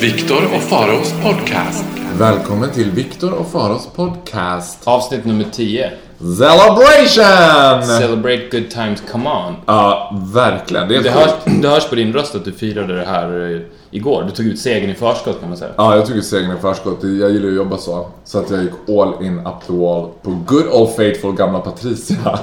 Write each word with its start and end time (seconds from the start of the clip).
Victor 0.00 0.54
och 0.54 0.62
Faraos 0.62 1.12
podcast. 1.12 1.97
Välkommen 2.18 2.70
till 2.70 2.90
Viktor 2.90 3.32
och 3.32 3.50
Faros 3.50 3.88
podcast. 3.96 4.78
Avsnitt 4.84 5.24
nummer 5.24 5.44
10. 5.52 5.92
Celebration! 6.18 7.82
Celebrate 7.98 8.48
good 8.50 8.70
times, 8.70 9.02
come 9.10 9.30
on. 9.30 9.54
Ja, 9.66 10.18
verkligen. 10.34 10.88
Det 10.88 10.96
är 10.96 11.02
Det 11.02 11.10
hörs, 11.10 11.30
det 11.62 11.68
hörs 11.68 11.88
på 11.88 11.94
din 11.94 12.12
röst 12.12 12.34
att 12.34 12.44
du 12.44 12.52
firade 12.52 12.96
det 12.96 13.04
här 13.04 13.54
eh, 13.54 13.60
igår. 13.90 14.22
Du 14.22 14.30
tog 14.30 14.46
ut 14.46 14.58
segern 14.58 14.90
i 14.90 14.94
förskott 14.94 15.40
kan 15.40 15.48
man 15.48 15.58
säga. 15.58 15.70
Ja, 15.76 15.96
jag 15.96 16.06
tog 16.06 16.16
ju 16.16 16.22
segern 16.22 16.56
i 16.56 16.60
förskott. 16.60 16.98
Jag 17.02 17.30
gillar 17.30 17.48
ju 17.48 17.48
att 17.48 17.56
jobba 17.56 17.76
så. 17.76 18.08
Så 18.24 18.38
att 18.38 18.50
jag 18.50 18.62
gick 18.62 18.88
all 18.88 19.24
in 19.24 19.38
up 19.38 19.66
the 19.66 19.72
wall 19.72 20.08
på 20.22 20.30
good 20.30 20.66
old 20.72 20.96
faithful 20.96 21.32
gamla 21.32 21.58
Patricia. 21.58 22.16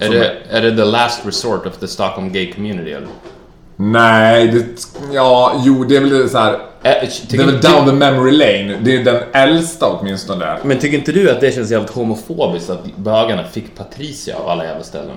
Är 0.00 0.10
det, 0.10 0.32
är 0.50 0.62
det 0.62 0.76
the 0.76 0.84
last 0.84 1.26
resort 1.26 1.66
of 1.66 1.76
the 1.76 1.86
Stockholm 1.86 2.32
gay 2.32 2.52
community 2.52 2.90
eller? 2.90 3.08
Nej, 3.76 4.48
det... 4.48 4.64
Ja, 5.12 5.52
jo, 5.64 5.84
det 5.84 5.96
är 5.96 6.00
väl 6.00 6.30
så 6.30 6.38
här. 6.38 6.69
Ä- 6.82 7.08
Det 7.28 7.36
är 7.36 7.46
väl 7.46 7.60
down 7.60 7.86
the 7.86 7.92
memory 7.92 8.32
lane. 8.32 8.78
Det 8.82 8.96
är 8.96 9.04
den 9.04 9.22
äldsta 9.32 9.86
åtminstone. 9.86 10.56
men 10.64 10.78
tycker 10.78 10.98
inte 10.98 11.12
du 11.12 11.30
att 11.30 11.40
det 11.40 11.54
känns 11.54 11.70
jävligt 11.70 11.90
homofobiskt 11.90 12.70
att 12.70 12.96
bögarna 12.96 13.44
fick 13.44 13.76
Patricia 13.76 14.36
av 14.36 14.48
alla 14.48 14.64
jävla 14.64 14.82
ställen? 14.84 15.16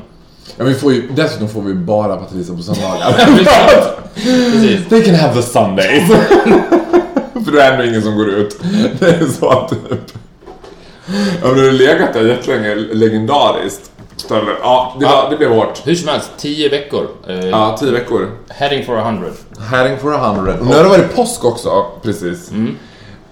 Ja, 0.57 0.63
vi 0.65 0.73
får 0.73 0.93
ju, 0.93 1.07
dessutom 1.15 1.49
får 1.49 1.61
vi 1.61 1.73
bara 1.73 2.15
Patricia 2.17 2.55
på 2.55 2.61
söndagar. 2.63 3.13
They 4.89 5.03
can 5.03 5.15
have 5.15 5.33
the 5.33 5.41
Sundays. 5.47 6.07
För 7.45 7.51
det 7.51 7.61
är 7.63 7.71
ändå 7.71 7.83
ingen 7.85 8.01
som 8.03 8.15
går 8.17 8.29
ut. 8.29 8.57
Det 8.99 9.05
är 9.07 9.25
så 9.39 9.67
typ. 9.69 9.79
Ja 11.41 11.47
men 11.47 11.55
det 11.55 11.61
har 11.65 11.71
legat 11.71 12.13
där 12.13 12.27
jättelänge, 12.27 12.75
legendariskt. 12.75 13.91
Ställe. 14.17 14.51
Ja, 14.61 14.95
det, 14.99 15.05
var, 15.05 15.29
det 15.29 15.37
blev 15.37 15.49
hårt. 15.51 15.81
Hur 15.87 15.95
som 15.95 16.07
helst, 16.09 16.31
10 16.37 16.69
veckor. 16.69 17.07
Eh, 17.27 17.35
Ja, 17.45 17.77
tio 17.79 17.91
veckor. 17.91 18.29
Heading 18.49 18.85
for 18.85 18.97
a 18.97 19.03
hundred. 19.03 19.33
Heading 19.71 19.97
for 19.97 20.13
a 20.13 20.17
hundred. 20.17 20.59
Och 20.59 20.65
nu 20.65 20.75
har 20.75 20.83
det 20.83 20.89
varit 20.89 21.15
påsk 21.15 21.45
också, 21.45 21.85
precis. 22.01 22.51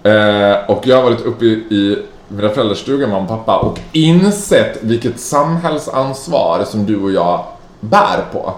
Eh, 0.03 0.55
och 0.67 0.87
jag 0.87 0.95
har 0.95 1.03
varit 1.03 1.21
uppe 1.21 1.45
i, 1.45 1.49
i 1.51 1.97
mina 2.27 2.49
föräldrars 2.49 2.77
stuga, 2.77 3.07
mamma 3.07 3.21
och 3.21 3.27
pappa, 3.27 3.57
och 3.57 3.79
insett 3.91 4.77
vilket 4.81 5.19
samhällsansvar 5.19 6.63
som 6.63 6.85
du 6.85 7.01
och 7.03 7.11
jag 7.11 7.45
bär 7.79 8.25
på. 8.33 8.53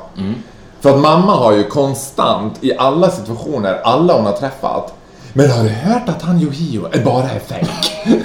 För 0.82 0.90
att 0.90 1.00
mamma 1.00 1.36
har 1.36 1.54
ju 1.54 1.64
konstant, 1.64 2.54
i 2.62 2.78
alla 2.78 3.10
situationer, 3.12 3.80
alla 3.84 4.14
hon 4.14 4.26
har 4.26 4.34
träffat, 4.34 4.94
men 5.34 5.52
har 5.52 5.64
du 5.64 5.70
hört 5.70 6.10
att 6.10 6.22
han 6.22 6.42
Yohio 6.42 6.88
är 6.92 7.00
bara 7.04 7.24
är 7.30 7.40
fake? 7.40 7.68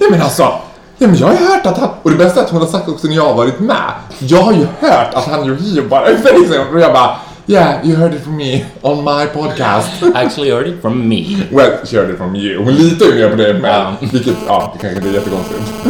ja 0.00 0.06
men 0.10 0.22
alltså, 0.22 0.52
ja 0.98 1.06
men 1.06 1.16
jag 1.16 1.26
har 1.26 1.34
ju 1.34 1.46
hört 1.46 1.66
att 1.66 1.78
han, 1.78 1.88
och 2.02 2.10
det 2.10 2.16
bästa 2.16 2.40
är 2.40 2.44
att 2.44 2.50
hon 2.50 2.60
har 2.60 2.68
sagt 2.68 2.88
också 2.88 3.06
när 3.06 3.16
jag 3.16 3.26
har 3.26 3.34
varit 3.34 3.60
med, 3.60 3.92
jag 4.18 4.42
har 4.42 4.52
ju 4.52 4.66
hört 4.80 5.14
att 5.14 5.24
han 5.24 5.58
bara 5.90 6.06
är 6.06 6.16
fake, 6.16 6.48
säger 6.48 6.64
hon. 6.64 6.74
och 6.74 6.80
jag 6.80 6.92
bara 6.92 7.16
Yeah, 7.48 7.86
you 7.86 7.96
heard 7.96 8.14
it 8.14 8.22
from 8.22 8.36
me 8.36 8.64
on 8.82 9.04
my 9.04 9.26
podcast. 9.26 10.02
Actually 10.14 10.50
heard 10.50 10.66
it 10.66 10.82
from 10.82 11.08
me. 11.08 11.46
Well, 11.52 11.86
she 11.86 11.96
heard 11.96 12.10
it 12.10 12.16
from 12.16 12.34
you. 12.34 12.64
Hon 12.64 12.74
litar 12.74 13.06
ju 13.06 13.14
mer 13.14 13.30
på 13.30 13.36
det 13.36 13.54
med. 13.54 13.70
Ja. 13.70 13.94
Vilket, 14.12 14.34
ja, 14.46 14.72
det 14.74 14.80
kanske 14.80 14.96
inte 14.96 15.08
är 15.08 15.12
jättekonstigt. 15.12 15.62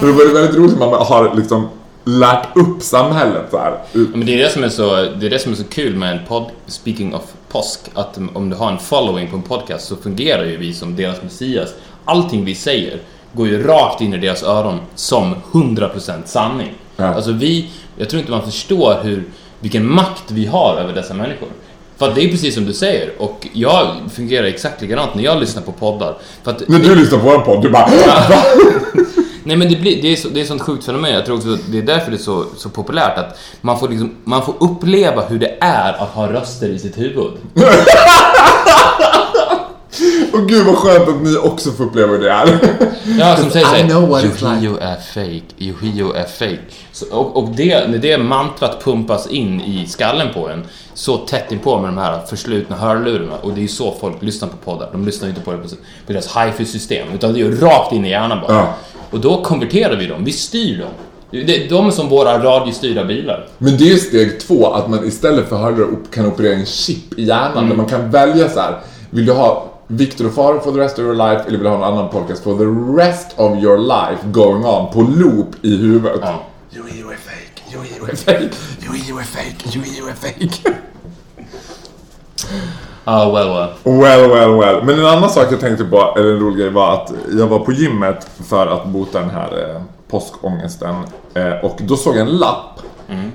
Men 0.00 0.10
det 0.10 0.12
var 0.12 0.34
väldigt 0.34 0.56
roligt 0.56 0.72
att 0.72 0.78
man 0.78 1.06
har 1.06 1.34
liksom 1.34 1.68
lärt 2.04 2.56
upp 2.56 2.82
samhället 2.82 3.46
så 3.50 3.58
här. 3.58 3.78
Men 3.92 4.26
det 4.26 4.34
är 4.34 4.38
det 4.38 4.50
som 4.50 4.64
är 4.64 4.68
så, 4.68 4.94
det 4.94 5.26
är 5.26 5.30
det 5.30 5.38
som 5.38 5.52
är 5.52 5.56
så 5.56 5.64
kul 5.64 5.96
med 5.96 6.12
en 6.12 6.26
podd, 6.28 6.50
speaking 6.66 7.14
of 7.14 7.22
påsk, 7.48 7.80
att 7.94 8.18
om 8.34 8.50
du 8.50 8.56
har 8.56 8.72
en 8.72 8.78
following 8.78 9.30
på 9.30 9.36
en 9.36 9.42
podcast 9.42 9.88
så 9.88 9.96
fungerar 9.96 10.44
ju 10.44 10.56
vi 10.56 10.74
som 10.74 10.96
deras 10.96 11.22
Messias. 11.22 11.74
Allting 12.04 12.44
vi 12.44 12.54
säger 12.54 13.00
går 13.32 13.48
ju 13.48 13.62
rakt 13.62 14.00
in 14.00 14.14
i 14.14 14.18
deras 14.18 14.42
öron 14.42 14.80
som 14.94 15.34
100% 15.52 16.12
sanning. 16.24 16.72
Ja. 16.96 17.04
Alltså 17.04 17.32
vi, 17.32 17.70
jag 17.96 18.08
tror 18.08 18.20
inte 18.20 18.32
man 18.32 18.44
förstår 18.44 19.00
hur, 19.02 19.24
vilken 19.60 19.94
makt 19.94 20.24
vi 20.28 20.46
har 20.46 20.76
över 20.76 20.92
dessa 20.92 21.14
människor. 21.14 21.48
För 21.96 22.08
att 22.08 22.14
det 22.14 22.24
är 22.24 22.28
precis 22.28 22.54
som 22.54 22.64
du 22.64 22.72
säger, 22.72 23.12
och 23.18 23.46
jag 23.52 23.96
fungerar 24.14 24.46
exakt 24.46 24.82
likadant 24.82 25.14
när 25.14 25.22
jag 25.22 25.40
lyssnar 25.40 25.62
på 25.62 25.72
poddar. 25.72 26.16
Att 26.44 26.68
När 26.68 26.78
du 26.78 26.94
lyssnar 26.94 27.18
på 27.18 27.24
vår 27.24 27.38
podd, 27.38 27.62
du 27.62 27.70
bara? 27.70 27.86
Nej 29.44 29.56
men 29.56 29.68
det, 29.68 29.76
blir, 29.76 30.02
det, 30.02 30.12
är 30.12 30.16
så, 30.16 30.28
det 30.28 30.40
är 30.40 30.44
sånt 30.44 30.62
sjukt 30.62 30.84
fenomen. 30.84 31.12
Jag 31.12 31.26
tror 31.26 31.36
också 31.36 31.54
att 31.54 31.72
det 31.72 31.78
är 31.78 31.82
därför 31.82 32.10
det 32.10 32.16
är 32.16 32.18
så, 32.18 32.44
så 32.56 32.68
populärt 32.68 33.18
att 33.18 33.38
man 33.60 33.78
får, 33.78 33.88
liksom, 33.88 34.14
man 34.24 34.44
får 34.44 34.54
uppleva 34.60 35.22
hur 35.22 35.38
det 35.38 35.56
är 35.60 35.92
att 35.92 36.08
ha 36.08 36.32
röster 36.32 36.68
i 36.68 36.78
sitt 36.78 36.98
huvud. 36.98 37.32
Och 40.32 40.48
gud 40.48 40.66
vad 40.66 40.76
skönt 40.76 41.08
att 41.08 41.22
ni 41.22 41.36
också 41.36 41.70
får 41.70 41.84
uppleva 41.84 42.12
det 42.12 42.30
är. 42.30 42.58
Ja, 43.18 43.36
som 43.36 43.50
säger 43.50 43.84
I 43.84 43.88
know 43.88 44.08
what 44.08 44.22
såhär, 44.38 44.56
it's 44.56 44.60
like." 44.60 44.66
Yohio 44.66 44.78
är 44.80 44.96
fake, 44.96 45.42
Yohio 45.58 46.12
är 46.14 46.24
fake. 46.24 46.58
Så, 46.92 47.06
och 47.10 47.36
och 47.36 47.48
det, 47.56 47.88
när 47.90 47.98
det 47.98 48.18
mantrat 48.18 48.84
pumpas 48.84 49.26
in 49.26 49.60
i 49.60 49.86
skallen 49.86 50.28
på 50.34 50.48
en, 50.48 50.64
så 50.94 51.16
tätt 51.16 51.52
inpå 51.52 51.78
med 51.78 51.88
de 51.88 51.98
här 51.98 52.20
förslutna 52.26 52.76
hörlurarna, 52.76 53.36
och 53.42 53.52
det 53.52 53.58
är 53.60 53.62
ju 53.62 53.68
så 53.68 53.94
folk 54.00 54.22
lyssnar 54.22 54.48
på 54.48 54.56
poddar. 54.56 54.88
De 54.92 55.06
lyssnar 55.06 55.28
ju 55.28 55.30
inte 55.34 55.44
på 55.44 55.52
det 55.52 55.58
på, 55.58 55.68
på 56.06 56.12
deras 56.12 56.36
hifi-system, 56.36 57.06
utan 57.14 57.32
det 57.32 57.40
är 57.40 57.44
ju 57.44 57.56
rakt 57.60 57.92
in 57.92 58.04
i 58.04 58.10
hjärnan 58.10 58.38
bara. 58.46 58.56
Ja. 58.56 58.74
Och 59.10 59.20
då 59.20 59.42
konverterar 59.42 59.96
vi 59.96 60.06
dem, 60.06 60.24
vi 60.24 60.32
styr 60.32 60.78
dem. 60.78 60.90
Det- 61.46 61.70
De 61.70 61.86
är 61.86 61.90
som 61.90 62.08
våra 62.08 62.38
radiostyrda 62.44 63.04
bilar. 63.04 63.48
Men 63.58 63.76
det 63.76 63.92
är 63.92 63.96
steg 63.96 64.40
två, 64.40 64.66
att 64.72 64.88
man 64.90 65.06
istället 65.08 65.48
för 65.48 65.56
hörlurar 65.56 65.88
kan 66.14 66.26
operera 66.26 66.54
en 66.54 66.66
chip 66.66 67.18
i 67.18 67.24
hjärnan 67.24 67.68
där 67.68 67.76
man 67.76 67.86
kan 67.86 68.10
välja 68.10 68.48
så 68.48 68.60
här. 68.60 68.80
Vill 69.10 69.26
du 69.26 69.32
ha 69.32 69.71
Victor 69.92 70.26
och 70.26 70.34
Faro 70.34 70.60
for 70.60 70.72
the 70.72 70.78
rest 70.78 70.98
of 70.98 71.04
your 71.04 71.14
life 71.14 71.44
eller 71.46 71.58
vill 71.58 71.62
du 71.62 71.68
ha 71.68 71.76
en 71.76 71.82
annan 71.82 72.08
podcast 72.08 72.42
for 72.44 72.58
the 72.58 73.00
rest 73.02 73.28
of 73.36 73.62
your 73.62 73.78
life 73.78 74.26
going 74.26 74.64
on 74.64 74.92
på 74.92 75.00
loop 75.00 75.46
i 75.62 75.76
huvudet? 75.76 76.20
Ja. 76.22 76.42
Yohio 76.76 77.10
är 77.10 77.16
fake, 77.16 77.74
Yohio 77.74 78.06
är 78.10 78.16
fake, 78.16 78.50
Yohio 78.86 79.18
är 79.18 79.24
fake, 79.24 79.78
Yohio 79.78 80.08
är 80.08 80.14
fake. 80.14 80.78
Ah, 83.04 83.32
well, 83.32 83.48
well. 83.48 83.98
Well, 84.00 84.30
well, 84.30 84.58
well. 84.60 84.84
Men 84.84 84.98
en 84.98 85.06
annan 85.06 85.30
sak 85.30 85.46
jag 85.52 85.60
tänkte 85.60 85.84
på, 85.84 86.14
eller 86.16 86.32
en 86.32 86.40
rolig 86.40 86.58
grej, 86.58 86.70
var 86.70 86.94
att 86.94 87.12
jag 87.38 87.46
var 87.46 87.58
på 87.58 87.72
gymmet 87.72 88.30
för 88.44 88.66
att 88.66 88.86
bota 88.86 89.20
den 89.20 89.30
här 89.30 89.74
eh, 89.74 89.82
påskångesten. 90.08 90.94
Eh, 91.34 91.52
och 91.64 91.78
då 91.80 91.96
såg 91.96 92.16
jag 92.16 92.20
en 92.28 92.36
lapp 92.36 92.80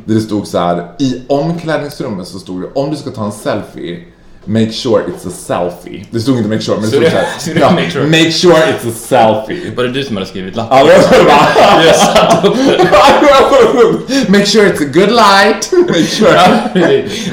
där 0.06 0.16
det 0.16 0.22
stod 0.22 0.48
så 0.48 0.58
här: 0.58 0.92
i 1.00 1.22
omklädningsrummet 1.30 2.28
så 2.28 2.40
stod 2.40 2.62
det 2.62 2.68
om 2.74 2.90
du 2.90 2.96
ska 2.96 3.10
ta 3.10 3.26
en 3.26 3.32
selfie 3.32 4.04
Make 4.48 4.72
sure 4.72 5.04
it's 5.04 5.28
a 5.28 5.32
selfie. 5.32 6.06
Det 6.12 6.20
stod 6.22 6.38
inte 6.38 6.50
make 6.50 6.62
sure, 6.62 6.76
men 6.82 6.86
det 6.86 6.90
Så 6.90 6.92
stod 6.92 7.04
det- 7.04 7.12
så 7.12 7.18
här. 7.18 7.26
så 7.40 7.50
det- 7.54 7.60
ja, 7.60 7.72
make 7.72 7.92
sure. 7.92 8.06
make 8.06 8.32
sure 8.32 8.54
it's 8.56 8.90
a 8.90 8.94
selfie. 9.08 9.72
Var 9.76 9.84
det 9.84 9.90
du 9.92 10.04
som 10.04 10.16
hade 10.18 10.28
skrivit 10.30 10.56
lappen? 10.56 10.78
Ja, 10.78 10.84
det 10.84 11.18
var 11.18 11.24
bara... 11.26 11.84
Jag 11.86 11.96
satt 11.96 12.46
upp 12.46 12.56
den. 12.56 14.32
Make 14.32 14.46
sure 14.46 14.66
it's 14.70 14.82
a 14.82 14.90
good 14.94 15.10
light. 15.12 15.72
Make 15.88 16.08
sure, 16.08 16.32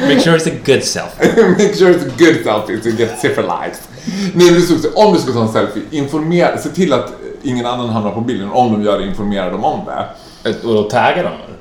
Make 0.08 0.20
sure 0.20 0.36
it's 0.38 0.46
a 0.46 0.54
good 0.66 0.82
selfie. 0.84 1.48
make 1.58 1.74
sure 1.74 1.90
it's 1.94 2.06
a 2.06 2.10
good 2.18 2.36
selfie 2.44 2.80
to 2.82 2.88
get 2.98 3.20
zipper 3.20 3.42
likes. 3.42 3.78
Nej, 4.34 4.46
men 4.46 4.54
det 4.54 4.60
stod 4.62 4.80
så, 4.80 4.88
om 4.94 5.14
du 5.14 5.20
ska 5.20 5.32
ta 5.32 5.40
en 5.42 5.52
selfie, 5.52 5.82
informera, 5.90 6.58
se 6.58 6.68
till 6.68 6.92
att 6.92 7.12
ingen 7.42 7.66
annan 7.66 7.88
hamnar 7.88 8.10
på 8.10 8.20
bilden. 8.20 8.50
Om 8.52 8.72
de 8.72 8.82
gör 8.82 8.98
det, 8.98 9.06
informera 9.06 9.50
dem 9.50 9.64
om 9.64 9.80
det. 9.86 10.06
Och 10.68 10.74
då 10.74 10.82
taggar 10.82 11.16
de 11.16 11.18
eller? 11.18 11.54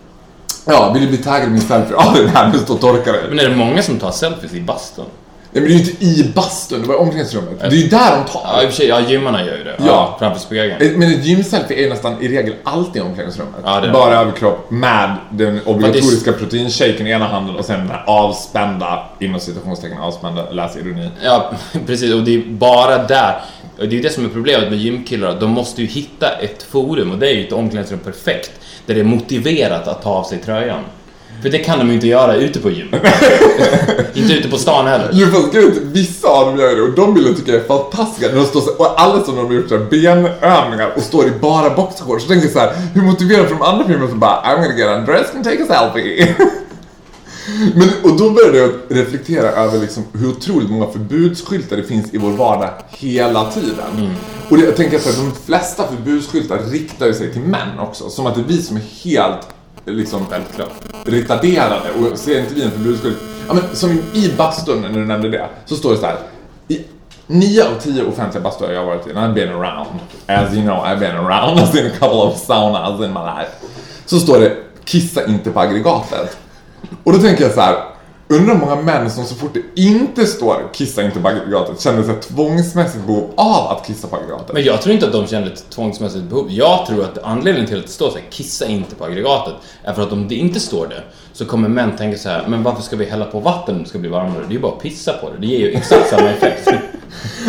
Ja, 0.66 0.92
vill 0.94 1.02
du 1.02 1.08
bli 1.08 1.18
taggad 1.18 1.48
i 1.48 1.52
min 1.52 1.62
selfie? 1.62 1.96
Ja, 1.98 2.14
den 2.18 2.28
här, 2.28 2.52
nu 2.54 2.60
står 2.60 2.74
och 2.74 2.82
torkar. 2.82 3.14
Men 3.30 3.40
är 3.40 3.50
det 3.50 3.56
många 3.56 3.84
som 3.84 4.00
tar 4.00 4.12
selfies 4.12 4.54
i 4.54 4.62
bastun? 4.62 5.06
Nej, 5.54 5.64
men 5.64 5.64
det 5.64 5.70
är 5.70 5.80
ju 5.80 5.80
inte 5.80 6.06
i 6.06 6.32
bastun, 6.36 6.82
det 6.82 6.88
var 6.88 6.96
i 6.96 6.98
omklädningsrummet. 6.98 7.60
Det 7.60 7.66
är 7.66 7.72
ju 7.72 7.88
där 7.88 8.12
de 8.18 8.32
tar. 8.32 8.42
Ja, 8.44 8.62
i 8.62 8.66
och 8.66 8.70
för 8.70 8.76
sig, 8.76 8.88
ja, 8.88 9.00
gymmarna 9.02 9.46
gör 9.46 9.58
ju 9.58 9.64
det. 9.64 9.76
Ja. 9.80 9.86
Ja. 9.86 10.16
framför 10.20 10.40
spegeln. 10.40 10.82
Ett- 10.82 10.98
Men 10.98 11.12
ett 11.12 11.26
gymselfie 11.26 11.86
är 11.86 11.90
nästan 11.90 12.22
i 12.22 12.28
regel 12.28 12.54
alltid 12.64 13.02
i 13.02 13.06
omklädningsrummet. 13.06 13.56
Ja, 13.66 13.82
det 13.82 13.88
är 13.88 13.94
Bara 13.94 14.16
överkropp 14.22 14.72
med 14.72 15.16
den 15.32 15.60
obligatoriska 15.66 16.34
proteinshaken 16.34 17.08
i 17.08 17.10
ena 17.10 17.28
handen 17.28 17.56
och 17.56 17.66
sen 17.66 17.80
den 17.80 17.88
här 17.90 18.04
avspända, 18.08 19.04
inom 19.20 19.40
citationstecken 19.40 19.98
avspända, 19.98 20.52
läs 20.52 20.76
ironi. 20.78 21.10
Ja, 21.24 21.52
precis. 21.86 22.14
Och 22.14 22.24
det 22.24 22.36
är 22.36 22.44
bara 22.48 22.98
där. 23.04 23.42
Och 23.80 23.84
det 23.90 23.96
är 23.96 23.98
ju 23.98 24.02
det 24.02 24.10
som 24.10 24.26
är 24.26 24.30
problemet 24.30 24.70
med 24.70 24.80
gymkillar. 24.80 25.38
De 25.40 25.50
måste 25.50 25.82
ju 25.82 25.88
hitta 25.88 26.30
ett 26.32 26.64
forum, 26.64 27.12
och 27.12 27.18
det 27.18 27.28
är 27.30 27.34
ju 27.34 27.46
ett 27.48 27.54
omklädningsrum 27.54 28.00
perfekt, 28.00 28.52
där 28.86 28.94
det 28.94 29.00
är 29.00 29.04
motiverat 29.06 29.88
att 29.88 30.02
ta 30.02 30.10
av 30.10 30.24
sig 30.24 30.38
tröjan. 30.38 30.80
För 31.42 31.50
det 31.50 31.58
kan 31.58 31.80
de 31.80 31.88
ju 31.88 31.94
inte 31.94 32.08
göra 32.08 32.36
ute 32.36 32.60
på 32.60 32.70
gym. 32.70 32.88
inte 34.14 34.34
ute 34.34 34.50
på 34.50 34.58
stan 34.58 34.88
heller. 34.88 35.10
Jo 35.14 35.28
fast 35.28 35.52
gud, 35.52 35.74
vissa 35.84 36.28
av 36.28 36.46
dem 36.46 36.60
gör 36.60 36.76
det 36.76 36.82
och 36.82 36.92
de 36.92 37.14
bilderna 37.14 37.36
tycker 37.36 37.54
jag 37.54 37.62
är 37.62 37.68
fantastiska. 37.68 38.28
När 38.28 38.36
de 38.36 38.46
står 38.46 38.62
så, 38.62 38.72
och 38.72 39.02
alla 39.02 39.24
som 39.24 39.36
de 39.36 39.46
har 39.46 39.54
gjort 39.54 39.70
så 39.70 39.78
här 39.78 39.86
benövningar 39.86 40.94
och 40.96 41.02
står 41.02 41.28
i 41.28 41.32
bara 41.42 41.70
boxershorts. 41.70 42.24
Så 42.24 42.30
tänker 42.30 42.46
jag 42.46 42.54
så 42.54 42.60
här, 42.60 42.74
hur 42.94 43.02
motiverar 43.02 43.50
de 43.50 43.62
andra 43.62 43.88
filmerna 43.88 44.10
som 44.10 44.20
bara 44.20 44.42
I'm 44.42 44.56
gonna 44.56 44.78
get 44.78 44.98
undressed 44.98 45.36
and 45.36 45.44
take 45.44 45.64
a 45.64 45.66
selfie. 45.70 46.36
Men, 47.76 47.90
och 48.04 48.18
då 48.18 48.30
började 48.30 48.58
jag 48.58 48.72
reflektera 48.88 49.48
över 49.48 49.80
liksom 49.80 50.04
hur 50.14 50.30
otroligt 50.30 50.70
många 50.70 50.88
förbudsskyltar 50.88 51.78
det 51.78 51.84
finns 51.84 52.14
i 52.14 52.18
vår 52.18 52.32
vardag 52.32 52.70
hela 52.90 53.52
tiden. 53.52 54.16
Och 54.50 54.58
det, 54.58 54.64
jag 54.64 54.76
tänker 54.76 54.98
att 54.98 55.16
de 55.16 55.32
flesta 55.46 55.88
förbudsskyltar 55.88 56.60
riktar 56.72 57.12
sig 57.12 57.34
till 57.34 57.42
män 57.42 57.80
också. 57.80 58.10
Som 58.10 58.26
att 58.26 58.36
det 58.36 58.42
är 58.42 58.46
vi 58.46 58.62
som 58.62 58.78
är 58.78 58.82
helt 59.04 59.48
liksom 59.86 60.26
Självklart. 60.26 60.72
retarderade 61.06 61.92
och 61.92 62.18
ser 62.18 62.40
inte 62.40 62.54
vi 62.54 62.64
en 62.64 62.72
förbudsskylt. 62.72 63.18
Ja 63.48 63.54
men 63.54 63.64
som 63.76 63.92
i 64.14 64.34
bastun 64.38 64.82
när 64.82 64.90
du 64.90 65.06
nämnde 65.06 65.30
det, 65.30 65.46
så 65.66 65.76
står 65.76 65.92
det 65.92 65.98
så 65.98 66.06
här. 66.06 66.18
I 66.68 66.80
nio 67.28 67.64
av 67.64 67.80
tio 67.80 68.04
offentliga 68.04 68.44
bastuer 68.44 68.72
jag 68.72 68.80
har 68.80 68.86
varit 68.86 69.08
i, 69.08 69.10
and 69.10 69.20
I've 69.20 69.34
been 69.34 69.50
around, 69.50 69.88
as 70.28 70.54
you 70.54 70.62
know 70.62 70.86
I've 70.86 71.00
been 71.00 71.16
around, 71.16 71.60
I've 71.60 71.72
seen 71.72 71.86
a 71.86 71.90
couple 72.00 72.18
of 72.18 72.38
saunas 72.38 73.02
in 73.02 73.14
my 73.14 73.20
life. 73.20 73.52
Så 74.06 74.20
står 74.20 74.40
det, 74.40 74.58
kissa 74.86 75.26
inte 75.26 75.52
på 75.52 75.60
aggregatet. 75.60 76.38
Och 77.04 77.14
då 77.14 77.20
tänker 77.20 77.44
jag 77.44 77.54
så 77.54 77.62
här. 77.62 77.76
Undrar 78.28 78.54
hur 78.54 78.62
många 78.62 78.76
män 78.76 79.12
som 79.12 79.26
så 79.26 79.36
fort 79.36 79.54
det 79.54 79.82
inte 79.82 80.26
står 80.26 80.70
kissa 80.74 81.04
inte 81.04 81.20
på 81.20 81.28
aggregatet 81.28 81.82
känner 81.82 82.04
sig 82.04 82.16
tvångsmässigt 82.22 83.06
behov 83.06 83.34
av 83.36 83.78
att 83.78 83.88
kissa 83.88 84.08
på 84.08 84.16
aggregatet. 84.16 84.54
Men 84.54 84.64
jag 84.64 84.82
tror 84.82 84.94
inte 84.94 85.06
att 85.06 85.12
de 85.12 85.28
känner 85.28 85.48
ett 85.48 85.70
tvångsmässigt 85.70 86.24
behov. 86.24 86.48
Jag 86.50 86.86
tror 86.86 87.04
att 87.04 87.18
anledningen 87.24 87.68
till 87.68 87.80
att 87.80 87.86
det 87.86 87.92
står 87.92 88.10
så 88.10 88.18
här, 88.18 88.26
kissa 88.30 88.66
inte 88.66 88.96
på 88.96 89.06
aggregatet, 89.06 89.54
är 89.84 89.94
för 89.94 90.02
att 90.02 90.12
om 90.12 90.28
det 90.28 90.36
inte 90.36 90.60
står 90.60 90.88
det, 90.88 91.04
så 91.34 91.46
kommer 91.46 91.70
män 91.70 91.96
tänka 91.98 92.18
så 92.18 92.30
här, 92.30 92.46
men 92.48 92.64
varför 92.64 92.82
ska 92.82 92.96
vi 92.96 93.06
hälla 93.06 93.26
på 93.26 93.40
vatten 93.40 93.76
om 93.76 93.84
det 93.84 93.90
ska 93.90 94.00
bli 94.00 94.10
varmare? 94.10 94.40
Det 94.40 94.52
är 94.52 94.52
ju 94.52 94.60
bara 94.60 94.72
att 94.72 94.82
pissa 94.82 95.14
på 95.14 95.30
det. 95.30 95.38
Det 95.38 95.48
ger 95.48 95.60
ju 95.60 95.72
exakt 95.72 96.10
samma 96.10 96.30
effekt. 96.30 96.70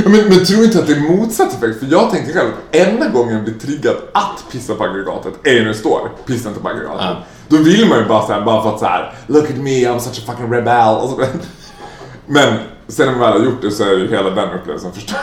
Men, 0.04 0.28
men 0.28 0.44
tror 0.44 0.64
inte 0.64 0.78
att 0.78 0.86
det 0.86 0.92
är 0.92 1.00
motsatt 1.00 1.54
effekt? 1.54 1.78
För 1.78 1.86
jag 1.86 2.10
tänker 2.10 2.32
själv 2.32 2.48
att 2.48 2.76
enda 2.76 3.08
gången 3.08 3.34
jag 3.34 3.44
blir 3.44 3.54
triggad 3.54 3.96
att 4.12 4.44
pissa 4.52 4.74
på 4.74 4.84
aggregatet 4.84 5.32
är 5.44 5.60
när 5.60 5.68
det 5.68 5.74
står 5.74 6.10
pissa 6.26 6.48
inte 6.48 6.60
på 6.60 6.68
aggregatet. 6.68 7.00
Ja. 7.00 7.16
Då 7.48 7.56
vill 7.56 7.88
man 7.88 7.98
ju 7.98 8.04
bara 8.04 8.26
säga 8.26 8.40
bara 8.40 8.62
för 8.62 8.70
att 8.70 8.78
så 8.78 8.86
här, 8.86 9.14
look 9.26 9.50
at 9.50 9.56
me, 9.56 9.70
I'm 9.70 9.98
such 9.98 10.18
a 10.18 10.32
fucking 10.32 10.52
rebel. 10.52 10.96
Och 10.96 11.08
så. 11.08 11.16
Men 12.26 12.58
sen 12.88 13.06
när 13.06 13.12
man 13.12 13.20
väl 13.20 13.40
har 13.40 13.46
gjort 13.46 13.62
det 13.62 13.70
så 13.70 13.84
är 13.84 13.98
ju 13.98 14.10
hela 14.10 14.30
den 14.30 14.50
upplevelsen 14.50 14.92
förstörd. 14.92 15.18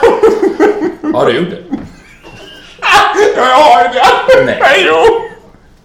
Har 1.14 1.26
du 1.26 1.38
gjort 1.38 1.50
det? 1.50 1.62
Ja, 3.36 3.48
jag 3.48 3.56
har 3.56 3.82
ju 3.82 3.88
det! 3.88 4.44
Nej. 4.44 4.84
jo! 4.86 5.22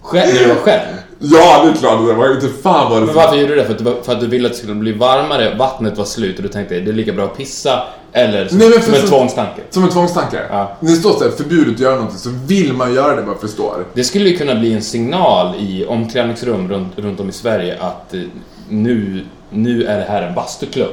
Själv, 0.02 0.34
när 0.34 0.40
du 0.40 0.48
var 0.48 0.54
själv? 0.54 0.97
Ja, 1.20 1.64
det 1.64 1.70
är 1.70 1.74
klart. 1.74 2.06
Det 2.06 2.12
var 2.14 2.34
inte 2.34 2.48
fan 2.62 2.90
vad 2.90 3.02
det 3.02 3.06
Men 3.06 3.14
varför 3.14 3.36
gjorde 3.36 3.54
du 3.54 3.60
det? 3.60 3.64
För 3.64 3.72
att 3.72 3.78
du, 3.78 3.94
för 4.02 4.12
att 4.12 4.20
du 4.20 4.26
ville 4.26 4.46
att 4.46 4.52
det 4.52 4.58
skulle 4.58 4.74
bli 4.74 4.92
varmare, 4.92 5.54
vattnet 5.54 5.98
var 5.98 6.04
slut 6.04 6.36
och 6.36 6.42
du 6.42 6.48
tänkte 6.48 6.80
det 6.80 6.90
är 6.90 6.94
lika 6.94 7.12
bra 7.12 7.24
att 7.24 7.36
pissa 7.36 7.82
eller 8.12 8.48
som, 8.48 8.58
Nej, 8.58 8.70
för 8.70 8.80
som 8.80 8.94
en 8.94 9.06
tvångstanke. 9.06 9.60
Som 9.70 9.82
en 9.84 9.90
tvångstanke. 9.90 10.40
Ja. 10.50 10.76
När 10.80 10.90
det 10.90 10.96
står 10.96 11.12
så 11.12 11.24
här, 11.24 11.30
förbjudet 11.30 11.74
att 11.74 11.80
göra 11.80 11.94
någonting 11.94 12.18
så 12.18 12.30
vill 12.46 12.72
man 12.72 12.94
göra 12.94 13.16
det 13.16 13.22
bara 13.22 13.38
förstår. 13.38 13.84
Det 13.94 14.04
skulle 14.04 14.28
ju 14.28 14.36
kunna 14.36 14.54
bli 14.54 14.72
en 14.74 14.82
signal 14.82 15.54
i 15.58 15.84
omklädningsrum 15.88 16.68
runt, 16.70 16.92
runt 16.98 17.20
om 17.20 17.28
i 17.28 17.32
Sverige 17.32 17.76
att 17.80 18.14
eh, 18.14 18.20
nu, 18.68 19.24
nu 19.50 19.84
är 19.84 19.98
det 19.98 20.06
här 20.08 20.22
en 20.22 20.34
bastuklubb. 20.34 20.90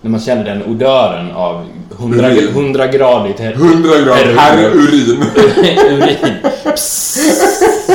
När 0.00 0.10
man 0.10 0.20
känner 0.20 0.44
den 0.44 0.62
odören 0.66 1.30
av 1.32 1.66
100, 1.98 2.30
Urin. 2.32 2.48
100 2.48 2.86
gradigt 2.86 3.40
her- 3.40 3.52
100 3.52 3.88
gram 4.04 4.36
herrurin. 4.36 5.24
urin. 5.90 6.36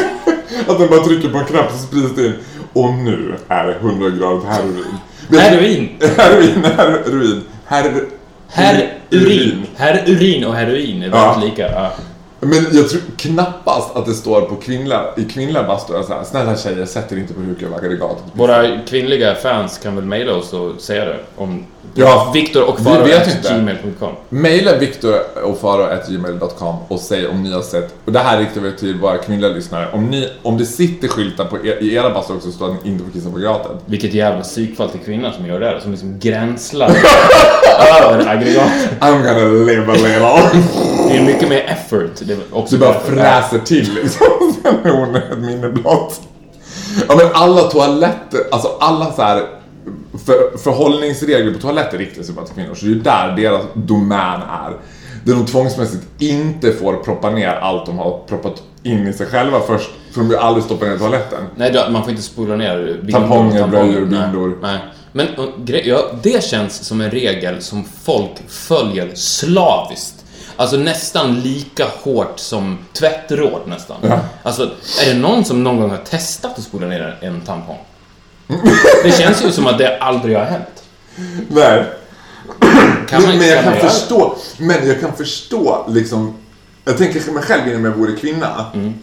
Att 0.67 0.79
man 0.79 0.87
bara 0.89 1.03
trycker 1.03 1.29
på 1.29 1.37
en 1.37 1.45
knapp 1.45 1.71
så 1.71 1.77
sprids 1.77 2.15
det 2.15 2.25
in. 2.25 2.33
Och 2.73 2.93
nu 2.93 3.35
är 3.47 3.67
det 3.67 3.73
100 3.73 4.09
grader 4.09 4.47
heroin. 4.47 4.85
Heroin. 5.31 5.89
Heroin, 6.17 6.63
heroin. 6.77 7.43
Her... 7.65 8.05
Herurin. 8.49 9.65
Herurin 9.75 10.45
och 10.45 10.55
heroin 10.55 11.03
är 11.03 11.07
Ja. 11.07 11.31
väldigt 11.31 11.49
lika. 11.49 11.71
Ja. 11.71 11.91
Men 12.39 12.65
jag 12.71 12.89
tror 12.89 13.01
knappast 13.17 13.95
att 13.95 14.05
det 14.05 14.13
står 14.13 14.41
på 14.41 14.55
kvinnliga, 14.55 15.05
i 15.17 15.23
kvinnliga 15.23 15.63
bastuer 15.63 16.03
så 16.03 16.13
här. 16.13 16.23
Snälla 16.23 16.57
tjejer, 16.57 16.85
sätt 16.85 17.11
er 17.11 17.17
inte 17.17 17.33
på 17.33 17.41
huk 17.41 17.63
över 17.63 17.77
aggregatet. 17.77 18.23
Våra 18.33 18.79
kvinnliga 18.79 19.35
fans 19.35 19.77
kan 19.83 19.95
väl 19.95 20.05
mejla 20.05 20.35
oss 20.35 20.53
och 20.53 20.81
säga 20.81 21.05
det 21.05 21.19
om 21.35 21.65
Ja, 21.99 22.31
Viktor 22.33 22.69
och 22.69 22.77
gmail.com. 22.77 24.09
Maila 24.29 24.77
Viktor 24.77 25.15
och 25.43 25.59
Faro@gmail.com 25.59 26.75
och 26.87 26.99
säg 26.99 27.27
om 27.27 27.43
ni 27.43 27.53
har 27.53 27.61
sett, 27.61 27.95
och 28.05 28.11
det 28.11 28.19
här 28.19 28.39
riktar 28.39 28.61
vi 28.61 28.71
till 28.71 28.95
våra 28.95 29.17
kvinnliga 29.17 29.49
lyssnare, 29.51 29.87
om, 29.93 30.05
ni, 30.05 30.29
om 30.41 30.57
det 30.57 30.65
sitter 30.65 31.07
skyltar 31.07 31.45
på 31.45 31.57
er, 31.65 31.83
i 31.83 31.95
era 31.95 32.09
bastuer 32.09 32.37
också 32.37 32.49
så 32.51 32.55
står 32.55 32.65
att 32.69 32.83
ni 32.83 32.91
inte 32.91 33.03
får 33.03 33.11
kissa 33.11 33.29
på 33.29 33.35
aggregatet. 33.35 33.71
Vilket 33.85 34.13
jävla 34.13 34.43
psykfall 34.43 34.89
till 34.89 34.99
kvinnan 34.99 35.33
som 35.33 35.45
gör 35.45 35.59
det 35.59 35.65
här, 35.65 35.79
som 35.79 35.91
liksom 35.91 36.19
gränslar 36.19 36.89
över 38.03 38.27
aggregatet. 38.27 38.99
I'm 38.99 39.23
gonna 39.23 39.65
live 39.65 39.91
a 39.91 39.95
little. 39.95 40.86
Det 41.17 41.23
är 41.23 41.25
mycket 41.33 41.49
mer 41.49 41.65
effort. 41.67 42.11
Det 42.19 42.37
också 42.51 42.75
Du 42.75 42.79
bara 42.79 42.99
fräser 42.99 43.59
till 43.59 43.93
liksom. 43.93 44.27
Sen 44.63 44.75
är 44.83 44.89
hon 45.05 45.15
ett 45.15 45.37
minne 45.39 45.69
blott. 45.69 46.21
Ja 47.07 47.15
men 47.17 47.25
alla 47.33 47.61
toaletter, 47.61 48.39
alltså 48.51 48.67
alla 48.79 49.11
så 49.11 49.21
här 49.21 49.47
för, 50.25 50.57
förhållningsregler 50.57 51.53
på 51.53 51.59
toaletter 51.59 51.97
riktar 51.97 52.23
sig 52.23 52.35
bara 52.35 52.45
till 52.45 52.55
kvinnor. 52.55 52.75
Så 52.75 52.85
det 52.85 52.91
är 52.91 52.95
ju 52.95 53.01
där 53.01 53.35
deras 53.37 53.61
domän 53.73 54.41
är. 54.41 54.73
Där 55.23 55.33
de 55.33 55.45
tvångsmässigt 55.45 56.03
inte 56.19 56.71
får 56.71 56.93
proppa 56.93 57.29
ner 57.29 57.47
allt 57.49 57.85
de 57.85 57.97
har 57.97 58.19
proppat 58.27 58.63
in 58.83 59.07
i 59.07 59.13
sig 59.13 59.27
själva 59.27 59.59
först. 59.59 59.89
För 60.11 60.19
de 60.19 60.29
vill 60.29 60.37
aldrig 60.37 60.63
stoppa 60.63 60.85
ner 60.85 60.95
i 60.95 60.99
toaletten. 60.99 61.39
Nej, 61.55 61.71
då- 61.71 61.91
man 61.91 62.01
får 62.03 62.11
inte 62.11 62.23
spola 62.23 62.55
ner 62.55 62.99
bindor. 63.03 63.19
Tamponger, 63.19 63.67
blöjor, 63.67 64.05
Nej, 64.05 64.19
bindor. 64.21 64.57
Nej. 64.61 64.77
Men 65.11 65.27
och, 65.37 65.49
ja, 65.85 65.99
det 66.23 66.43
känns 66.43 66.73
som 66.85 67.01
en 67.01 67.11
regel 67.11 67.61
som 67.61 67.85
folk 68.03 68.31
följer 68.47 69.11
slaviskt. 69.15 70.23
Alltså 70.57 70.77
nästan 70.77 71.39
lika 71.39 71.85
hårt 72.03 72.39
som 72.39 72.77
tvättråd 72.93 73.61
nästan. 73.65 73.97
Ja. 74.01 74.19
Alltså, 74.43 74.63
är 75.05 75.13
det 75.13 75.19
någon 75.19 75.45
som 75.45 75.63
någon 75.63 75.79
gång 75.79 75.89
har 75.89 75.97
testat 75.97 76.57
att 76.57 76.63
spola 76.63 76.87
ner 76.87 77.17
en 77.21 77.41
tampong? 77.41 77.77
Det 79.03 79.11
känns 79.11 79.45
ju 79.45 79.51
som 79.51 79.67
att 79.67 79.77
det 79.77 79.97
aldrig 79.97 80.37
har 80.37 80.45
hänt. 80.45 80.83
Nej. 81.47 81.85
Kan 83.09 83.23
man, 83.23 83.37
men, 83.37 83.47
jag 83.47 83.63
kan 83.63 83.73
kan 83.73 83.89
förstå, 83.89 84.35
men 84.57 84.87
jag 84.87 84.99
kan 84.99 85.13
förstå 85.13 85.85
liksom, 85.89 86.33
jag 86.85 86.97
tänker 86.97 87.31
mig 87.31 87.43
själv 87.43 87.67
innan 87.67 87.83
jag 87.83 87.91
vore 87.91 88.15
kvinna. 88.15 88.65
Mm. 88.73 88.93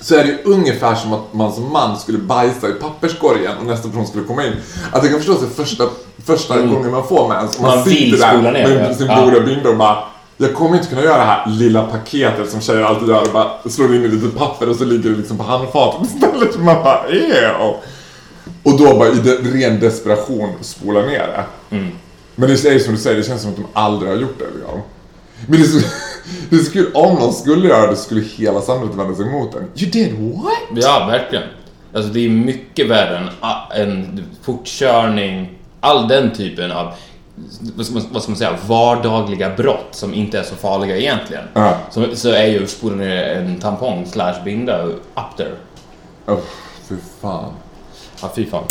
Så 0.00 0.14
är 0.14 0.24
det 0.24 0.30
ju 0.30 0.38
ungefär 0.44 0.94
som 0.94 1.12
att 1.12 1.32
man 1.32 1.52
som 1.52 1.72
man 1.72 1.98
skulle 1.98 2.18
bajsa 2.18 2.68
i 2.68 2.72
papperskorgen 2.72 3.58
och 3.58 3.66
nästa 3.66 3.88
person 3.88 4.06
skulle 4.06 4.24
komma 4.24 4.44
in. 4.44 4.52
Att 4.92 5.02
jag 5.02 5.10
kan 5.12 5.20
förstå 5.20 5.36
sig 5.36 5.48
första, 5.48 5.84
första 6.24 6.58
gången 6.58 6.90
man 6.90 7.08
får 7.08 7.28
mens 7.28 7.60
man, 7.60 7.70
Mm. 7.72 7.78
Man 7.78 7.88
sitter 7.88 8.18
där 8.18 8.52
med 8.52 8.96
sin 8.96 9.06
blodiga 9.06 9.40
binda 9.40 9.68
och 9.68 9.76
bara 9.76 10.04
jag 10.42 10.54
kommer 10.54 10.76
inte 10.76 10.88
kunna 10.88 11.02
göra 11.02 11.18
det 11.18 11.24
här 11.24 11.50
lilla 11.50 11.82
paketet 11.82 12.50
som 12.50 12.60
tjejer 12.60 12.82
alltid 12.82 13.08
gör 13.08 13.22
och 13.22 13.32
bara 13.32 13.70
slår 13.70 13.94
in 13.94 14.04
i 14.04 14.08
lite 14.08 14.38
papper 14.38 14.68
och 14.68 14.76
så 14.76 14.84
ligger 14.84 15.10
det 15.10 15.16
liksom 15.16 15.38
på 15.38 15.42
handfatet 15.44 16.08
istället. 16.14 16.58
Man 16.58 16.82
bara 16.82 17.08
ew. 17.08 17.74
Och 18.62 18.78
då 18.78 18.98
bara 18.98 19.08
i 19.08 19.14
de, 19.14 19.30
ren 19.30 19.80
desperation 19.80 20.52
spola 20.60 21.00
ner 21.00 21.18
det. 21.18 21.76
Mm. 21.76 21.92
Men 22.34 22.48
det 22.48 22.64
är 22.64 22.78
som 22.78 22.94
du 22.94 23.00
säger, 23.00 23.16
det 23.16 23.22
känns 23.22 23.42
som 23.42 23.50
att 23.50 23.56
de 23.56 23.66
aldrig 23.72 24.10
har 24.10 24.18
gjort 24.18 24.38
det. 24.38 24.44
Liksom. 24.44 24.80
Men 25.46 25.60
det 25.60 25.66
är, 25.66 25.68
så, 25.68 25.78
det 26.50 26.56
är 26.56 26.60
så 26.60 26.72
kul, 26.72 26.90
om 26.94 27.14
någon 27.14 27.32
skulle 27.32 27.68
göra 27.68 27.90
det 27.90 27.96
skulle 27.96 28.20
hela 28.20 28.60
samhället 28.60 28.94
vända 28.94 29.14
sig 29.14 29.26
emot 29.26 29.52
den. 29.52 29.62
You 29.62 29.90
did 29.90 30.34
what? 30.34 30.84
Ja, 30.84 31.06
verkligen. 31.10 31.44
Alltså 31.94 32.12
det 32.12 32.24
är 32.24 32.28
mycket 32.28 32.88
värre 32.88 33.16
än 33.16 33.28
en 33.82 34.24
fortkörning, 34.42 35.58
all 35.80 36.08
den 36.08 36.34
typen 36.34 36.72
av 36.72 36.92
vad 37.76 37.86
ska, 37.86 37.94
man, 37.94 38.04
vad 38.12 38.22
ska 38.22 38.30
man 38.30 38.38
säga, 38.38 38.56
vardagliga 38.66 39.50
brott 39.56 39.88
som 39.90 40.14
inte 40.14 40.38
är 40.38 40.42
så 40.42 40.54
farliga 40.54 40.96
egentligen. 40.96 41.44
Ja. 41.54 41.78
Så, 41.90 42.16
så 42.16 42.30
är 42.30 42.46
ju 42.46 42.66
spola 42.66 42.96
ner 42.96 43.24
en 43.24 43.58
tampong 43.60 44.06
slash 44.06 44.44
binda 44.44 44.82
up 44.84 45.36
there. 45.36 45.54
Oh, 46.26 46.38
fy 46.88 46.94
fan. 47.20 47.52
Ja, 48.22 48.30
fy 48.34 48.46
fan. 48.46 48.64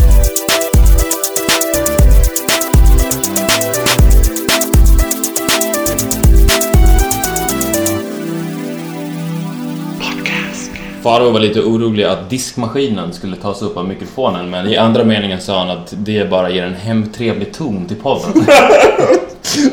Faro 11.04 11.30
var 11.30 11.40
lite 11.40 11.62
orolig 11.62 12.04
att 12.04 12.30
diskmaskinen 12.30 13.14
skulle 13.14 13.36
tas 13.36 13.62
upp 13.62 13.78
av 13.78 13.88
mikrofonen 13.88 14.50
men 14.50 14.68
i 14.68 14.78
andra 14.78 15.04
meningen 15.04 15.42
sa 15.42 15.60
han 15.60 15.70
att 15.70 15.94
det 15.98 16.30
bara 16.30 16.50
ger 16.50 16.64
en 16.64 16.76
hemtrevlig 16.76 17.54
ton 17.54 17.86
till 17.88 17.98
podden. 17.98 18.32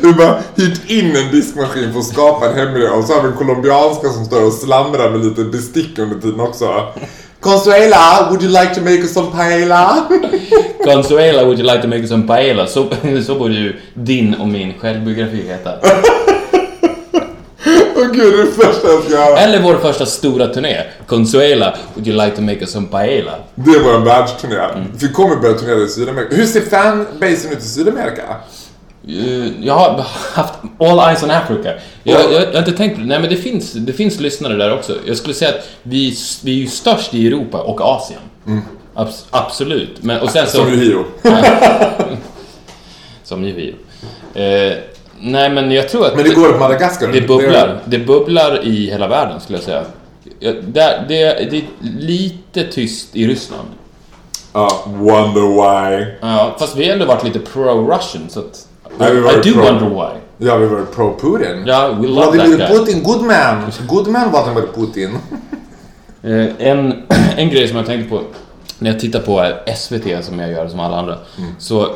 Du 0.01 0.13
bara 0.13 0.39
hyrt 0.55 0.89
in 0.89 1.15
en 1.15 1.31
diskmaskin 1.31 1.91
för 1.93 1.99
att 1.99 2.05
skapa 2.05 2.49
en 2.49 2.55
hemmiljö 2.55 2.89
och 2.89 3.03
så 3.03 3.13
har 3.13 3.21
vi 3.21 3.27
en 3.27 3.33
colombianska 3.33 4.09
som 4.09 4.25
står 4.25 4.47
och 4.47 4.53
slamrar 4.53 5.09
med 5.09 5.25
lite 5.25 5.43
bestick 5.43 5.99
under 5.99 6.19
tiden 6.19 6.39
också. 6.39 6.87
Consuela, 7.39 8.27
would 8.29 8.43
you 8.43 8.51
like 8.51 8.75
to 8.75 8.81
make 8.81 8.99
us 8.99 9.13
some 9.13 9.31
paella? 9.31 10.07
Consuela, 10.83 11.45
would 11.45 11.59
you 11.59 11.67
like 11.67 11.81
to 11.81 11.87
make 11.87 12.07
some 12.07 12.27
paella? 12.27 12.67
Så, 12.67 12.87
så 13.25 13.35
borde 13.35 13.53
ju 13.53 13.79
din 13.93 14.33
och 14.33 14.47
min 14.47 14.73
självbiografi 14.79 15.47
heta. 15.47 15.71
Åh 17.99 18.07
gud, 18.13 18.33
det 18.33 18.41
är 18.41 18.45
det 18.45 18.51
första 18.51 18.87
jag 18.87 19.03
ska 19.03 19.11
göra. 19.13 19.37
Eller 19.39 19.61
vår 19.61 19.75
första 19.75 20.05
stora 20.05 20.47
turné. 20.47 20.83
Consuela, 21.07 21.77
would 21.95 22.07
you 22.07 22.25
like 22.25 22.35
to 22.35 22.41
make 22.41 22.59
us 22.59 22.71
some 22.71 22.87
paella? 22.87 23.31
Det 23.55 23.71
är 23.71 23.83
vår 23.83 24.05
världsturné. 24.05 24.67
Vi 25.01 25.09
kommer 25.09 25.35
börja 25.35 25.53
turnera 25.57 25.79
i 25.83 25.87
Sydamerika. 25.87 26.35
Hur 26.35 26.45
ser 26.45 26.61
fanbasen 26.61 27.51
ut 27.51 27.57
i 27.59 27.61
Sydamerika? 27.61 28.21
Eh, 29.07 29.65
Jag 29.65 29.73
har 29.73 30.05
haft 30.33 30.53
all 30.79 30.99
eyes 31.09 31.23
on 31.23 31.31
Africa. 31.31 31.73
Jag, 32.03 32.21
jag, 32.21 32.41
jag 32.43 32.51
har 32.51 32.59
inte 32.59 32.71
tänkt 32.71 32.95
på 32.95 33.01
det. 33.01 33.07
Nej, 33.07 33.19
men 33.19 33.29
det 33.29 33.35
finns, 33.37 33.71
det 33.73 33.93
finns 33.93 34.19
lyssnare 34.19 34.55
där 34.55 34.73
också. 34.73 34.95
Jag 35.05 35.17
skulle 35.17 35.33
säga 35.33 35.49
att 35.51 35.67
vi, 35.83 36.15
vi 36.43 36.51
är 36.51 36.55
ju 36.61 36.67
störst 36.67 37.13
i 37.13 37.27
Europa 37.27 37.57
och 37.61 37.81
Asien. 37.81 38.19
Abs, 38.93 39.25
absolut. 39.31 40.03
Men, 40.03 40.21
och 40.21 40.29
sen 40.29 40.47
så... 40.47 40.57
Som 40.57 40.67
Hiro. 40.71 41.05
Som 43.23 43.43
ju 43.43 43.53
vi. 43.53 43.75
Eh, 44.33 44.77
nej, 45.21 45.49
men 45.49 45.71
jag 45.71 45.89
tror 45.89 46.05
att... 46.05 46.15
Men 46.15 46.23
det 46.23 46.35
går 46.35 46.49
åt 46.49 46.59
Madagaskar. 46.59 47.07
Det 47.07 47.21
bubblar. 47.21 47.79
Det 47.85 47.99
bubblar 47.99 48.63
i 48.67 48.89
hela 48.89 49.07
världen 49.07 49.39
skulle 49.41 49.57
jag 49.57 49.65
säga. 49.65 49.83
Ja, 50.39 50.51
där, 50.67 51.05
det, 51.07 51.15
det 51.51 51.57
är 51.57 51.63
lite 51.99 52.63
tyst 52.63 53.15
i 53.15 53.27
Ryssland. 53.27 53.67
Ja, 54.53 54.83
wonder 54.85 55.41
why. 55.41 56.05
Ja, 56.21 56.55
fast 56.59 56.75
vi 56.75 56.85
har 56.85 56.93
ändå 56.93 57.05
varit 57.05 57.23
lite 57.23 57.39
pro-Russian, 57.39 58.29
så 58.29 58.39
att... 58.39 58.67
Vi 58.99 59.05
I, 59.05 59.21
do 59.21 59.53
pro- 59.53 59.63
wonder 59.63 59.89
why. 59.89 60.19
Ja, 60.47 60.57
vi 60.57 60.65
var 60.67 60.81
pro-Putin. 60.95 61.63
Ja, 61.67 61.89
we 62.01 62.07
love 62.07 62.25
that 62.25 62.33
Vladimir 62.33 62.57
guy. 62.57 62.67
Putin, 62.67 63.03
good 63.03 63.21
man. 63.21 63.71
Good 63.87 64.07
man 64.07 64.29
Vladimir 64.31 64.63
Putin. 64.75 65.17
Eh, 66.23 66.67
en, 66.67 67.03
en 67.37 67.49
grej 67.49 67.67
som 67.67 67.77
jag 67.77 67.85
tänkte 67.85 68.09
på 68.09 68.21
när 68.79 68.91
jag 68.91 68.99
tittar 68.99 69.19
på 69.19 69.51
SVT 69.75 70.25
som 70.25 70.39
jag 70.39 70.51
gör 70.51 70.67
som 70.67 70.79
alla 70.79 70.97
andra. 70.97 71.17
Mm. 71.37 71.51
Så 71.59 71.87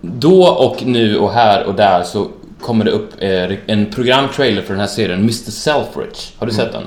då 0.00 0.42
och 0.46 0.82
nu 0.86 1.18
och 1.18 1.32
här 1.32 1.64
och 1.64 1.74
där 1.74 2.02
så 2.02 2.26
kommer 2.60 2.84
det 2.84 2.90
upp 2.90 3.10
eh, 3.18 3.56
en 3.66 3.86
programtrailer 3.94 4.62
för 4.62 4.70
den 4.70 4.80
här 4.80 4.86
serien 4.86 5.18
Mr. 5.18 5.32
Selfridge. 5.50 6.18
Har 6.38 6.46
du 6.46 6.52
Mm. 6.52 6.64
sett 6.64 6.72
den? 6.72 6.82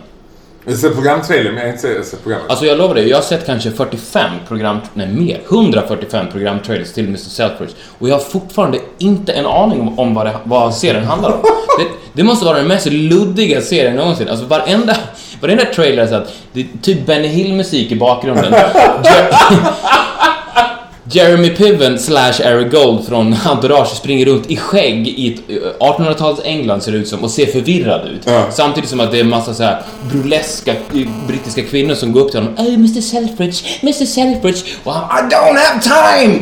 Jag 0.65 0.71
har 0.71 0.77
sett 0.77 0.93
programtrailer, 0.93 1.51
men 1.51 1.57
jag 1.59 1.67
har 1.67 1.73
inte 1.73 2.03
sett 2.03 2.23
programmet. 2.23 2.49
Alltså 2.49 2.65
jag 2.65 2.77
lovar 2.77 2.95
dig, 2.95 3.09
jag 3.09 3.17
har 3.17 3.21
sett 3.23 3.45
kanske 3.45 3.71
45 3.71 4.29
program, 4.47 4.77
nej 4.93 5.07
mer, 5.07 5.39
145 5.49 6.25
programtrailers 6.31 6.93
till 6.93 7.05
Mr. 7.05 7.17
Selfridge 7.17 7.73
och 7.99 8.09
jag 8.09 8.15
har 8.15 8.19
fortfarande 8.21 8.79
inte 8.97 9.31
en 9.31 9.45
aning 9.45 9.81
om, 9.81 9.99
om 9.99 10.13
vad, 10.13 10.25
det, 10.25 10.33
vad 10.43 10.73
serien 10.75 11.03
handlar 11.03 11.29
om. 11.31 11.39
Det, 11.79 11.85
det 12.13 12.23
måste 12.23 12.45
vara 12.45 12.57
den 12.57 12.67
mest 12.67 12.85
luddiga 12.85 13.61
serien 13.61 13.95
någonsin. 13.95 14.29
Alltså 14.29 14.45
varenda, 14.45 14.95
varenda 15.41 15.65
trailer 15.65 16.03
är 16.03 16.07
så 16.07 16.15
att 16.15 16.33
det 16.53 16.59
är 16.61 16.65
typ 16.81 17.05
Benny 17.05 17.27
Hill-musik 17.27 17.91
i 17.91 17.95
bakgrunden. 17.95 18.53
Jer- 21.11 21.21
Jeremy 21.29 21.49
Piven 21.49 21.99
slash 21.99 22.33
Eric 22.43 22.71
Gold 22.71 23.07
från 23.07 23.35
Entourage 23.45 23.87
springer 23.95 24.25
runt 24.25 24.51
i 24.51 24.57
skägg 24.57 25.07
i 25.07 25.33
ett 25.33 25.39
eh, 25.81 25.87
1800-talets 25.87 26.41
England 26.43 26.81
ser 26.83 26.91
det 26.91 26.97
ut 26.97 27.07
som 27.07 27.23
och 27.23 27.31
ser 27.31 27.45
förvirrad 27.45 28.07
ut. 28.07 28.21
Ja. 28.25 28.45
Samtidigt 28.51 28.89
som 28.89 28.99
att 28.99 29.11
det 29.11 29.17
är 29.17 29.21
en 29.21 29.29
massa 29.29 29.53
så 29.53 29.63
här 29.63 29.81
burleska 30.11 30.71
eh, 30.73 31.07
brittiska 31.27 31.63
kvinnor 31.63 31.95
som 31.95 32.11
går 32.11 32.21
upp 32.21 32.31
till 32.31 32.39
honom. 32.39 32.53
Oh, 32.57 32.73
Mr 32.73 33.01
Selfridge, 33.01 33.57
Mr 33.81 34.05
Selfridge. 34.05 34.59
Och 34.83 34.93
han 34.93 35.25
I 35.29 35.33
don't 35.33 35.57
have 35.57 35.81
time! 35.81 36.39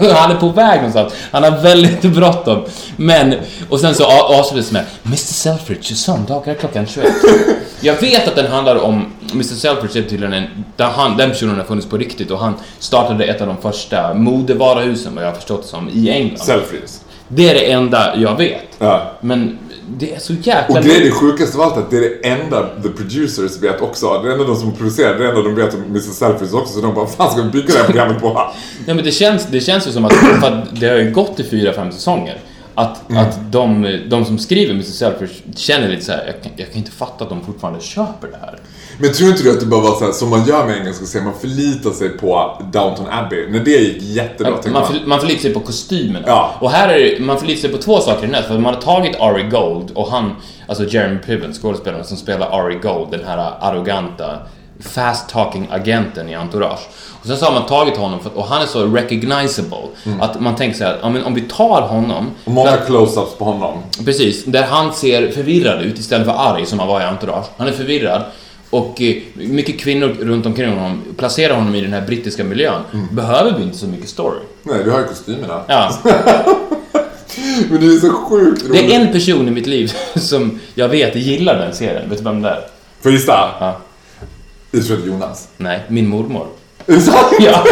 Han 0.14 0.30
är 0.30 0.34
på 0.40 0.48
väg 0.48 0.76
någonstans. 0.76 1.12
Han 1.32 1.42
har 1.42 1.50
väldigt 1.50 2.02
bråttom. 2.14 2.64
Men, 2.96 3.34
och 3.70 3.80
sen 3.80 3.94
så 3.94 4.04
avslutas 4.06 4.66
det 4.68 4.72
med 4.72 4.84
Mr 5.04 5.16
Selfridge, 5.16 5.94
söndagar 5.94 6.54
klockan 6.54 6.86
21. 6.86 7.12
Jag 7.80 8.00
vet 8.00 8.28
att 8.28 8.36
den 8.36 8.46
handlar 8.46 8.76
om 8.76 9.12
Mr 9.32 9.42
Selfridge 9.44 9.98
är 9.98 10.02
tydligen 10.02 10.32
en, 10.32 10.44
där 10.76 10.86
han, 10.90 11.16
den 11.16 11.30
personen 11.30 11.56
har 11.56 11.64
funnits 11.64 11.86
på 11.88 11.96
riktigt 11.96 12.30
och 12.30 12.38
han 12.38 12.54
startade 12.78 13.24
ett 13.24 13.40
av 13.40 13.46
de 13.46 13.56
första 13.56 14.14
modevaruhusen 14.14 15.14
vad 15.14 15.24
jag 15.24 15.28
har 15.28 15.34
förstått 15.34 15.66
som 15.66 15.88
i 15.88 16.10
England. 16.10 16.38
Selfries. 16.38 17.00
Det 17.28 17.48
är 17.50 17.54
det 17.54 17.72
enda 17.72 18.16
jag 18.16 18.36
vet. 18.36 18.62
Ja. 18.78 19.12
Men 19.20 19.58
det 19.88 20.14
är 20.14 20.18
så 20.18 20.32
jäkla... 20.32 20.78
Och 20.78 20.84
det 20.84 20.96
är 20.96 21.04
det 21.04 21.10
sjukaste 21.10 21.58
av 21.58 21.62
allt 21.62 21.76
att 21.76 21.90
det 21.90 21.96
är 21.96 22.00
det 22.00 22.28
enda 22.28 22.68
the 22.82 22.88
producers 22.88 23.62
vet 23.62 23.80
också. 23.80 24.22
Det 24.22 24.28
är 24.28 24.32
enda 24.32 24.44
de 24.44 24.56
som 24.56 24.72
producerar, 24.72 25.18
det 25.18 25.28
enda 25.28 25.42
de 25.42 25.54
vet 25.54 25.74
om 25.74 25.82
Mr. 25.82 25.98
Selfries 26.00 26.52
också. 26.52 26.74
Så 26.74 26.80
de 26.80 26.94
bara, 26.94 27.06
fan 27.06 27.30
ska 27.32 27.42
vi 27.42 27.50
bygga 27.50 27.66
det 27.74 27.78
här 27.78 27.84
programmet 27.86 28.20
på? 28.22 28.32
Nej 28.86 28.96
men 28.96 29.04
det 29.04 29.10
känns, 29.12 29.46
det 29.46 29.60
känns 29.60 29.88
ju 29.88 29.92
som 29.92 30.04
att, 30.04 30.12
för 30.12 30.46
att 30.52 30.80
det 30.80 30.88
har 30.88 30.96
ju 30.96 31.10
gått 31.10 31.40
i 31.40 31.44
fyra, 31.44 31.72
fem 31.72 31.92
säsonger. 31.92 32.38
Att, 32.74 33.10
Mm. 33.10 33.22
att 33.22 33.52
de, 33.52 33.98
de 34.08 34.24
som 34.24 34.38
skriver 34.38 34.70
Mr 34.74 34.82
Selfish 34.82 35.32
känner 35.56 35.88
lite 35.88 36.04
så 36.04 36.12
här, 36.12 36.24
jag 36.26 36.42
kan, 36.42 36.52
jag 36.56 36.68
kan 36.68 36.78
inte 36.78 36.90
fatta 36.90 37.24
att 37.24 37.30
de 37.30 37.44
fortfarande 37.44 37.80
köper 37.80 38.28
det 38.28 38.36
här. 38.40 38.58
Men 38.98 39.12
tror 39.12 39.30
inte 39.30 39.42
du 39.42 39.50
att 39.52 39.60
det 39.60 39.66
bara 39.66 39.80
var 39.80 39.94
så 39.98 40.04
här, 40.04 40.12
som 40.12 40.30
man 40.30 40.44
gör 40.44 40.66
med 40.66 40.76
engelska 40.78 41.06
serier, 41.06 41.24
man 41.24 41.34
förlitar 41.40 41.90
sig 41.90 42.08
på 42.08 42.62
Downton 42.72 43.06
Abbey. 43.10 43.46
När 43.50 43.60
det 43.60 43.70
gick 43.70 44.02
jättebra 44.02 44.52
tänkte 44.52 44.70
Man, 44.70 44.82
man, 44.82 44.92
för, 44.92 45.06
man 45.06 45.20
förlitar 45.20 45.40
sig 45.42 45.54
på 45.54 45.60
kostymerna. 45.60 46.24
Ja. 46.28 46.54
Och 46.60 46.70
här 46.70 46.88
är 46.88 46.98
det, 46.98 47.20
man 47.24 47.38
förlitar 47.38 47.60
sig 47.60 47.70
på 47.70 47.78
två 47.78 48.00
saker 48.00 48.22
i 48.22 48.26
den 48.26 48.34
här, 48.34 48.42
för 48.42 48.58
man 48.58 48.74
har 48.74 48.80
tagit 48.80 49.20
Ari 49.20 49.42
Gold 49.42 49.90
och 49.94 50.10
han, 50.10 50.32
alltså 50.68 50.84
Jeremy 50.88 51.18
Piven, 51.18 51.52
skådespelaren 51.54 52.04
som 52.04 52.16
spelar 52.16 52.60
Ari 52.66 52.74
Gold, 52.74 53.10
den 53.10 53.24
här 53.26 53.52
arroganta 53.60 54.38
fast 54.80 55.28
talking 55.28 55.68
agenten 55.70 56.28
i 56.28 56.34
Entourage. 56.34 56.88
Och 57.20 57.26
sen 57.26 57.36
så 57.36 57.44
har 57.44 57.52
man 57.52 57.66
tagit 57.66 57.96
honom 57.96 58.20
för, 58.20 58.30
att- 58.30 58.36
och 58.36 58.44
han 58.44 58.62
är 58.62 58.66
så 58.66 58.84
recognizable 58.86 59.78
att 60.20 60.40
man 60.40 60.56
tänker 60.56 60.78
så 60.78 60.84
här, 60.84 60.98
ja, 61.02 61.08
men 61.08 61.24
om 61.24 61.34
vi 61.34 61.40
tar 61.40 61.80
honom 61.82 62.30
och 62.44 62.52
många 62.52 62.76
close-ups 62.88 63.36
på 63.38 63.44
honom. 63.44 63.78
Precis, 64.04 64.44
där 64.44 64.62
han 64.62 64.92
ser 64.92 65.30
förvirrad 65.30 65.82
ut 65.82 65.98
istället 65.98 66.26
för 66.26 66.34
arg 66.34 66.66
som 66.66 66.78
han 66.78 66.88
var 66.88 67.00
i 67.00 67.04
Entourage. 67.04 67.46
Han 67.56 67.68
är 67.68 67.72
förvirrad 67.72 68.22
och 68.76 69.02
eh, 69.02 69.16
mycket 69.34 69.78
kvinnor 69.80 70.08
runt 70.20 70.46
omkring 70.46 70.68
honom 70.70 71.02
placerar 71.16 71.54
honom 71.54 71.74
i 71.74 71.80
den 71.80 71.92
här 71.92 72.00
brittiska 72.06 72.44
miljön. 72.44 72.82
Behöver 73.12 73.58
vi 73.58 73.62
inte 73.62 73.78
så 73.78 73.86
mycket 73.86 74.08
story. 74.08 74.38
Nej, 74.62 74.84
vi 74.84 74.90
har 74.90 74.98
ju 74.98 75.04
kostymerna. 75.04 75.62
Ja, 75.68 75.92
Men 77.70 77.80
det 77.80 77.86
är 77.86 78.00
så 78.00 78.10
sjukt 78.12 78.62
roligt. 78.62 78.72
det 78.88 78.94
är 78.94 79.00
en 79.00 79.12
person 79.12 79.48
i 79.48 79.50
mitt 79.50 79.66
liv 79.66 79.92
som 80.14 80.60
jag 80.74 80.88
vet 80.88 81.16
gillar 81.16 81.58
den 81.58 81.74
serien. 81.74 82.08
Vet 82.10 82.18
du 82.18 82.24
vem 82.24 82.42
det 82.42 82.48
är? 82.48 82.60
Får 83.00 83.12
jag 83.12 83.12
gissa? 83.12 83.50
Ja. 83.60 83.76
Det 84.70 84.78
är 84.90 85.06
Jonas. 85.06 85.48
Nej, 85.56 85.80
min 85.88 86.08
mormor. 86.08 86.46
Ja, 87.40 87.64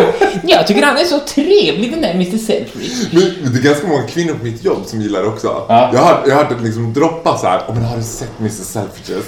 jag 0.44 0.66
tycker 0.66 0.82
han 0.82 0.96
är 0.96 1.04
så 1.04 1.18
trevlig 1.20 1.90
den 1.90 2.00
där 2.00 2.10
Mr 2.14 2.38
Selfridge. 2.38 2.94
Men 3.42 3.52
det 3.52 3.58
är 3.58 3.62
ganska 3.62 3.86
många 3.86 4.02
kvinnor 4.02 4.34
på 4.34 4.44
mitt 4.44 4.64
jobb 4.64 4.82
som 4.86 5.00
gillar 5.00 5.22
det 5.22 5.28
också. 5.28 5.46
Ja. 5.68 5.90
Jag 5.94 6.00
har, 6.00 6.22
jag 6.26 6.34
har 6.36 6.44
hört 6.44 6.58
det 6.58 6.64
liksom 6.64 6.92
droppa 6.92 7.38
så 7.38 7.46
här. 7.46 7.62
"Åh, 7.68 7.74
men 7.74 7.84
har 7.84 7.96
du 7.96 8.02
sett 8.02 8.30
Mr 8.40 8.50
Selfridges? 8.50 9.24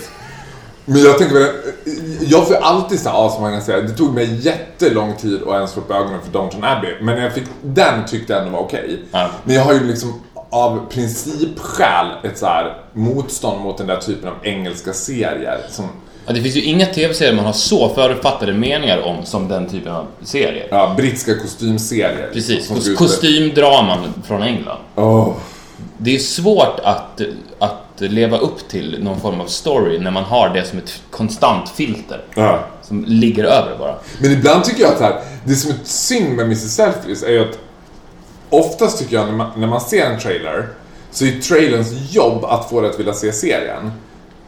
Men 0.88 1.02
jag 1.02 1.18
tänker 1.18 1.34
väl, 1.34 1.48
jag 2.20 2.48
får 2.48 2.54
alltid 2.54 3.00
så 3.00 3.08
här 3.08 3.26
asmånga 3.26 3.60
serier. 3.60 3.82
Det 3.82 3.94
tog 3.94 4.14
mig 4.14 4.46
jättelång 4.46 5.16
tid 5.16 5.42
att 5.42 5.54
ens 5.54 5.72
få 5.72 5.80
upp 5.80 5.90
ögonen 5.90 6.20
för 6.24 6.32
Downton 6.32 6.64
Abbey. 6.64 6.90
Men 7.00 7.14
när 7.14 7.22
jag 7.22 7.32
fick 7.34 7.44
den 7.62 8.06
tyckte 8.06 8.32
jag 8.32 8.42
ändå 8.42 8.52
var 8.58 8.64
okej. 8.64 9.00
Ja. 9.12 9.30
Men 9.44 9.54
jag 9.54 9.62
har 9.62 9.72
ju 9.72 9.84
liksom 9.86 10.22
av 10.50 10.86
principskäl 10.90 12.06
ett 12.24 12.38
så 12.38 12.46
här 12.46 12.76
motstånd 12.92 13.60
mot 13.60 13.78
den 13.78 13.86
där 13.86 13.96
typen 13.96 14.28
av 14.28 14.34
engelska 14.42 14.92
serier. 14.92 15.60
Som, 15.70 15.88
Ja, 16.26 16.32
det 16.32 16.42
finns 16.42 16.56
ju 16.56 16.62
inga 16.62 16.86
tv-serier 16.86 17.34
man 17.34 17.44
har 17.44 17.52
så 17.52 17.88
förutfattade 17.88 18.52
meningar 18.52 19.00
om 19.02 19.24
som 19.24 19.48
den 19.48 19.68
typen 19.68 19.92
av 19.92 20.06
serier. 20.22 20.68
ja, 20.70 20.94
brittiska 20.96 21.38
kostymserier. 21.38 22.30
Precis, 22.32 22.66
Som 22.66 22.96
kostymdraman 22.96 23.98
från 24.26 24.42
England. 24.42 24.78
Åh. 24.94 25.32
Det 25.98 26.14
är 26.14 26.18
svårt 26.18 26.80
att, 26.84 27.20
att 27.58 27.85
leva 28.00 28.38
upp 28.38 28.68
till 28.68 29.02
någon 29.04 29.20
form 29.20 29.40
av 29.40 29.46
story 29.46 29.98
när 29.98 30.10
man 30.10 30.24
har 30.24 30.48
det 30.48 30.64
som 30.64 30.78
ett 30.78 31.02
konstant 31.10 31.68
filter 31.68 32.24
Ja. 32.34 32.60
som 32.82 33.04
ligger 33.04 33.44
över 33.44 33.78
bara. 33.78 33.94
Men 34.20 34.30
ibland 34.32 34.64
tycker 34.64 34.82
jag 34.82 34.92
att 34.92 35.00
här, 35.00 35.20
det 35.44 35.54
som 35.54 35.70
är 35.70 35.76
synd 35.84 36.36
med 36.36 36.44
Mrs 36.44 36.74
Selfridge 36.74 37.26
är 37.26 37.30
ju 37.32 37.40
att 37.50 37.58
oftast 38.50 38.98
tycker 38.98 39.16
jag 39.16 39.26
när 39.26 39.32
man, 39.32 39.50
när 39.56 39.66
man 39.66 39.80
ser 39.80 40.06
en 40.06 40.20
trailer 40.20 40.68
så 41.10 41.24
är 41.24 41.40
trailerns 41.40 42.14
jobb 42.14 42.44
att 42.44 42.70
få 42.70 42.80
dig 42.80 42.90
att 42.90 43.00
vilja 43.00 43.12
se 43.14 43.32
serien. 43.32 43.92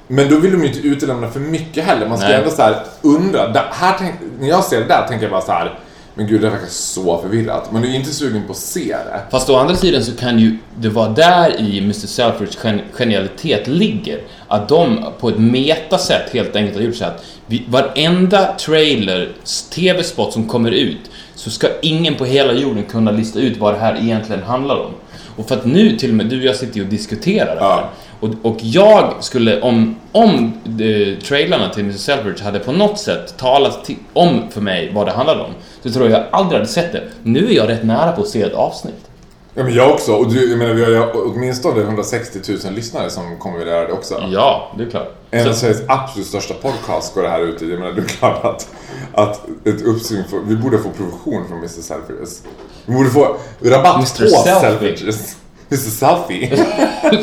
Men 0.07 0.29
då 0.31 0.37
vill 0.37 0.53
de 0.53 0.61
ju 0.63 0.67
inte 0.69 0.79
utelämna 0.89 1.31
för 1.31 1.41
mycket 1.41 1.85
heller. 1.85 2.09
Man 2.09 2.19
ska 2.19 2.27
Nej. 2.29 2.37
ändå 2.37 2.51
så 2.51 2.63
här 2.63 2.83
undra. 3.03 3.49
Där, 3.49 3.65
här 3.73 3.95
tänk, 3.99 4.15
när 4.41 4.49
jag 4.49 4.65
ser 4.65 4.81
det 4.81 4.87
där 4.87 5.07
tänker 5.09 5.23
jag 5.25 5.31
bara 5.33 5.41
så 5.41 5.53
här. 5.53 5.79
Men 6.19 6.27
gud, 6.27 6.41
det 6.41 6.51
verkar 6.51 6.67
så 6.67 7.23
förvirrat. 7.23 7.73
Men 7.73 7.83
du 7.83 7.89
är 7.91 7.95
inte 7.95 8.11
sugen 8.15 8.43
på 8.47 8.53
att 8.53 8.59
se 8.59 8.89
det. 8.89 9.21
Fast 9.31 9.51
å 9.51 9.57
andra 9.57 9.77
sidan 9.77 10.05
så 10.05 10.17
kan 10.17 10.39
ju 10.39 10.57
det 10.81 10.89
vara 10.89 11.09
där 11.09 11.61
i 11.61 11.79
Mr. 11.79 11.93
Selfridge 11.93 12.53
gen- 12.65 12.81
genialitet 12.93 13.67
ligger. 13.69 14.21
Att 14.49 14.69
de 14.69 15.05
på 15.21 15.29
ett 15.29 15.39
metasätt 15.39 16.31
helt 16.33 16.57
enkelt 16.57 16.77
har 16.77 16.83
gjort 16.85 16.97
så 16.97 17.05
att 17.05 17.25
vi, 17.47 17.65
varenda 17.69 18.53
trailer, 18.53 19.29
tv-spot 19.75 20.33
som 20.33 20.49
kommer 20.49 20.71
ut 20.71 21.11
så 21.35 21.51
ska 21.51 21.69
ingen 21.83 22.15
på 22.15 22.25
hela 22.25 22.53
jorden 22.53 22.85
kunna 22.85 23.11
lista 23.11 23.39
ut 23.39 23.57
vad 23.59 23.75
det 23.75 23.79
här 23.79 23.97
egentligen 24.03 24.43
handlar 24.43 24.77
om. 24.77 24.93
Och 25.37 25.49
för 25.49 25.55
att 25.55 25.65
nu 25.67 25.97
till 25.97 26.11
och 26.11 26.17
med 26.17 26.27
du 26.27 26.39
och 26.39 26.45
jag 26.45 26.57
sitter 26.57 26.77
ju 26.77 26.83
och 26.83 26.89
diskuterar 26.91 27.55
det 27.55 27.61
här. 27.61 27.69
Ja. 27.69 27.91
Och, 28.21 28.29
och 28.43 28.57
jag 28.61 29.15
skulle, 29.21 29.61
om, 29.61 29.97
om 30.13 30.53
eh, 30.67 31.23
trailarna 31.23 31.69
till 31.69 31.85
Mr. 31.85 31.99
Selfridge 31.99 32.45
hade 32.45 32.59
på 32.59 32.73
något 32.73 32.99
sätt 32.99 33.35
talat 33.39 33.85
till, 33.85 33.97
om 34.13 34.51
för 34.51 34.61
mig 34.61 34.93
vad 34.95 35.07
det 35.07 35.13
handlade 35.13 35.43
om, 35.43 35.51
så 35.83 35.91
tror 35.91 36.11
jag 36.11 36.21
jag 36.21 36.27
aldrig 36.31 36.61
hade 36.61 36.73
sett 36.73 36.93
det. 36.93 37.03
Nu 37.23 37.47
är 37.47 37.53
jag 37.53 37.69
rätt 37.69 37.85
nära 37.85 38.13
på 38.13 38.23
att 38.23 38.29
se 38.29 38.43
ett 38.43 38.55
avsnitt. 38.55 39.09
Ja, 39.55 39.65
men 39.65 39.75
jag 39.75 39.91
också. 39.91 40.13
Och 40.13 40.33
du, 40.33 40.51
jag 40.51 40.59
menar, 40.59 40.75
vi 40.75 40.85
har 40.85 40.91
ju 40.91 41.03
åtminstone 41.03 41.81
160 41.81 42.39
000 42.65 42.75
lyssnare 42.75 43.11
som 43.11 43.39
kommer 43.39 43.59
vilja 43.59 43.75
göra 43.75 43.87
det 43.87 43.93
också. 43.93 44.23
Ja, 44.33 44.73
det 44.79 44.85
är 44.85 44.91
klart. 44.91 45.15
En 45.31 45.49
av 45.49 45.53
Sveriges 45.53 45.83
absolut 45.89 46.29
största 46.29 46.55
podcast 46.55 47.15
går 47.15 47.23
det 47.23 47.29
här 47.29 47.41
ut 47.41 47.63
i. 47.63 47.71
Jag 47.71 47.79
menar, 47.79 47.93
det 47.93 48.01
är 48.03 48.07
klart 48.07 48.45
att, 48.45 48.69
att 49.13 49.49
ett 49.65 49.83
uppsving 49.83 50.25
får, 50.31 50.41
Vi 50.47 50.57
borde 50.57 50.79
få 50.79 50.91
provision 50.91 51.49
från 51.49 51.59
Mr. 51.59 51.69
Selfridges. 51.69 52.43
Vi 52.87 52.95
borde 52.95 53.11
få 53.11 53.37
rabatt 53.63 54.21
Mr. 54.21 54.23
på. 54.23 54.61
Selfridges. 54.61 55.37
Mr. 55.71 55.77
Selfie. 55.91 56.67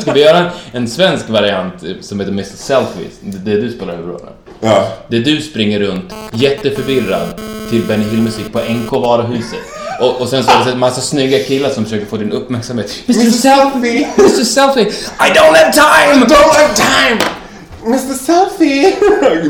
ska 0.00 0.12
vi 0.12 0.20
göra 0.20 0.38
en, 0.38 0.50
en 0.72 0.88
svensk 0.88 1.28
variant 1.30 1.74
som 2.00 2.20
heter 2.20 2.32
Mr. 2.32 2.56
Selfie? 2.56 3.08
Det 3.20 3.38
det 3.38 3.60
du 3.60 3.70
spelar 3.72 3.96
huvudrollen. 3.96 4.32
ja. 4.60 4.88
Det 5.08 5.18
du 5.18 5.40
springer 5.40 5.80
runt 5.80 6.12
jätteförvirrad 6.32 7.40
till 7.70 7.82
Benny 7.84 8.04
Hill-musik 8.04 8.52
på 8.52 8.58
NK-varuhuset. 8.58 9.58
Och, 10.00 10.20
och 10.20 10.28
sen 10.28 10.44
så 10.44 10.50
är 10.50 10.64
det 10.64 10.70
en 10.72 10.78
massa 10.78 11.00
snygga 11.00 11.38
killar 11.38 11.70
som 11.70 11.84
försöker 11.84 12.06
få 12.06 12.16
din 12.16 12.32
uppmärksamhet. 12.32 12.90
Mr. 13.06 13.30
Selfie! 13.30 14.08
Mr. 14.18 14.44
Selfie! 14.44 14.82
I 14.86 15.30
don't 15.34 15.56
have 15.56 15.72
time! 15.72 16.24
Don't 16.24 16.54
have 16.54 16.74
time! 16.74 17.20
Mr. 17.84 18.14
Selfie! 18.14 18.96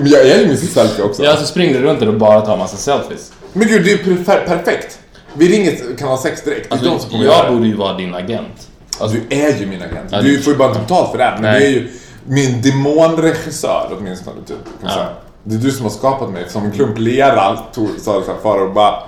Jag 0.10 0.20
är 0.26 0.38
ju 0.38 0.44
Mr. 0.44 0.56
Selfie 0.56 1.04
också. 1.04 1.24
Ja, 1.24 1.36
så 1.36 1.46
springer 1.46 1.80
du 1.80 1.86
runt 1.86 2.00
där 2.00 2.08
och 2.08 2.14
bara 2.14 2.40
tar 2.40 2.56
massa 2.56 2.76
selfies. 2.76 3.32
Men 3.52 3.68
gud, 3.68 3.84
det 3.84 3.92
är 3.92 3.96
perf- 3.96 4.46
perfekt. 4.46 4.98
Vi 5.34 5.48
ringer 5.48 5.96
Kanal 5.98 6.18
6 6.18 6.44
direkt. 6.44 6.82
Göra 6.82 7.24
jag 7.24 7.52
borde 7.52 7.66
ju 7.66 7.76
vara 7.76 7.96
din 7.96 8.14
agent. 8.14 8.68
Alltså, 9.00 9.18
Du 9.28 9.36
är 9.36 9.58
ju 9.58 9.66
min 9.66 9.82
agent. 9.82 10.08
Ja, 10.10 10.22
du 10.22 10.42
får 10.42 10.52
ju 10.52 10.58
bara 10.58 10.68
inte 10.68 10.80
betalt 10.80 11.10
för 11.10 11.18
det. 11.18 11.30
Men 11.34 11.42
Nej. 11.42 11.60
det 11.60 11.66
är 11.66 11.70
ju... 11.70 11.88
min 12.24 12.62
demonregissör 12.62 13.96
åtminstone, 13.98 14.36
typ. 14.46 14.56
Kan 14.80 14.90
Ja. 14.90 15.08
Det 15.44 15.54
är 15.54 15.58
du 15.58 15.70
som 15.70 15.84
har 15.84 15.90
skapat 15.90 16.30
mig. 16.30 16.44
Som 16.48 16.64
en 16.64 16.72
klump 16.72 16.98
lera, 16.98 17.58
sa 17.98 18.20
det 18.20 18.26
här 18.26 18.34
Farao 18.42 18.72
bara 18.72 19.02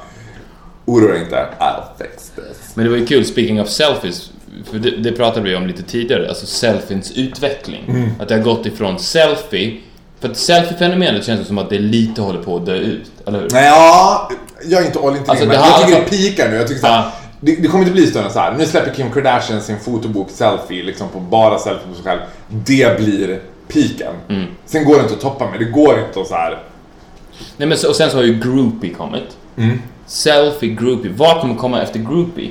Oroa 0.89 1.13
dig 1.13 1.23
inte, 1.23 1.47
I'll 1.61 1.83
fix 1.99 2.31
this. 2.35 2.75
Men 2.75 2.85
det 2.85 2.91
var 2.91 2.97
ju 2.97 3.07
kul, 3.07 3.25
speaking 3.25 3.61
of 3.61 3.69
selfies, 3.69 4.31
för 4.71 4.79
det, 4.79 4.91
det 4.91 5.13
pratade 5.13 5.49
vi 5.49 5.57
om 5.57 5.67
lite 5.67 5.83
tidigare, 5.83 6.29
alltså 6.29 6.47
selfiens 6.47 7.13
utveckling. 7.13 7.85
Mm. 7.89 8.11
Att 8.21 8.29
det 8.29 8.35
har 8.35 8.43
gått 8.43 8.67
ifrån 8.67 8.99
selfie, 8.99 9.77
för 10.21 10.29
att 10.29 10.37
selfie-fenomenet 10.37 11.25
känns 11.25 11.47
som 11.47 11.59
att 11.59 11.71
det 11.71 11.79
lite 11.79 12.23
håller 12.23 12.43
på 12.43 12.57
att 12.57 12.67
dö 12.67 12.75
ut, 12.75 13.11
eller 13.27 13.41
hur? 13.41 13.49
Nej, 13.53 13.65
ja, 13.65 14.31
jag 14.65 14.83
är 14.83 14.87
inte 14.87 14.99
all 14.99 15.17
in 15.17 15.23
Alltså, 15.27 15.45
det 15.45 15.53
men 15.53 15.61
jag 15.61 15.87
tycker 15.87 16.01
det 16.01 16.11
pikar 16.11 16.49
nu. 16.49 16.57
Jag 16.57 16.69
tycker 16.69 16.81
så 16.81 16.87
här, 16.87 17.03
Ja. 17.05 17.13
Det, 17.41 17.57
det 17.57 17.69
kommer 17.69 17.85
inte 17.85 17.93
bli 17.93 18.07
större 18.07 18.25
än 18.25 18.31
så 18.33 18.39
här. 18.39 18.55
Nu 18.59 18.67
släpper 18.67 18.95
Kim 18.95 19.11
Kardashian 19.11 19.63
sin 19.63 19.79
fotobok 19.79 20.31
Selfie, 20.31 20.83
liksom 20.83 21.09
på 21.09 21.21
bara 21.21 21.59
selfie 21.59 21.89
på 21.89 21.95
sig 21.95 22.05
själv. 22.05 22.21
Det 22.49 22.99
blir 22.99 23.41
piken. 23.69 24.15
Mm. 24.29 24.47
Sen 24.67 24.85
går 24.85 24.95
det 24.95 25.01
inte 25.03 25.15
att 25.15 25.21
toppa 25.21 25.51
med. 25.51 25.59
Det 25.59 25.65
går 25.65 25.99
inte 26.07 26.21
att 26.21 26.27
så 26.27 26.35
här. 26.35 26.59
Nej 27.57 27.69
men 27.69 27.79
så, 27.79 27.89
och 27.89 27.97
sen 27.97 28.11
så 28.11 28.17
har 28.17 28.25
ju 28.25 28.41
groupie 28.41 28.95
kommit. 28.95 29.37
Mm. 29.57 29.83
Selfie, 30.07 30.75
groupie. 30.75 31.13
Vad 31.17 31.41
kommer 31.41 31.55
komma 31.55 31.83
efter 31.83 31.99
groupie? 31.99 32.51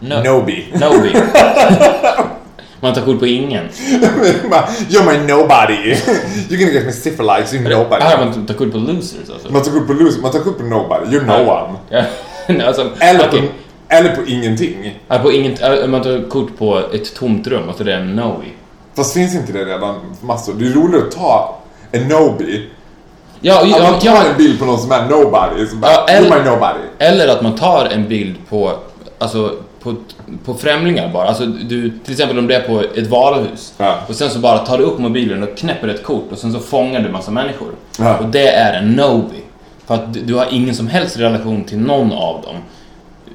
No. 0.00 0.14
Nobi. 0.24 0.66
Nobi. 0.72 1.12
Man 2.80 2.94
tar 2.94 3.02
kort 3.02 3.18
på 3.18 3.26
ingen. 3.26 3.68
You're 4.88 5.04
my 5.04 5.32
nobody. 5.32 5.94
You're 6.48 6.58
gonna 6.58 6.72
get 6.72 6.86
me 6.86 6.92
syphilites, 6.92 7.52
you're 7.52 7.78
nobody. 7.78 8.04
Här 8.04 8.24
man 8.24 8.46
tar 8.46 8.54
kort 8.54 8.72
på 8.72 8.78
losers 8.78 9.30
alltså. 9.30 9.52
Man 9.52 9.62
tar 9.62 9.72
kort 9.72 9.86
på 9.86 9.92
loser, 9.92 10.22
man 10.22 10.32
tar 10.32 10.38
kort 10.40 10.58
på 10.58 10.64
nobody. 10.64 11.16
You're 11.16 11.26
no 11.26 11.50
one. 11.50 11.78
Alltså, 12.66 12.90
Eller, 13.00 13.28
okej. 13.28 13.40
på, 13.40 13.46
eller 13.88 14.16
på 14.16 14.22
ingenting. 14.26 14.98
Ja, 15.08 15.18
på 15.18 15.32
inget, 15.32 15.62
äh, 15.62 15.86
man 15.86 16.02
tar 16.02 16.28
kort 16.28 16.58
på 16.58 16.78
ett 16.94 17.14
tomt 17.14 17.46
rum 17.46 17.68
och 17.68 17.74
så 17.76 17.82
är 17.82 17.84
det 17.84 17.94
en 17.94 18.16
Nobi. 18.16 18.52
Fast 18.96 19.14
finns 19.14 19.34
inte 19.34 19.52
det 19.52 19.64
redan 19.64 19.94
massor? 20.20 20.54
Det 20.54 20.66
är 20.66 20.70
roligare 20.70 21.04
att 21.06 21.10
ta 21.12 21.58
en 21.92 22.08
nobi. 22.08 22.68
Ja, 23.40 23.60
Att 23.62 23.82
man 23.92 24.00
tar 24.00 24.06
ja, 24.08 24.24
en 24.30 24.36
bild 24.38 24.58
på 24.58 24.64
någon 24.64 24.78
som 24.78 24.92
är 24.92 25.08
nobody. 25.08 25.66
Så 25.66 25.76
bara, 25.76 25.92
Ja, 25.92 26.06
eller- 26.08 26.30
You're 26.30 26.44
my 26.44 26.50
nobody. 26.50 26.80
eller 26.98 27.28
att 27.28 27.42
man 27.42 27.54
tar 27.54 27.84
en 27.86 28.08
bild 28.08 28.36
på, 28.48 28.72
alltså, 29.18 29.54
på, 29.82 29.94
på 30.44 30.54
främlingar 30.54 31.12
bara. 31.12 31.28
Alltså, 31.28 31.46
du, 31.46 31.90
till 32.04 32.12
exempel 32.12 32.38
om 32.38 32.46
det 32.46 32.54
är 32.56 32.60
på 32.60 32.80
ett 32.80 33.06
varuhus. 33.06 33.72
Ja. 33.78 33.98
Och 34.08 34.14
sen 34.14 34.30
så 34.30 34.38
bara 34.38 34.58
tar 34.58 34.78
du 34.78 34.84
upp 34.84 34.98
mobilen 34.98 35.42
och 35.42 35.56
knäpper 35.56 35.88
ett 35.88 36.02
kort 36.02 36.32
och 36.32 36.38
sen 36.38 36.52
så 36.52 36.58
fångar 36.60 37.00
du 37.00 37.08
massa 37.08 37.30
människor. 37.30 37.68
Ja. 37.98 38.16
Och 38.18 38.26
det 38.26 38.48
är 38.48 38.72
en 38.78 38.90
Nobi. 38.92 39.42
För 39.86 39.94
att 39.94 40.14
du, 40.14 40.20
du 40.20 40.34
har 40.34 40.46
ingen 40.50 40.74
som 40.74 40.86
helst 40.88 41.16
relation 41.18 41.64
till 41.64 41.78
någon 41.78 42.12
av 42.12 42.42
dem. 42.42 42.56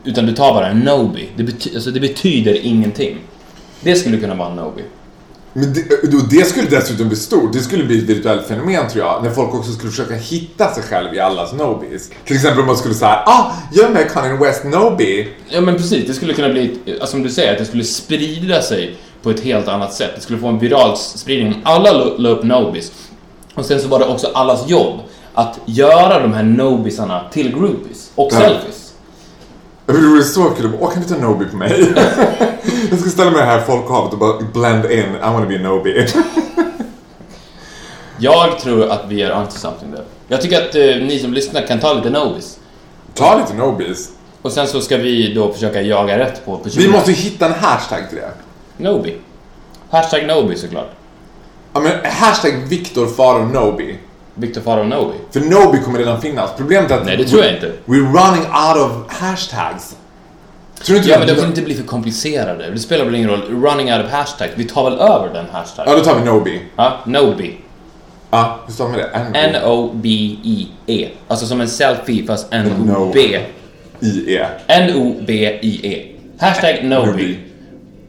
Utan 0.03 0.25
du 0.25 0.33
tar 0.33 0.53
bara 0.53 0.67
en 0.67 0.79
Nobi. 0.79 1.29
Det, 1.35 1.43
bety, 1.43 1.75
alltså, 1.75 1.91
det 1.91 1.99
betyder 1.99 2.65
ingenting. 2.65 3.17
Det 3.81 3.95
skulle 3.95 4.17
kunna 4.17 4.35
vara 4.35 4.49
en 4.49 4.55
Nobi. 4.55 4.81
Men 5.53 5.73
det, 5.73 5.81
och 6.17 6.29
det 6.29 6.47
skulle 6.47 6.69
dessutom 6.69 7.07
bli 7.07 7.17
stort. 7.17 7.53
Det 7.53 7.59
skulle 7.59 7.83
bli 7.83 7.97
ett 7.97 8.03
virtuellt 8.03 8.47
fenomen 8.47 8.89
tror 8.89 9.05
jag. 9.05 9.23
När 9.23 9.29
folk 9.31 9.53
också 9.53 9.71
skulle 9.71 9.91
försöka 9.91 10.13
hitta 10.15 10.73
sig 10.73 10.83
själv 10.83 11.13
i 11.13 11.19
allas 11.19 11.53
nobis. 11.53 12.09
Till 12.25 12.35
exempel 12.35 12.59
om 12.59 12.65
man 12.67 12.77
skulle 12.77 12.93
säga 12.95 13.23
ah, 13.25 13.51
jag 13.73 13.85
är 13.85 13.93
med 13.93 14.11
Kanye 14.11 14.33
West 14.37 14.63
nobi. 14.63 15.27
Ja 15.49 15.61
men 15.61 15.75
precis, 15.75 16.07
det 16.07 16.13
skulle 16.13 16.33
kunna 16.33 16.49
bli, 16.49 16.71
alltså, 16.87 17.07
som 17.07 17.23
du 17.23 17.29
säger, 17.29 17.51
att 17.51 17.57
det 17.57 17.65
skulle 17.65 17.83
sprida 17.83 18.61
sig 18.61 18.95
på 19.23 19.29
ett 19.31 19.39
helt 19.39 19.67
annat 19.67 19.93
sätt. 19.93 20.11
Det 20.15 20.21
skulle 20.21 20.39
få 20.39 20.47
en 20.47 20.59
viral 20.59 20.97
spridning. 20.97 21.61
Alla 21.63 21.91
la 21.91 22.05
la 22.17 22.29
upp 22.29 22.43
Nobis. 22.43 22.91
Och 23.53 23.65
sen 23.65 23.81
så 23.81 23.87
var 23.87 23.99
det 23.99 24.05
också 24.05 24.27
allas 24.33 24.69
jobb 24.69 24.99
att 25.33 25.59
göra 25.65 26.19
de 26.19 26.33
här 26.33 26.43
Nobisarna 26.43 27.21
till 27.31 27.51
groupies 27.51 28.11
och 28.15 28.29
Ja. 28.33 28.39
selfies. 28.39 28.80
Det 29.85 29.93
vore 29.93 30.23
så 30.23 30.43
kul 30.49 30.65
att 30.65 30.71
bara, 30.71 30.81
åh 30.81 30.93
kan 30.93 31.01
du 31.01 31.07
ta 31.07 31.15
nobi 31.15 31.45
på 31.45 31.55
mig? 31.55 31.93
jag 32.89 32.99
ska 32.99 33.09
ställa 33.09 33.31
mig 33.31 33.41
här 33.45 33.57
i 33.57 33.61
folkhavet 33.61 34.13
och 34.13 34.19
bara 34.19 34.39
blend 34.53 34.85
in. 34.85 34.99
I 34.99 35.19
wanna 35.21 35.45
be 35.45 35.57
nobi. 35.59 36.07
Jag 38.17 38.59
tror 38.59 38.89
att 38.91 39.05
vi 39.07 39.21
är 39.21 39.37
onto 39.37 39.51
something 39.51 39.91
där. 39.91 40.03
Jag 40.27 40.41
tycker 40.41 40.61
att 40.67 40.75
eh, 40.75 40.81
ni 40.81 41.19
som 41.19 41.33
lyssnar 41.33 41.67
kan 41.67 41.79
ta 41.79 41.93
lite 41.93 42.09
Nobis. 42.09 42.59
Ta 43.13 43.37
lite 43.37 43.53
nobis. 43.53 44.09
Och 44.41 44.51
sen 44.51 44.67
så 44.67 44.81
ska 44.81 44.97
vi 44.97 45.33
då 45.33 45.53
försöka 45.53 45.81
jaga 45.81 46.19
rätt 46.19 46.45
på 46.45 46.57
Vi 46.57 46.63
personer. 46.63 46.87
måste 46.87 47.11
ju 47.11 47.17
hitta 47.17 47.45
en 47.45 47.53
hashtag 47.53 48.09
till 48.09 48.17
det. 48.17 48.31
Nobi. 48.83 49.17
Hashtag 49.89 50.27
Nobi 50.27 50.55
såklart. 50.55 50.89
Ja 51.73 51.79
men 51.79 51.91
hashtag 52.11 52.53
Viktor 52.67 53.07
Faro 53.07 53.45
Nobi. 53.45 53.97
Victor 54.41 54.61
Farao 54.61 54.83
Nobi. 54.83 55.13
För 55.31 55.39
Nobi 55.39 55.79
kommer 55.79 55.99
redan 55.99 56.21
finnas. 56.21 56.49
Problemet 56.57 56.91
är 56.91 56.95
att 56.97 57.05
Nej, 57.05 57.17
det 57.17 57.23
tror 57.25 57.43
jag 57.43 57.53
inte. 57.53 57.71
we're 57.85 57.97
running 58.13 58.41
out 58.45 58.77
of 58.91 58.91
hashtags. 59.19 59.95
Tror 60.83 60.93
du 60.93 60.97
inte 60.97 61.09
Ja 61.09 61.19
men 61.19 61.27
det 61.27 61.35
får 61.35 61.45
inte 61.45 61.61
bli 61.61 61.75
för 61.75 61.83
komplicerade. 61.83 62.69
Det 62.71 62.79
spelar 62.79 63.05
väl 63.05 63.15
ingen 63.15 63.29
roll. 63.29 63.41
Running 63.41 63.93
out 63.93 64.05
of 64.05 64.11
hashtags. 64.11 64.51
Vi 64.55 64.63
tar 64.63 64.83
väl 64.89 64.99
över 64.99 65.33
den 65.33 65.45
hashtaggen. 65.51 65.93
Ja, 65.93 65.99
då 65.99 66.05
tar 66.05 66.15
vi 66.19 66.25
Nobi. 66.25 66.61
Ja, 66.75 66.97
Nobi. 67.05 67.57
Ja, 68.31 68.59
hur 68.67 68.73
stavar 68.73 68.89
man 68.91 68.99
det? 68.99 69.05
N-O- 69.05 69.37
N-O-B-I-E. 69.37 71.09
Alltså 71.27 71.45
som 71.45 71.61
en 71.61 71.67
selfie 71.67 72.25
fast 72.27 72.47
N-O-B. 72.53 73.39
I-E. 73.99 74.45
N-O-B-I-E. 74.67 76.05
Hashtag 76.39 76.83
Nobi. 76.83 77.37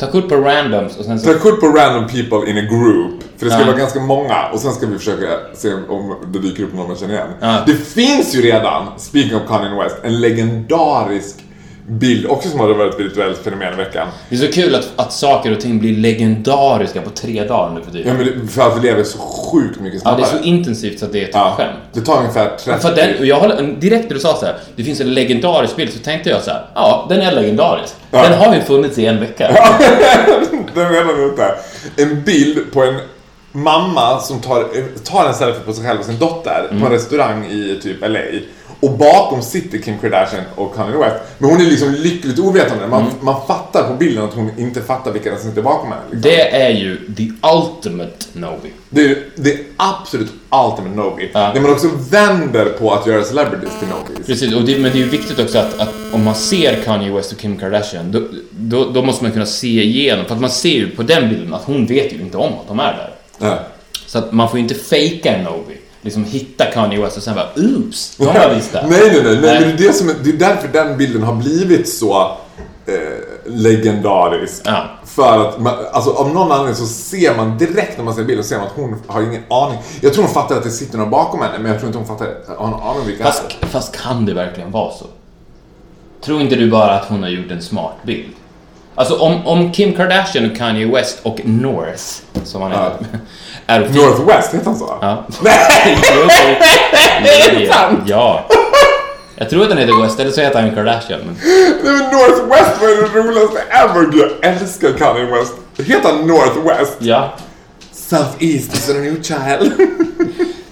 Ta 0.02 0.10
kort 0.10 0.28
på 0.28 0.36
randoms 0.36 0.96
och 0.98 1.04
sen 1.04 1.20
så... 1.20 1.32
Ta 1.32 1.38
kort 1.38 1.60
på 1.60 1.66
random 1.66 2.06
people 2.08 2.50
in 2.50 2.58
a 2.58 2.62
group. 2.70 3.22
För 3.36 3.46
det 3.46 3.52
ska 3.52 3.60
Ja. 3.60 3.66
vara 3.66 3.76
ganska 3.76 4.00
många 4.00 4.48
och 4.52 4.58
sen 4.60 4.72
ska 4.72 4.86
vi 4.86 4.98
försöka 4.98 5.26
se 5.54 5.74
om 5.88 6.14
det 6.32 6.38
dyker 6.38 6.62
upp 6.62 6.74
någon 6.74 6.86
man 6.88 6.96
känner 6.96 7.14
igen. 7.14 7.28
Ja. 7.40 7.58
Det 7.66 7.74
finns 7.74 8.34
ju 8.34 8.42
redan, 8.42 8.86
speaking 8.98 9.36
of 9.36 9.42
Kanye 9.48 9.82
West, 9.82 9.96
en 10.02 10.20
legendarisk 10.20 11.41
bild 11.88 12.26
också 12.26 12.48
som 12.48 12.60
har 12.60 12.68
varit 12.74 12.94
ett 12.94 13.00
virtuellt 13.00 13.38
fenomen 13.38 13.72
i 13.72 13.76
veckan. 13.76 14.08
Det 14.28 14.34
är 14.36 14.38
så 14.40 14.52
kul 14.52 14.74
att, 14.74 14.88
att 14.96 15.12
saker 15.12 15.52
och 15.52 15.60
ting 15.60 15.78
blir 15.78 15.96
legendariska 15.96 17.00
på 17.02 17.10
tre 17.10 17.44
dagar 17.44 17.74
nu 17.74 17.80
för 17.80 17.86
Ja 17.86 17.92
tiden. 17.92 18.16
men 18.16 18.26
det, 18.46 18.52
för 18.52 18.62
att 18.62 18.76
vi 18.76 18.80
lever 18.88 19.04
så 19.04 19.18
sjukt 19.18 19.80
mycket 19.80 20.00
Ja, 20.04 20.10
det 20.10 20.16
snabbare. 20.16 20.38
är 20.38 20.42
så 20.42 20.44
intensivt 20.48 20.98
så 20.98 21.04
att 21.04 21.12
det 21.12 21.18
är 21.20 21.24
ett 21.24 21.30
Ja, 21.32 21.54
skämt. 21.58 21.76
det 21.92 22.00
tar 22.00 22.18
ungefär 22.18 22.56
30... 22.56 22.80
För 22.82 22.96
den, 22.96 23.18
och 23.18 23.26
jag 23.26 23.36
håller, 23.36 23.62
direkt 23.80 24.04
när 24.08 24.14
du 24.14 24.20
sa 24.20 24.34
så 24.36 24.46
här, 24.46 24.56
det 24.76 24.84
finns 24.84 25.00
en 25.00 25.14
legendarisk 25.14 25.76
bild, 25.76 25.92
så 25.92 25.98
tänkte 25.98 26.30
jag 26.30 26.42
så 26.42 26.50
här, 26.50 26.64
ja, 26.74 27.06
den 27.08 27.20
är 27.20 27.32
legendarisk. 27.32 27.94
Ja. 28.10 28.22
Den 28.28 28.38
har 28.38 28.54
ju 28.54 28.60
funnits 28.60 28.98
i 28.98 29.06
en 29.06 29.20
vecka. 29.20 29.56
Den 30.74 30.86
är 30.86 30.90
redan 30.90 31.32
ute. 31.32 31.54
En 31.96 32.22
bild 32.22 32.72
på 32.72 32.82
en 32.82 32.94
mamma 33.52 34.18
som 34.20 34.40
tar, 34.40 34.64
tar 35.04 35.26
en 35.28 35.34
selfie 35.34 35.60
på 35.66 35.72
sig 35.72 35.84
själv 35.86 35.98
och 36.00 36.04
sin 36.06 36.18
dotter 36.18 36.68
på 36.80 36.86
en 36.86 36.92
restaurang 36.92 37.44
i 37.46 37.80
typ 37.82 38.00
LA. 38.00 38.18
Och 38.82 38.90
bakom 38.90 39.42
sitter 39.42 39.78
Kim 39.78 39.98
Kardashian 39.98 40.44
och 40.54 40.74
Kanye 40.74 40.96
West. 40.96 41.16
Men 41.38 41.50
hon 41.50 41.60
är 41.60 41.64
liksom 41.64 41.94
lyckligt 41.94 42.38
ovetande. 42.38 42.86
Man, 42.86 43.04
man 43.20 43.46
fattar 43.46 43.88
på 43.88 43.94
bilden 43.94 44.24
att 44.24 44.34
hon 44.34 44.50
inte 44.58 44.82
fattar 44.82 45.12
vilka 45.12 45.36
som 45.38 45.48
sitter 45.48 45.62
bakom 45.62 45.88
henne. 45.88 46.02
Liksom. 46.10 46.30
Det 46.30 46.62
är 46.62 46.70
ju 46.70 47.14
the 47.16 47.30
ultimate 47.42 48.26
Nobi. 48.32 48.72
Det 48.90 49.04
är 49.04 49.16
det 49.36 49.58
absolut 49.76 50.32
ultimate 50.50 50.96
Nobi. 50.96 51.30
Ja. 51.32 51.52
När 51.54 51.60
man 51.60 51.72
också 51.72 51.88
vänder 52.10 52.64
på 52.64 52.92
att 52.92 53.06
göra 53.06 53.24
celebrities 53.24 53.78
till 53.78 53.88
Nobis. 53.88 54.26
Precis, 54.26 54.54
och 54.54 54.62
det, 54.62 54.78
men 54.78 54.92
det 54.92 54.98
är 54.98 55.04
ju 55.04 55.08
viktigt 55.08 55.38
också 55.38 55.58
att, 55.58 55.80
att 55.80 55.94
om 56.12 56.24
man 56.24 56.34
ser 56.34 56.82
Kanye 56.84 57.12
West 57.12 57.32
och 57.32 57.38
Kim 57.38 57.56
Kardashian, 57.56 58.12
då, 58.12 58.22
då, 58.50 58.90
då 58.90 59.02
måste 59.02 59.24
man 59.24 59.32
kunna 59.32 59.46
se 59.46 59.82
igenom, 59.82 60.24
för 60.24 60.34
att 60.34 60.40
man 60.40 60.50
ser 60.50 60.74
ju 60.74 60.90
på 60.90 61.02
den 61.02 61.28
bilden 61.28 61.54
att 61.54 61.64
hon 61.64 61.86
vet 61.86 62.12
ju 62.12 62.20
inte 62.20 62.36
om 62.36 62.52
att 62.52 62.68
de 62.68 62.80
är 62.80 62.92
där. 62.92 63.10
Ja. 63.38 63.58
Så 64.06 64.18
att 64.18 64.32
man 64.32 64.48
får 64.48 64.58
ju 64.58 64.62
inte 64.62 64.74
fejka 64.74 65.36
en 65.36 65.44
Nobi. 65.44 65.76
Liksom 66.02 66.24
hitta 66.24 66.64
Kanye 66.64 67.00
West 67.00 67.16
och 67.16 67.22
sen 67.22 67.34
bara 67.34 67.48
oops, 67.56 68.16
de 68.16 68.24
var 68.26 68.54
visst 68.54 68.72
där. 68.72 68.86
nej, 68.88 69.00
nej, 69.00 69.10
nej, 69.12 69.22
nej, 69.24 69.40
Nej. 69.42 69.60
men 69.60 69.76
det 69.76 69.84
är, 69.84 69.88
det, 69.88 69.92
som 69.92 70.08
är, 70.08 70.14
det 70.24 70.30
är 70.30 70.36
därför 70.36 70.68
den 70.68 70.96
bilden 70.98 71.22
har 71.22 71.34
blivit 71.34 71.88
så 71.88 72.36
eh, 72.86 72.94
legendarisk. 73.46 74.62
Ja. 74.64 74.84
För 75.04 75.48
att, 75.48 75.60
man, 75.60 75.74
alltså 75.92 76.10
av 76.10 76.34
någon 76.34 76.52
anledning 76.52 76.74
så 76.74 76.86
ser 76.86 77.36
man 77.36 77.58
direkt 77.58 77.96
när 77.98 78.04
man 78.04 78.14
ser 78.14 78.24
bilden, 78.24 78.44
ser 78.44 78.56
man 78.58 78.66
att 78.66 78.72
hon 78.72 79.02
har 79.06 79.22
ingen 79.22 79.42
aning. 79.50 79.78
Jag 80.00 80.12
tror 80.14 80.24
hon 80.24 80.34
fattar 80.34 80.56
att 80.56 80.62
det 80.64 80.70
sitter 80.70 80.98
någon 80.98 81.10
bakom 81.10 81.40
henne, 81.40 81.58
men 81.58 81.70
jag 81.70 81.80
tror 81.80 81.86
inte 81.88 81.98
hon 81.98 82.06
fattar, 82.18 82.34
har 82.58 82.68
någon 82.68 82.82
aning 82.82 83.06
vilka 83.06 83.24
Fast, 83.24 83.42
det 83.60 83.66
är. 83.66 83.70
fast 83.70 83.96
kan 84.02 84.26
det 84.26 84.34
verkligen 84.34 84.70
vara 84.70 84.92
så? 84.92 85.06
Tror 86.24 86.40
inte 86.40 86.54
du 86.56 86.70
bara 86.70 86.90
att 86.94 87.04
hon 87.08 87.22
har 87.22 87.30
gjort 87.30 87.50
en 87.50 87.62
smart 87.62 87.94
bild? 88.02 88.32
Alltså 88.94 89.18
om, 89.18 89.46
om 89.46 89.72
Kim 89.72 89.92
Kardashian 89.92 90.50
och 90.50 90.56
Kanye 90.56 90.86
West 90.86 91.18
och 91.22 91.40
North, 91.44 92.02
som 92.44 92.62
han 92.62 92.70
Ja. 92.72 92.92
Är 93.66 93.80
Northwest, 93.80 94.54
heter 94.54 94.66
han 94.66 94.78
så? 94.78 94.98
Ja. 95.00 95.24
Nej! 95.42 95.98
Jo, 96.14 96.20
jo. 96.20 96.54
Är 97.28 97.60
det 97.60 97.72
sant? 97.72 98.00
Ja. 98.06 98.46
Jag 99.36 99.50
tror 99.50 99.62
att 99.62 99.68
den 99.68 99.78
heter 99.78 100.02
West, 100.02 100.20
eller 100.20 100.30
så 100.30 100.40
heter 100.40 100.60
han 100.62 100.74
Kardashian. 100.74 101.20
Men... 101.24 101.36
Nej 101.84 101.92
men 101.92 101.98
Northwest 101.98 102.80
var 102.80 102.88
det 102.88 103.18
roligaste 103.20 103.60
ever! 103.70 104.10
Gud, 104.10 104.30
Jag 104.42 104.52
älskar 104.52 104.92
Kanye 104.92 105.24
West. 105.24 105.52
Heter 105.78 106.08
han 106.08 106.26
Northwest? 106.26 106.96
Ja. 106.98 107.32
Southeast 107.92 108.74
is 108.74 108.90
a 108.90 108.92
new 108.92 109.22
child. 109.22 109.72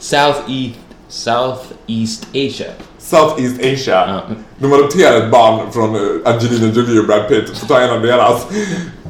Southeast, 0.01 0.79
Southeast 1.09 2.27
Asia. 2.35 2.71
Southeast 2.99 3.59
Asia. 3.61 4.05
Ja. 4.09 4.23
De 4.59 4.73
adopterar 4.73 5.17
ett 5.17 5.31
barn 5.31 5.73
från 5.73 5.95
eh, 5.95 6.33
Angelina 6.33 6.73
Jolie 6.75 7.01
och 7.01 7.07
Brad 7.07 7.29
Pitt. 7.29 7.59
Får 7.59 7.67
ta 7.67 7.81
en 7.81 7.91
av 7.91 8.01
deras. 8.03 8.47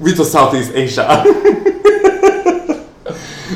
Vi 0.03 0.17
tar 0.17 0.25
Southeast 0.25 0.71
Asia. 0.75 1.25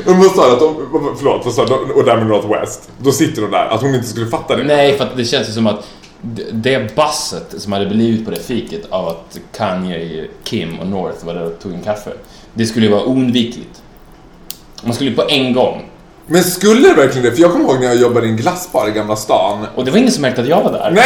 Men 0.05 0.19
vad 0.19 0.31
sa 0.31 0.47
du? 0.47 0.53
Att 0.53 0.59
de, 0.59 0.87
förlåt, 1.17 1.45
vad 1.45 1.53
sa 1.53 1.65
du? 1.65 1.73
Och 1.73 2.03
därmed 2.03 2.27
Northwest. 2.27 2.89
Då 2.97 3.11
sitter 3.11 3.41
de 3.41 3.51
där. 3.51 3.65
Att 3.65 3.81
hon 3.81 3.95
inte 3.95 4.07
skulle 4.07 4.27
fatta 4.27 4.55
det. 4.55 4.63
Nej, 4.63 4.97
för 4.97 5.03
att 5.05 5.17
det 5.17 5.25
känns 5.25 5.49
ju 5.49 5.53
som 5.53 5.67
att 5.67 5.87
det 6.51 6.95
basset 6.95 7.55
som 7.57 7.71
hade 7.71 7.85
blivit 7.85 8.25
på 8.25 8.31
det 8.31 8.39
fiket 8.39 8.81
av 8.89 9.07
att 9.07 9.37
Kanye, 9.57 10.27
Kim 10.43 10.79
och 10.79 10.87
North 10.87 11.25
var 11.25 11.33
där 11.33 11.45
och 11.45 11.59
tog 11.59 11.73
en 11.73 11.81
kaffe. 11.81 12.11
Det 12.53 12.65
skulle 12.65 12.85
ju 12.85 12.91
vara 12.91 13.03
oundvikligt. 13.05 13.81
Man 14.83 14.93
skulle 14.93 15.09
ju 15.09 15.15
på 15.15 15.25
en 15.29 15.53
gång. 15.53 15.89
Men 16.27 16.43
skulle 16.43 16.87
det 16.87 16.93
verkligen 16.93 17.25
det? 17.25 17.31
För 17.31 17.41
jag 17.41 17.51
kommer 17.51 17.65
ihåg 17.65 17.79
när 17.79 17.87
jag 17.87 17.95
jobbade 17.95 18.27
i 18.27 18.29
en 18.29 18.37
glassbar 18.37 18.87
i 18.87 18.91
Gamla 18.91 19.15
stan. 19.15 19.65
Och 19.75 19.85
det 19.85 19.91
var 19.91 19.97
ingen 19.97 20.11
som 20.11 20.21
märkte 20.21 20.41
att 20.41 20.47
jag 20.47 20.63
var 20.63 20.71
där. 20.71 20.91
Nej! 20.91 21.05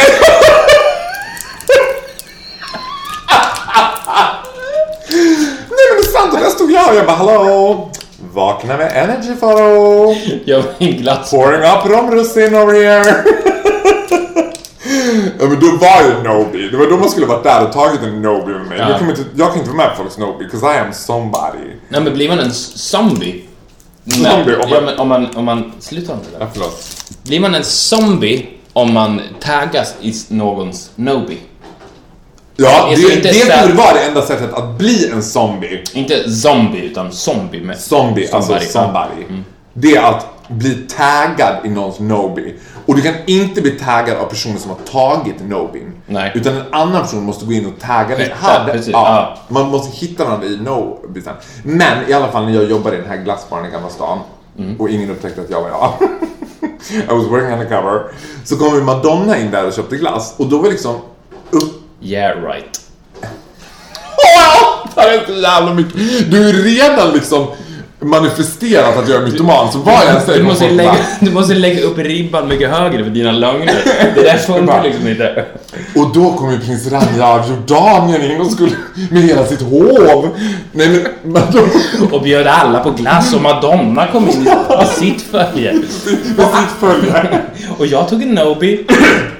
Nej 5.70 5.86
men 5.90 5.96
det 5.96 6.08
är 6.08 6.12
sant, 6.20 6.34
och 6.34 6.40
där 6.40 6.50
stod 6.50 6.70
jag 6.70 6.90
och 6.90 6.96
jag 6.96 7.06
bara 7.06 7.16
hallå! 7.16 7.89
Vakna 8.32 8.76
med 8.76 8.92
energy 9.04 9.34
Faro! 9.40 10.14
Jag 10.44 10.58
var 10.62 10.72
en 10.78 10.96
glass. 10.96 11.30
Pouring 11.30 11.62
up 11.62 11.86
romrussin 11.86 12.54
over 12.54 12.74
here! 12.74 13.24
ja 15.40 15.46
men 15.46 15.60
då 15.60 15.66
var 15.76 16.02
ju 16.02 16.22
Nobi, 16.22 16.68
det 16.68 16.76
var 16.76 16.86
då 16.90 16.96
man 16.96 17.10
skulle 17.10 17.26
varit 17.26 17.42
där 17.42 17.66
och 17.66 17.72
tagit 17.72 18.02
en 18.02 18.22
Nobi 18.22 18.52
med 18.52 18.66
mig. 18.66 18.78
Ja. 18.78 18.88
Jag, 18.90 18.98
kan 18.98 19.10
inte, 19.10 19.24
jag 19.36 19.48
kan 19.50 19.58
inte 19.58 19.70
vara 19.70 19.86
med 19.88 19.96
på 19.96 20.02
folks 20.02 20.18
Nobi, 20.18 20.44
'cause 20.44 20.74
I 20.74 20.78
am 20.78 20.92
somebody. 20.92 21.68
Nej 21.88 22.00
men 22.00 22.12
blir 22.14 22.28
man 22.28 22.38
en 22.38 22.52
zombie? 22.52 23.44
Zombie, 24.06 24.54
om 24.56 24.70
man- 24.70 24.70
ja, 24.70 24.80
men 24.80 24.98
om 24.98 25.08
man, 25.08 25.28
om 25.36 25.44
man... 25.44 25.72
Sluta 25.80 26.12
inte 26.12 26.26
Ja, 26.32 26.38
där. 26.38 26.48
förlåt. 26.52 26.84
Blir 27.22 27.40
man 27.40 27.54
en 27.54 27.64
zombie 27.64 28.46
om 28.72 28.92
man 28.92 29.20
taggas 29.40 29.94
i 30.00 30.14
någons 30.28 30.90
nobi? 30.96 31.38
Ja, 32.62 32.88
Det 32.96 33.22
det, 33.22 33.32
det, 33.32 33.62
borde 33.62 33.74
vara 33.74 33.94
det 33.94 34.00
enda 34.00 34.22
sättet 34.22 34.52
att 34.54 34.78
bli 34.78 35.10
en 35.12 35.22
zombie. 35.22 35.84
Inte 35.92 36.30
zombie, 36.30 36.78
utan 36.80 37.12
zombie 37.12 37.60
med... 37.60 37.78
Zombie, 37.78 38.28
alltså 38.32 38.58
Somebody. 38.60 38.66
somebody. 38.66 39.42
Det 39.72 39.96
är 39.96 40.02
att 40.02 40.26
bli 40.48 40.74
taggad 40.96 41.56
i 41.64 41.68
någons 41.68 41.98
Nobi. 42.00 42.54
Och 42.86 42.96
du 42.96 43.02
kan 43.02 43.14
inte 43.26 43.60
bli 43.60 43.70
taggad 43.70 44.16
av 44.18 44.24
personer 44.24 44.58
som 44.58 44.70
har 44.70 44.78
tagit 44.92 45.48
Nobin. 45.48 45.92
Nej. 46.06 46.32
Utan 46.34 46.56
en 46.56 46.62
annan 46.70 47.02
person 47.02 47.22
måste 47.22 47.44
gå 47.46 47.52
in 47.52 47.66
och 47.66 47.80
tagga 47.80 48.16
dig. 48.16 48.34
Precis, 48.66 48.88
ja, 48.92 49.38
Man 49.48 49.68
måste 49.68 49.96
hitta 50.06 50.24
varandra 50.24 50.46
i 50.46 50.56
Nobisen. 50.56 51.34
Men 51.62 52.10
i 52.10 52.12
alla 52.12 52.28
fall 52.28 52.44
när 52.44 52.52
jag 52.54 52.64
jobbade 52.70 52.96
i 52.96 53.00
den 53.00 53.08
här 53.08 53.16
glassbaren 53.16 53.66
i 53.66 53.70
Gamla 53.70 53.88
stan 53.88 54.18
Mm. 54.58 54.80
och 54.80 54.88
ingen 54.90 55.10
upptäckte 55.10 55.40
att 55.40 55.50
jag 55.50 55.60
var 55.62 55.68
jag. 55.68 55.92
I 56.90 57.06
was 57.06 57.26
working 57.26 57.52
undercover. 57.52 58.02
Så 58.44 58.56
kom 58.56 58.74
ju 58.74 58.82
Madonna 58.82 59.38
in 59.38 59.50
där 59.50 59.66
och 59.66 59.72
köpte 59.72 59.96
glass 59.96 60.34
och 60.36 60.46
då 60.46 60.58
var 60.58 60.68
liksom 60.70 60.94
upp 61.50 61.79
Yeah 62.02 62.44
right. 62.44 62.80
Det 64.94 65.00
här 65.00 65.08
är 65.08 65.26
så 65.26 65.32
jävla 65.32 65.74
mycket. 65.74 65.94
Du 66.30 66.48
är 66.48 66.52
redan 66.52 67.12
liksom 67.12 67.46
manifesterat 68.00 68.96
att 68.96 69.08
jag 69.08 69.22
är 69.22 69.26
mytoman, 69.26 69.72
så 69.72 69.78
vad 69.78 69.94
jag 69.94 70.22
säger 70.22 70.38
Du 70.38 70.44
måste, 70.44 70.64
folk 70.64 70.76
lägga, 70.76 70.96
du 71.20 71.30
måste 71.30 71.54
lägga 71.54 71.82
upp 71.82 71.98
ribban 71.98 72.48
mycket 72.48 72.70
högre 72.70 73.04
för 73.04 73.10
dina 73.10 73.32
lögner. 73.32 73.74
Det 74.14 74.22
där 74.22 74.36
funkar 74.36 74.82
liksom 74.84 75.08
inte. 75.08 75.44
Och 75.96 76.14
då 76.14 76.32
kom 76.32 76.50
ju 76.52 76.58
prins 76.60 76.92
Rania 76.92 77.26
av 77.26 77.50
Jordanien 77.50 78.30
in 78.30 78.40
och 78.40 78.52
skulle 78.52 78.72
med 79.10 79.22
hela 79.22 79.46
sitt 79.46 79.62
hov. 79.62 80.28
Nej 80.72 80.88
men, 80.88 81.32
men 81.32 81.42
då, 81.52 81.60
Och 82.16 82.22
bjöd 82.22 82.46
alla 82.46 82.80
på 82.80 82.90
glass 82.90 83.34
och 83.34 83.42
Madonna 83.42 84.06
kom 84.06 84.28
in 84.28 84.44
med 84.44 84.88
sitt 84.88 85.22
följe. 85.22 85.72
med 86.36 86.46
sitt 86.46 86.74
följe. 86.80 87.40
Och 87.78 87.86
jag 87.86 88.08
tog 88.08 88.22
en 88.22 88.34
Nobi. 88.34 88.86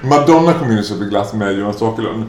Madonna 0.01 0.53
kom 0.53 0.71
in 0.71 0.79
och 0.79 0.85
köpte 0.85 1.05
glass 1.05 1.33
med 1.33 1.59
Jonas 1.59 1.83
Åkerlund. 1.83 2.25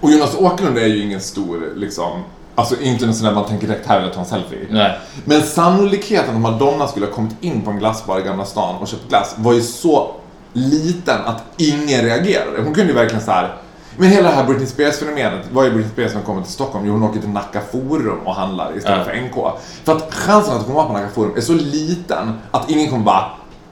Och 0.00 0.10
Jonas 0.10 0.34
Åkerlund 0.38 0.78
är 0.78 0.86
ju 0.86 1.02
ingen 1.02 1.20
stor 1.20 1.72
liksom, 1.76 2.22
alltså 2.58 2.80
inte 2.80 3.04
en 3.04 3.14
sån 3.14 3.26
där 3.26 3.34
man 3.34 3.44
tänker 3.44 3.66
direkt 3.66 3.86
här 3.86 3.96
vill 3.98 4.04
jag 4.06 4.14
ta 4.14 4.20
en 4.20 4.26
selfie. 4.26 4.66
Nej. 4.70 4.98
Men 5.24 5.42
sannolikheten 5.42 6.34
att 6.34 6.40
Madonna 6.40 6.86
skulle 6.88 7.06
ha 7.06 7.12
kommit 7.12 7.36
in 7.40 7.62
på 7.62 7.70
en 7.70 7.78
glassbar 7.78 8.18
i 8.20 8.22
Gamla 8.22 8.44
stan 8.44 8.76
och 8.76 8.88
köpt 8.88 9.08
glass 9.08 9.34
var 9.38 9.52
ju 9.52 9.60
så 9.62 10.10
liten 10.52 11.20
att 11.24 11.42
ingen 11.56 12.02
reagerade. 12.02 12.62
Hon 12.64 12.74
kunde 12.74 12.92
ju 12.92 12.98
verkligen 12.98 13.24
så 13.24 13.30
här. 13.30 13.56
Men 13.96 14.08
hela 14.08 14.28
det 14.28 14.34
här 14.34 14.44
Britney 14.44 14.66
Spears-fenomenet, 14.66 15.42
vad 15.52 15.66
är 15.66 15.70
Britney 15.70 15.92
Spears 15.92 16.12
som 16.12 16.22
kommer 16.22 16.42
till 16.42 16.52
Stockholm? 16.52 16.86
Jo, 16.86 16.92
hon 16.92 17.02
åker 17.02 17.20
till 17.20 17.28
Nacka 17.28 17.60
Forum 17.72 18.18
och 18.26 18.34
handlar 18.34 18.76
istället 18.76 18.98
Ja. 18.98 19.04
för 19.12 19.20
NK. 19.20 19.58
För 19.84 19.96
att 19.96 20.14
chansen 20.14 20.56
att 20.56 20.66
hon 20.66 20.74
var 20.74 20.86
på 20.86 20.92
Nacka 20.92 21.08
Forum 21.08 21.32
är 21.36 21.40
så 21.40 21.52
liten 21.52 22.32
att 22.50 22.70
ingen 22.70 22.90
kommer 22.90 23.04
bara 23.04 23.24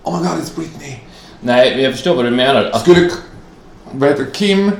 Oh 0.03 0.13
my 0.23 0.29
god, 0.29 0.39
it's 0.39 0.57
Britney. 0.57 0.97
Nej, 1.41 1.83
jag 1.83 1.93
förstår 1.93 2.15
vad 2.17 2.25
du 2.25 2.31
menar. 2.31 2.71
Att, 2.73 2.81
Skulle, 2.81 3.11
vad 3.93 4.09
heter 4.09 4.27
Kim 4.33 4.73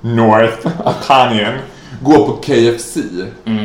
North, 0.00 0.68
Kanyen, 1.06 1.54
gå 2.02 2.26
på 2.26 2.32
KFC 2.32 2.98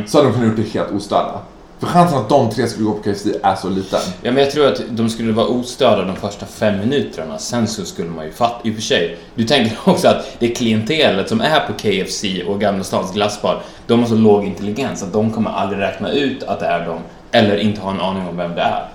så 0.06 0.18
hade 0.18 0.28
de 0.28 0.34
kunnat 0.34 0.48
gjort 0.48 0.56
det 0.56 0.78
helt 0.78 0.92
ostörda. 0.92 1.40
För 1.80 1.86
chansen 1.86 2.18
att 2.18 2.28
de 2.28 2.50
tre 2.50 2.66
skulle 2.68 2.86
gå 2.86 2.92
på 2.92 3.02
KFC 3.02 3.26
är 3.42 3.54
så 3.54 3.68
liten. 3.68 4.00
ja, 4.22 4.32
men 4.32 4.42
jag 4.42 4.50
tror 4.50 4.66
att 4.66 4.80
de 4.90 5.08
skulle 5.08 5.32
vara 5.32 5.46
ostörda 5.46 6.04
de 6.04 6.16
första 6.16 6.46
fem 6.46 6.78
minuterna. 6.80 7.38
Sen 7.38 7.66
så 7.68 7.84
skulle 7.84 8.10
man 8.10 8.24
ju 8.24 8.32
fatta. 8.32 8.68
I 8.68 8.70
och 8.70 8.74
för 8.74 8.82
sig, 8.82 9.18
du 9.34 9.44
tänker 9.44 9.78
också 9.84 10.08
att 10.08 10.36
det 10.38 10.48
klientelet 10.48 11.28
som 11.28 11.40
är 11.40 11.60
på 11.60 11.72
KFC 11.72 12.24
och 12.48 12.60
Gamla 12.60 12.84
Stans 12.84 13.12
glassbar, 13.12 13.62
de 13.86 14.00
har 14.00 14.06
så 14.06 14.14
låg 14.14 14.44
intelligens 14.44 15.02
att 15.02 15.12
de 15.12 15.30
kommer 15.30 15.50
aldrig 15.50 15.80
räkna 15.80 16.12
ut 16.12 16.42
att 16.42 16.60
det 16.60 16.66
är 16.66 16.86
dem. 16.86 17.00
Eller 17.32 17.56
inte 17.56 17.80
ha 17.80 17.90
en 17.90 18.00
aning 18.00 18.28
om 18.28 18.36
vem 18.36 18.54
det 18.54 18.62
är. 18.62 18.88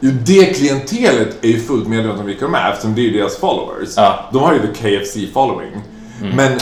Jo, 0.00 0.10
det 0.26 0.44
klientelet 0.44 1.44
är 1.44 1.48
ju 1.48 1.60
fullt 1.60 1.88
medvetet 1.88 2.20
om 2.20 2.26
vilka 2.26 2.44
de 2.44 2.54
är 2.54 2.70
eftersom 2.70 2.94
det 2.94 3.00
är 3.00 3.04
ju 3.04 3.18
deras 3.18 3.36
followers. 3.36 3.94
Ja. 3.96 4.28
De 4.32 4.42
har 4.42 4.52
ju 4.54 4.60
the 4.60 4.74
KFC 4.74 5.32
following. 5.32 5.70
Men 6.34 6.58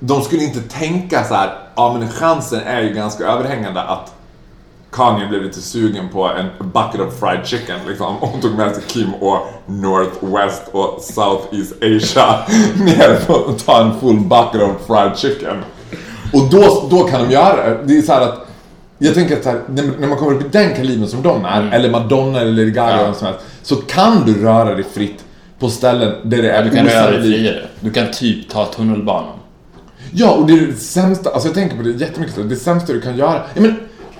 de 0.00 0.22
skulle 0.22 0.42
inte 0.42 0.60
tänka 0.60 1.24
så 1.24 1.34
här, 1.34 1.58
ja 1.74 1.96
men 1.98 2.08
chansen 2.08 2.60
är 2.60 2.82
ju 2.82 2.94
ganska 2.94 3.24
överhängande 3.24 3.82
att 3.82 4.14
Kanye 4.92 5.26
blev 5.26 5.42
lite 5.42 5.60
sugen 5.60 6.08
på 6.12 6.28
en 6.28 6.46
bucket 6.58 7.00
of 7.00 7.18
fried 7.20 7.46
chicken 7.46 7.78
liksom. 7.88 8.16
Och 8.16 8.42
tog 8.42 8.54
med 8.54 8.74
sig 8.74 8.84
Kim 8.86 9.14
och 9.14 9.38
Northwest 9.66 10.62
och 10.72 11.00
Southeast 11.02 11.72
Asia 11.82 12.38
ner 12.84 13.16
för 13.16 13.50
att 13.50 13.66
ta 13.66 13.82
en 13.82 14.00
full 14.00 14.20
bucket 14.20 14.62
of 14.62 14.86
fried 14.86 15.18
chicken. 15.18 15.56
Och 16.32 16.50
då, 16.50 16.88
då 16.90 17.04
kan 17.04 17.24
de 17.24 17.32
göra 17.32 17.68
det. 17.68 17.78
Det 17.84 17.98
är 17.98 18.02
så 18.02 18.12
här 18.12 18.20
att 18.20 18.48
jag 18.98 19.14
tänker 19.14 19.36
att 19.36 19.44
här, 19.44 19.60
när, 19.68 20.06
man 20.08 20.18
kommer 20.18 20.34
upp 20.34 20.44
i 20.44 20.48
den 20.48 20.74
kalibern 20.76 21.08
som 21.08 21.22
de 21.22 21.44
är, 21.44 21.70
eller 21.72 21.90
Madonna 21.90 22.40
eller 22.40 22.52
Lady 22.52 22.70
Gaga 22.70 22.90
Ja. 22.90 22.98
eller 22.98 23.12
som 23.12 23.26
helst, 23.26 23.40
så 23.62 23.76
kan 23.76 24.26
du 24.26 24.42
röra 24.42 24.74
dig 24.74 24.84
fritt 24.84 25.24
på 25.58 25.68
ställen 25.68 26.14
där 26.22 26.42
det 26.42 26.50
är 26.50 26.64
Du 26.64 26.70
kan 26.70 26.86
röra 26.86 27.10
dig 27.10 27.22
friare. 27.22 27.62
Du 27.80 27.90
kan 27.90 28.12
typ 28.12 28.50
ta 28.50 28.64
tunnelbanan. 28.64 29.37
Ja, 30.12 30.30
och 30.30 30.46
det 30.46 30.52
är 30.52 30.66
det 30.66 30.72
sämsta, 30.72 31.30
alltså 31.30 31.48
jag 31.48 31.54
tänker 31.54 31.76
på 31.76 31.82
det 31.82 31.90
jättemycket, 31.90 32.34
så 32.34 32.42
det 32.42 32.56
sämsta 32.56 32.92
du 32.92 33.00
kan 33.00 33.16
göra. 33.16 33.42
Ja, 33.54 33.60
men 33.60 33.74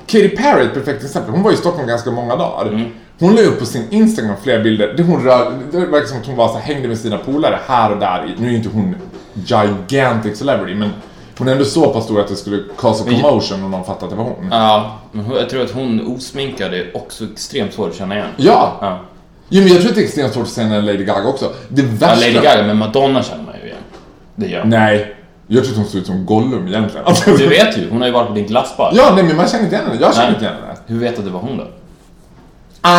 Katy 0.06 0.28
Perry 0.28 0.62
är 0.62 0.66
ett 0.66 0.74
perfekt 0.74 1.04
exempel. 1.04 1.30
Hon 1.32 1.42
var 1.42 1.52
i 1.52 1.56
Stockholm 1.56 1.88
ganska 1.88 2.10
många 2.10 2.36
dagar. 2.36 2.90
Hon 3.18 3.34
la 3.34 3.42
upp 3.42 3.58
på 3.58 3.66
sin 3.66 3.84
Instagram 3.90 4.34
flera 4.42 4.62
bilder 4.62 4.94
där 4.96 5.04
hon 5.04 5.24
rör, 5.24 5.52
det 5.72 5.78
verkar 5.78 6.06
som 6.06 6.18
att 6.18 6.26
hon 6.26 6.36
var 6.36 6.48
så 6.48 6.58
hängde 6.58 6.88
med 6.88 6.98
sina 6.98 7.18
polare 7.18 7.58
här 7.66 7.92
och 7.92 7.98
där. 7.98 8.34
Nu 8.38 8.46
är 8.46 8.50
ju 8.50 8.56
inte 8.56 8.68
hon 8.68 8.96
gigantic 9.34 10.38
celebrity, 10.38 10.74
men 10.74 10.90
hon 11.38 11.48
är 11.48 11.52
ändå 11.52 11.64
så 11.64 11.92
pass 11.92 12.04
stor 12.04 12.20
att 12.20 12.28
det 12.28 12.36
skulle 12.36 12.62
cause 12.78 13.04
a 13.04 13.06
commotion 13.10 13.64
om 13.64 13.70
någon 13.70 13.84
fattade 13.84 14.04
att 14.04 14.10
det 14.10 14.16
var 14.16 14.24
hon. 14.24 14.48
Ja, 14.50 14.98
men 15.12 15.30
jag 15.30 15.48
tror 15.50 15.62
att 15.62 15.70
hon 15.70 16.16
osminkad 16.16 16.74
är 16.74 16.96
också 16.96 17.24
extremt 17.24 17.72
svår 17.72 17.88
att 17.88 17.94
känna 17.94 18.14
igen. 18.14 18.28
Ja! 18.36 18.78
Ja. 18.80 19.00
Jo, 19.48 19.62
men 19.62 19.72
jag 19.72 19.80
tror 19.80 19.88
att 19.90 19.94
det 19.94 20.00
är 20.02 20.04
extremt 20.04 20.32
svårt 20.32 20.46
att 20.46 20.56
när 20.56 20.82
Lady 20.82 21.04
Gaga 21.04 21.28
också. 21.28 21.52
Det 21.68 21.82
Ja, 21.82 21.88
värsta... 21.98 22.26
Lady 22.26 22.46
Gaga, 22.46 22.66
men 22.66 22.76
Madonna 22.76 23.22
känner 23.22 23.44
man 23.44 23.54
ju 23.62 23.66
igen. 23.66 23.78
Det 24.36 24.46
gör 24.46 24.60
man. 24.60 24.70
Nej. 24.70 25.14
Jag 25.50 25.64
tror 25.64 25.72
att 25.72 25.78
hon 25.78 25.86
ser 25.86 25.98
ut 25.98 26.06
som 26.06 26.26
Gollum 26.26 26.68
egentligen. 26.68 27.06
Alltså, 27.06 27.30
Du 27.30 27.46
vet 27.48 27.78
ju, 27.78 27.90
hon 27.90 28.00
har 28.00 28.06
ju 28.08 28.12
varit 28.14 28.28
på 28.28 28.34
din 28.34 28.46
glassbar. 28.46 28.92
Ja, 28.94 29.12
nej 29.14 29.24
men 29.24 29.36
man 29.36 29.48
känner 29.48 29.64
inte 29.64 29.76
igen 29.76 29.88
henne. 29.88 30.00
Jag 30.00 30.14
känner 30.14 30.26
Nej. 30.26 30.34
inte 30.34 30.44
igen 30.44 30.56
henne. 30.62 30.78
Hur 30.86 30.98
vet 30.98 31.14
du 31.14 31.18
att 31.18 31.24
det 31.26 31.32
var 31.32 31.40
hon 31.40 31.56
då? 31.56 31.64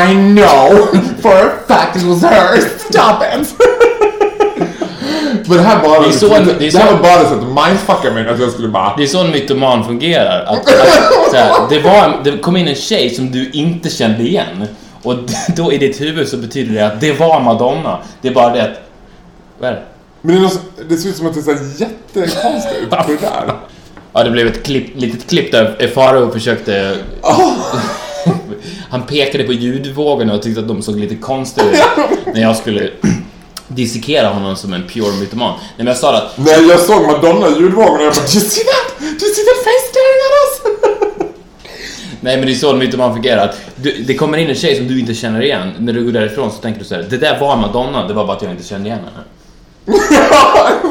I 0.04 0.14
know 0.14 0.88
for 1.22 1.32
a 1.48 1.50
fact 1.68 1.96
it 1.96 2.04
was 2.04 2.24
her. 2.24 2.58
Stop 2.78 3.24
it! 3.40 3.56
Men 5.48 5.58
det 5.58 5.64
här 5.64 5.84
bara... 5.84 6.08
Det 6.08 6.14
så- 6.14 6.28
det, 6.28 6.56
det 6.60 6.68
är 6.68 6.78
här 6.80 6.92
var 6.92 7.00
bara 7.00 7.26
så 7.30 7.34
att 7.36 7.68
mindfucka 7.68 8.14
mig 8.14 8.30
att 8.30 8.40
jag 8.40 8.52
skulle 8.52 8.68
bara... 8.68 8.94
Det 8.98 9.04
är 9.04 9.08
så 9.08 9.24
en 9.24 9.32
mytoman 9.32 9.84
fungerar. 9.86 10.44
Att, 10.46 10.60
att, 10.60 11.34
här, 11.34 11.70
det, 11.70 11.80
var, 11.80 12.22
det 12.24 12.38
kom 12.38 12.58
in 12.58 12.68
en 12.68 12.76
tjej 12.76 13.10
som 13.10 13.32
du 13.32 13.50
inte 13.52 13.90
kände 13.90 14.24
igen. 14.24 14.68
Och 15.04 15.16
då 15.56 15.74
i 15.74 15.78
ditt 15.78 16.02
huvud 16.02 16.28
så 16.28 16.38
betyder 16.38 16.74
det 16.74 16.86
att 16.88 17.02
det 17.02 17.20
var 17.20 17.40
Madonna. 17.42 17.98
Det 18.22 18.28
är 18.28 18.34
bara 18.34 18.54
det 18.54 18.62
att... 18.64 18.82
Vad 19.60 19.70
är 19.70 19.74
det? 19.74 19.82
Men 20.22 20.36
det, 20.36 20.42
är 20.42 20.44
något, 20.44 20.62
det 20.90 20.98
ser 20.98 21.10
ut 21.10 21.16
som 21.16 21.28
att 21.28 21.34
det 21.34 21.52
är 21.52 21.82
jättekonstigt 21.82 22.90
på 22.90 23.04
det 23.08 23.22
där. 23.22 23.54
Ja, 24.14 24.24
det 24.24 24.32
blev 24.32 24.48
ett 24.48 24.64
klipp, 24.64 24.96
litet 24.96 25.30
klipp 25.30 25.52
där 25.52 25.92
Farao 25.94 26.32
försökte... 26.32 26.98
Han 28.90 29.04
pekade 29.04 29.44
på 29.44 29.54
ljudvågorna 29.54 30.34
och 30.34 30.42
tyckte 30.42 30.62
att 30.62 30.68
de 30.68 30.82
såg 30.82 31.00
lite 31.00 31.16
konstiga 31.16 31.68
ut 31.72 31.80
när 32.34 32.42
jag 32.42 32.58
skulle 32.58 32.90
dissekera 33.68 34.28
honom 34.30 34.56
som 34.56 34.74
en 34.74 34.84
pure 34.88 35.20
mytoman. 35.20 35.54
Nej, 35.60 35.70
men 35.78 35.88
jag 35.88 35.98
sa 35.98 36.18
att 36.18 36.38
När 36.38 36.70
jag 36.70 36.80
såg 36.80 37.02
Madonna 37.08 37.48
i 37.48 37.60
ljudvågorna 37.60 37.94
och 37.94 38.02
jag 38.02 38.14
bara 38.14 38.26
Do 38.26 38.34
you 38.34 38.42
see 38.42 38.64
that? 38.64 39.00
Do 39.00 39.06
you 39.06 39.34
see 39.36 39.44
that 39.44 39.64
face 39.64 39.86
staring 39.90 40.20
at 40.28 40.34
us? 40.42 40.80
Nej 42.22 42.38
men 42.38 42.46
det 42.46 42.52
är 42.52 42.56
så 42.56 42.72
en 42.72 42.78
mytoman 42.78 43.14
fungerar. 43.14 43.46
Att 43.46 43.58
du, 43.76 44.04
det 44.08 44.16
kommer 44.16 44.38
in 44.38 44.50
en 44.50 44.56
tjej 44.56 44.76
som 44.76 44.88
du 44.88 45.00
inte 45.00 45.14
känner 45.14 45.42
igen. 45.42 45.72
När 45.80 45.94
du 45.94 46.06
går 46.06 46.12
därifrån 46.12 46.52
så 46.52 46.58
tänker 46.58 46.80
du 46.80 46.86
så 46.86 46.96
här: 46.96 47.08
det 47.10 47.18
där 47.18 47.40
var 47.40 47.58
Madonna, 47.58 48.08
det 48.08 48.14
var 48.14 48.26
bara 48.26 48.38
att 48.38 48.44
jag 48.44 48.52
inte 48.52 48.64
kände 48.64 48.90
igen 48.90 49.00
henne. 49.00 49.26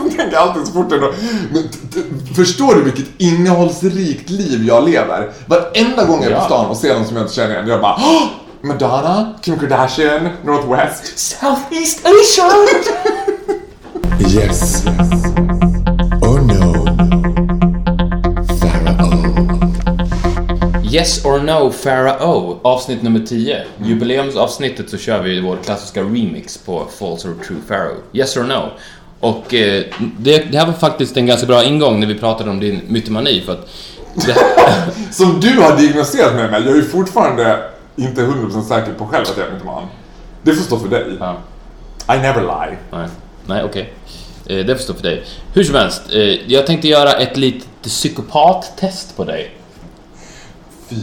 jag 0.05 0.17
tänker 0.17 0.37
alltid 0.37 0.67
så 0.67 0.73
fort 0.73 0.93
ändå. 0.93 1.13
Men 1.53 1.69
förstår 2.37 2.75
du 2.75 2.83
vilket 2.83 3.07
innehållsrikt 3.19 4.31
liv 4.31 4.65
jag 4.65 4.89
lever? 4.89 5.31
Varenda 5.47 6.05
gång 6.05 6.23
jag 6.23 6.33
är 6.33 6.37
på 6.37 6.41
Ja. 6.43 6.47
stan 6.47 6.67
och 6.67 6.77
ser 6.77 6.95
någon 6.95 7.05
som 7.07 7.17
jag 7.17 7.25
inte 7.25 7.35
känner 7.35 7.55
igen, 7.55 7.69
jag 7.69 7.81
bara 7.81 7.97
"Åh! 8.01 8.23
Madonna, 8.63 9.35
Kim 9.43 9.59
Kardashian, 9.59 10.29
Northwest. 10.45 11.19
Southeast 11.19 12.01
Asia! 12.07 12.53
Yes. 14.31 14.85
Or 14.87 15.58
Yes 20.91 21.25
or 21.25 21.39
No 21.41 21.73
Pharaoh, 21.73 22.57
avsnitt 22.63 23.03
nummer 23.03 23.21
10. 23.27 23.65
Jubileumsavsnittet 23.85 24.91
så 24.91 24.99
kör 24.99 25.23
vi 25.23 25.41
vår 25.41 25.59
klassiska 25.65 26.03
remix 26.03 26.59
på 26.59 26.87
False 26.99 27.29
or 27.29 27.35
True 27.47 27.59
Pharaoh. 27.69 27.97
Yes 28.13 28.37
or 28.37 28.43
No. 28.43 28.71
Och 29.21 29.55
eh, 29.55 29.85
det, 30.19 30.53
det 30.53 30.59
här 30.59 30.67
var 30.67 30.73
faktiskt 30.73 31.17
en 31.17 31.27
ganska 31.27 31.47
bra 31.47 31.65
ingång 31.65 32.01
när 32.01 32.07
vi 32.07 32.15
pratade 32.15 32.51
om 32.51 32.61
din 32.61 32.81
mytomani 32.89 33.41
för 33.41 33.53
att 33.53 33.69
det, 34.15 34.37
Som 35.15 35.41
du 35.41 35.61
har 35.61 35.77
diagnostiserat 35.77 36.35
med 36.35 36.51
mig, 36.51 36.63
jag 36.63 36.73
är 36.73 36.77
ju 36.77 36.85
fortfarande 36.85 37.63
inte 37.97 38.21
100% 38.21 38.63
säker 38.63 38.93
på 38.93 39.07
själv 39.07 39.25
att 39.31 39.37
jag 39.37 39.47
är 39.49 39.53
mytoman. 39.53 39.87
Det 40.43 40.55
får 40.55 40.65
stå 40.65 40.79
för 40.79 40.89
dig. 40.89 41.05
ja, 41.21 41.37
I 42.15 42.19
never 42.19 42.41
lie. 42.41 42.77
nej, 42.91 43.09
nej 43.47 43.65
okej. 43.65 43.93
Eh, 44.47 44.67
det 44.67 44.77
förstår 44.77 44.95
för 44.95 45.03
dig. 45.03 45.25
Hur 45.55 45.65
som 45.65 45.75
helst, 45.75 46.03
eh, 46.13 46.21
jag 46.53 46.67
tänkte 46.67 46.89
göra 46.89 47.13
ett 47.13 47.37
litet 47.37 47.69
psykopattest 47.83 49.17
på 49.17 49.25
dig. 49.25 49.58
Fy 50.89 50.97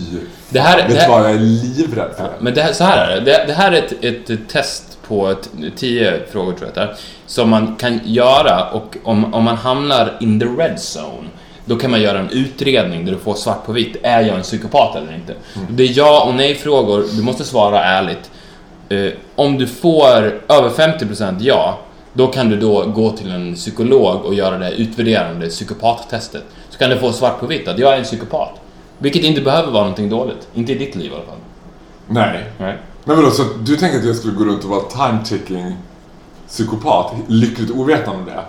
Det 0.50 0.60
här, 0.60 0.88
Vet 0.88 1.00
du 1.02 1.08
vad, 1.08 1.22
jag 1.22 1.32
är 1.32 1.40
livrädd 1.40 2.12
för 2.18 2.24
det. 2.24 2.34
Men 2.40 2.54
det 2.54 2.62
här, 2.62 2.74
så 2.74 2.84
här 2.84 3.08
är 3.08 3.16
det. 3.16 3.26
det. 3.26 3.44
Det 3.48 3.54
här 3.54 3.72
är 3.72 3.78
ett, 3.78 4.30
ett 4.30 4.50
test 4.50 4.98
på 5.08 5.28
ett, 5.28 5.50
tio 5.76 6.20
frågor 6.32 6.54
tror 6.54 6.72
jag 6.76 6.76
det 6.76 6.92
är, 6.92 6.98
som 7.26 7.50
man 7.50 7.76
kan 7.76 8.00
göra 8.04 8.70
och 8.70 8.98
om, 9.04 9.34
om 9.34 9.44
man 9.44 9.58
hamnar 9.58 10.18
in 10.20 10.40
the 10.40 10.46
red 10.46 10.76
zone 10.76 11.30
då 11.66 11.76
kan 11.76 11.92
man 11.92 12.02
göra 12.02 12.20
en 12.20 12.30
utredning 12.30 13.06
där 13.06 13.12
du 13.12 13.18
får 13.18 13.34
svart 13.34 13.66
på 13.66 13.72
vitt. 13.72 13.96
Är 14.04 14.22
jag 14.22 14.36
en 14.36 14.42
psykopat 14.42 14.96
eller 14.96 15.16
inte? 15.16 15.34
Det 15.70 15.84
är 15.84 15.98
ja 15.98 16.24
och 16.28 16.36
nej 16.36 16.56
frågor. 16.56 17.06
Du 17.12 17.22
måste 17.22 17.44
svara 17.44 17.84
ärligt. 17.84 18.32
Eh, 18.90 19.12
om 19.36 19.58
du 19.58 19.68
får 19.68 20.08
över 20.50 20.70
50% 20.70 21.36
ja, 21.40 21.80
då 22.14 22.28
kan 22.28 22.50
du 22.50 22.60
då 22.60 22.86
gå 22.86 23.12
till 23.12 23.32
en 23.32 23.56
psykolog 23.56 24.26
och 24.26 24.34
göra 24.34 24.58
det 24.58 24.72
utvärderande 24.72 25.48
psykopattestet. 25.48 26.44
Så 26.70 26.78
kan 26.78 26.90
du 26.90 26.98
få 26.98 27.12
svart 27.12 27.40
på 27.40 27.46
vitt 27.46 27.68
att 27.68 27.80
jag 27.80 27.94
är 27.94 27.98
en 27.98 28.04
psykopat. 28.04 28.62
Vilket 28.98 29.24
inte 29.24 29.42
behöver 29.42 29.72
vara 29.72 29.84
någonting 29.84 30.10
dåligt. 30.10 30.48
Inte 30.54 30.72
i 30.72 30.78
ditt 30.78 30.96
liv 30.96 31.12
i 31.12 31.16
alla 31.16 31.24
fall. 31.24 31.36
Nej. 32.08 32.44
Nej. 32.58 32.78
Men 33.06 33.16
vadå, 33.16 33.32
så 33.32 33.42
att 33.42 33.66
du 33.66 33.76
tänker 33.78 33.98
att 34.00 34.06
jag 34.06 34.16
skulle 34.16 34.34
gå 34.34 34.44
runt 34.44 34.64
och 34.64 34.70
vara 34.70 34.82
time-ticking 34.82 35.72
psykopat, 36.48 37.12
lyckligt 37.28 37.72
ovetande 37.72 38.20
om 38.20 38.26
det? 38.26 38.40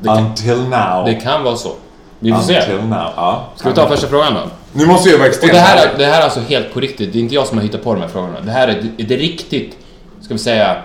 Det 0.00 0.08
kan- 0.08 0.18
Until 0.26 0.60
now. 0.68 1.04
Det 1.04 1.14
kan 1.14 1.44
vara 1.44 1.56
så. 1.56 1.72
Vi 2.18 2.32
får 2.32 2.40
se. 2.40 2.58
Until 2.60 2.88
now. 2.88 3.08
Ja. 3.16 3.44
Ska 3.56 3.68
vi 3.68 3.74
ta 3.74 3.88
första 3.88 4.06
frågan 4.06 4.34
då? 4.34 4.40
Nu 4.72 4.86
måste 4.86 5.08
jag 5.10 5.18
vara 5.18 5.26
Och 5.28 5.30
extremt 5.34 5.52
det 5.52 5.58
här, 5.58 5.86
är, 5.86 5.98
det 5.98 6.06
här 6.06 6.20
är 6.20 6.24
alltså 6.24 6.40
helt 6.40 6.74
på 6.74 6.80
riktigt. 6.80 7.12
Det 7.12 7.18
är 7.18 7.20
inte 7.20 7.34
jag 7.34 7.46
som 7.46 7.58
har 7.58 7.64
hittat 7.64 7.84
på 7.84 7.94
de 7.94 8.00
här 8.00 8.08
frågorna. 8.08 8.40
Det 8.40 8.50
här 8.50 8.68
är 8.68 8.72
ett, 8.78 8.84
ett 9.00 9.10
riktigt, 9.18 9.76
ska 10.20 10.34
vi 10.34 10.38
säga, 10.38 10.76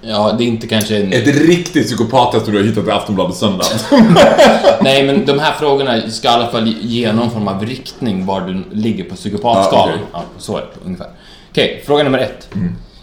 ja 0.00 0.34
det 0.38 0.44
är 0.44 0.46
inte 0.46 0.66
kanske 0.66 0.96
en... 0.96 1.12
Ett 1.12 1.26
riktigt 1.26 1.86
psykopattest 1.86 2.46
du 2.46 2.56
har 2.56 2.64
hittat 2.64 2.86
i 2.86 2.90
Aftonbladet 2.90 3.36
söndag. 3.36 3.64
Nej 4.80 5.06
men 5.06 5.26
de 5.26 5.38
här 5.38 5.52
frågorna 5.52 6.10
ska 6.10 6.28
i 6.28 6.30
alla 6.30 6.48
fall 6.48 6.74
ge 6.80 7.12
någon 7.12 7.30
form 7.30 7.48
av 7.48 7.66
riktning 7.66 8.26
var 8.26 8.40
du 8.40 8.62
ligger 8.76 9.04
på 9.04 9.14
psykopatskalan. 9.14 9.88
Ja, 9.88 9.94
okej. 9.94 10.06
Ja, 10.12 10.22
så 10.38 10.56
är 10.56 10.60
det 10.60 10.66
ungefär. 10.84 11.10
Okej, 11.50 11.82
fråga 11.86 12.02
nummer 12.02 12.18
ett. 12.18 12.48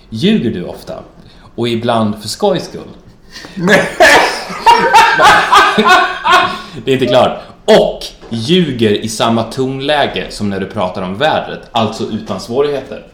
Ljuger 0.10 0.52
du 0.52 0.64
ofta? 0.64 0.94
Och 1.56 1.68
ibland 1.68 2.22
för 2.22 2.28
skojs 2.28 2.66
skull? 2.66 2.82
det 6.86 6.92
är 6.92 6.94
inte 6.94 7.06
klart. 7.06 7.40
Och 7.66 8.00
ljuger 8.30 8.92
i 8.92 9.10
samma 9.10 9.44
tonläge 9.44 10.26
som 10.30 10.50
när 10.50 10.60
du 10.60 10.66
pratar 10.66 11.02
om 11.02 11.18
vädret, 11.18 11.62
alltså 11.72 12.04
utan 12.04 12.40
svårigheter. 12.40 13.06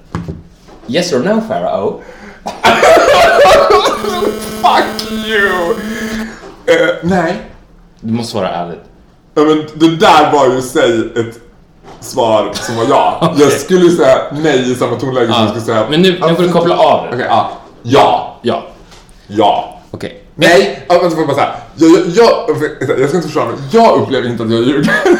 Yes 0.88 1.14
or 1.14 1.20
no, 1.20 1.42
Pharaoh? 1.48 1.96
Fuck 4.62 5.12
you! 5.12 5.76
Eh, 6.66 6.96
nej. 7.02 7.42
Du 8.02 8.14
måste 8.14 8.32
svara 8.32 8.50
ärligt. 8.50 8.80
Ja, 9.36 9.42
men 9.42 9.64
det 9.74 9.96
där 9.96 10.32
var 10.32 10.48
ju 10.50 10.58
i 10.58 10.62
sig 10.62 11.00
ett 11.16 11.40
svar 12.00 12.50
som 12.54 12.76
var 12.76 12.86
ja. 12.90 13.18
Okej. 13.32 13.44
Jag 13.44 13.52
skulle 13.52 13.92
säga 13.92 14.18
nej 14.32 14.72
i 14.72 14.76
samma 14.76 14.96
tonläge 15.00 15.34
som 15.34 15.42
jag 15.42 15.50
skulle 15.50 15.66
säga... 15.66 15.86
Men 15.90 16.02
nu, 16.02 16.12
nu 16.28 16.36
får 16.36 16.44
du 16.44 16.52
koppla 16.52 16.78
av 16.78 17.04
det. 17.08 17.10
Okej, 17.16 17.26
ja. 17.30 17.52
Ja. 17.84 18.40
Ja, 18.42 18.64
Ja. 19.28 19.80
okej. 19.92 20.24
Nej, 20.36 20.86
ja, 20.90 20.94
vänta 21.00 21.10
får 21.10 21.20
jag 21.20 21.28
bara 21.28 21.36
säga. 21.38 21.52
Jag, 21.76 21.90
jag, 21.90 22.58
jag, 22.90 23.00
jag 23.00 23.08
ska 23.10 23.18
inte 23.18 23.28
försvara 23.28 23.46
mig. 23.46 23.56
Jag 23.72 24.02
upplever 24.02 24.28
inte 24.30 24.44
att 24.44 24.52
jag 24.52 24.62
ljuger. 24.64 24.92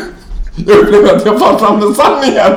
Jag 0.68 0.78
upplever 0.78 1.16
att 1.16 1.26
jag 1.26 1.40
far 1.40 1.58
fram 1.58 1.80
med 1.80 1.96
sanningen. 1.96 2.52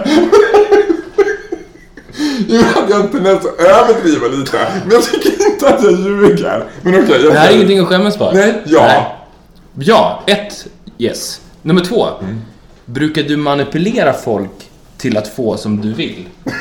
Jo, 2.48 2.62
jag 2.88 2.96
har 2.96 3.04
en 3.04 3.10
tendens 3.10 3.46
att 3.46 3.60
överdriva 3.60 4.26
lite. 4.26 4.58
Men 4.84 4.92
jag 4.92 5.02
tycker 5.02 5.50
inte 5.50 5.68
att 5.68 5.82
jag 5.82 5.92
ljuger. 5.92 6.64
Men 6.82 6.94
okej, 6.94 7.22
jag 7.22 7.32
Det 7.32 7.38
här 7.38 7.50
är 7.50 7.54
ingenting 7.54 7.78
att 7.78 7.86
skämmas 7.88 8.16
för. 8.16 8.32
Nej, 8.32 8.62
ja. 8.66 9.16
Ja, 9.74 10.22
ett 10.26 10.66
yes. 10.98 11.40
Nummer 11.62 11.84
två. 11.84 12.06
Mm. 12.20 12.42
Brukar 12.84 13.22
du 13.22 13.36
manipulera 13.36 14.12
folk 14.12 14.70
till 14.96 15.16
att 15.16 15.28
få 15.28 15.56
som 15.56 15.80
du 15.80 15.92
vill? 15.92 16.28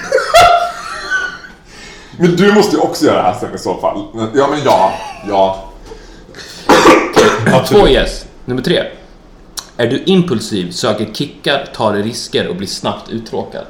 Men 2.18 2.36
du 2.36 2.54
måste 2.54 2.76
ju 2.76 2.82
också 2.82 3.06
göra 3.06 3.18
det 3.18 3.24
här 3.24 3.40
sen 3.40 3.56
i 3.56 3.58
så 3.58 3.78
fall. 3.78 4.04
Ja, 4.36 4.48
men 4.48 4.60
ja. 4.66 4.94
Ja. 5.28 5.72
Två 7.68 7.88
yes. 7.88 8.26
Nummer 8.46 8.62
tre. 8.62 8.84
Är 9.78 9.88
du 9.88 10.04
impulsiv, 10.06 10.72
söker 10.72 11.14
kickar, 11.14 11.66
tar 11.76 11.94
risker 11.94 12.48
och 12.48 12.56
blir 12.56 12.68
snabbt 12.68 13.10
uttråkad? 13.10 13.66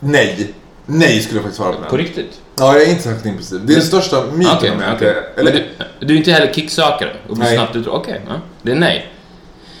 Nej. 0.00 0.54
Nej 0.86 1.20
skulle 1.20 1.36
jag 1.36 1.42
faktiskt 1.44 1.56
svara 1.62 1.72
på 1.72 1.82
På 1.90 1.96
den. 1.96 2.06
riktigt? 2.06 2.40
Ja, 2.56 2.72
jag 2.74 2.82
är 2.82 2.90
inte 2.90 3.02
särskilt 3.02 3.26
impulsiv. 3.26 3.60
Det 3.66 3.72
är 3.72 3.76
den 3.76 3.84
största 3.86 4.24
myten 4.34 4.56
Okej, 4.56 4.70
om 4.70 4.80
jag- 4.80 5.02
Eller, 5.02 5.24
Men 5.36 5.52
du, 5.52 6.06
du 6.06 6.14
är 6.14 6.18
inte 6.18 6.32
heller 6.32 6.52
kicksökare 6.52 7.16
och 7.28 7.36
blir 7.36 7.44
Nej. 7.46 7.56
snabbt 7.56 7.76
uttråkad? 7.76 8.00
Okej, 8.00 8.20
ja. 8.28 8.34
det 8.62 8.72
är 8.72 8.76
nej. 8.76 9.12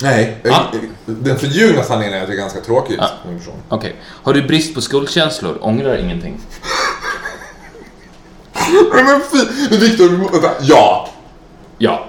nej. 0.02 0.36
Ja. 0.42 0.62
Den 1.06 1.38
förljugna 1.38 1.82
sanningen 1.82 2.14
är 2.14 2.22
att 2.22 2.28
jag 2.28 2.36
är 2.36 2.40
ganska 2.40 2.60
tråkig 2.60 2.96
Ja. 2.98 3.10
som 3.24 3.38
person. 3.38 3.54
Okej. 3.68 3.94
Har 4.06 4.32
du 4.34 4.42
brist 4.42 4.74
på 4.74 4.80
skuldkänslor, 4.80 5.58
ångrar 5.60 5.96
ingenting? 5.96 6.40
Men, 8.94 9.20
fy, 9.32 9.38
men 9.70 9.78
Victor, 9.80 10.08
vi 10.08 10.16
må- 10.16 10.28
vänta. 10.28 10.50
Ja. 10.60 11.08
Ja. 11.78 12.06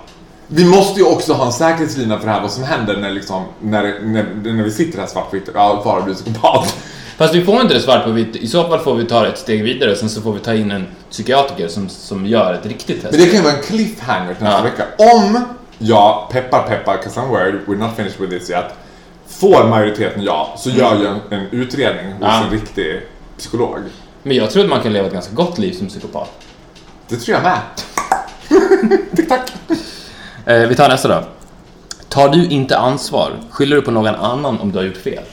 Vi 0.48 0.66
måste 0.66 1.00
ju 1.00 1.06
också 1.06 1.34
ha 1.34 1.46
en 1.46 1.54
säkerhetslina 1.54 2.20
för 2.20 2.26
det 2.26 2.32
här, 2.32 2.42
vad 2.42 2.52
som 2.52 2.64
händer 2.64 2.98
när, 2.98 3.10
liksom, 3.12 3.44
när, 3.60 3.84
när, 4.04 4.52
när 4.54 4.64
vi 4.64 4.72
sitter 4.72 5.00
här 5.00 5.08
svartvitt. 5.08 5.50
Ja, 5.54 5.82
fara 5.84 6.02
blir 6.02 6.16
psykopat. 6.16 6.76
Fast 7.22 7.36
vi 7.36 7.44
får 7.44 7.62
inte 7.62 7.74
det 7.74 7.80
svart 7.80 8.04
på 8.04 8.12
vitt. 8.12 8.36
I 8.36 8.48
så 8.48 8.68
fall 8.68 8.80
får 8.80 8.96
vi 8.96 9.06
ta 9.06 9.28
ett 9.28 9.38
steg 9.38 9.64
vidare 9.64 9.92
och 9.92 9.98
sen 9.98 10.10
så 10.10 10.22
får 10.22 10.34
vi 10.34 10.40
ta 10.40 10.54
in 10.54 10.72
en 10.72 10.88
psykiatriker 11.10 11.68
som, 11.68 11.90
som 11.90 12.26
gör 12.26 12.54
ett 12.54 12.66
riktigt 12.66 13.02
test. 13.02 13.12
Men 13.12 13.20
det 13.22 13.26
kan 13.28 13.36
ju 13.36 13.42
vara 13.42 13.54
en 13.54 13.64
cliffhanger 13.64 14.34
till 14.34 14.44
nästa 14.44 14.58
Ja. 14.60 14.64
vecka. 14.64 14.86
Om 14.98 15.46
jag, 15.78 16.30
peppar 16.32 16.64
peppar, 16.68 16.98
cause 16.98 17.20
I'm 17.20 17.28
worried, 17.28 17.56
we're 17.68 17.78
not 17.78 17.96
finished 17.96 18.20
with 18.22 18.38
this 18.40 18.50
yet, 18.50 18.66
får 19.28 19.68
majoriteten 19.68 20.24
ja, 20.24 20.54
så 20.58 20.70
gör 20.70 21.04
jag 21.04 21.06
en, 21.06 21.40
en 21.40 21.48
utredning 21.52 22.06
hos 22.14 22.22
Ja. 22.22 22.44
en 22.44 22.50
riktig 22.52 23.02
psykolog. 23.38 23.80
Men 24.24 24.38
jag 24.38 24.52
tror 24.52 24.64
att 24.64 24.70
man 24.70 24.82
kan 24.82 24.94
leva 24.94 25.08
ett 25.08 25.14
ganska 25.14 25.34
gott 25.34 25.58
liv 25.58 25.74
som 25.74 25.88
psykopat. 25.88 26.30
Det 27.08 27.16
tror 27.16 27.38
jag 27.38 27.44
med. 27.44 27.60
Tick 29.16 29.30
tack. 29.30 29.52
Eh, 30.46 30.56
vi 30.68 30.76
tar 30.76 30.90
nästa 30.90 31.08
då. 31.08 31.24
Tar 32.10 32.30
du 32.30 32.46
inte 32.46 32.78
ansvar, 32.78 33.32
skyller 33.52 33.76
du 33.76 33.82
på 33.82 33.92
någon 33.92 34.16
annan 34.16 34.60
om 34.60 34.72
du 34.72 34.78
har 34.78 34.86
gjort 34.86 34.98
fel? 34.98 35.24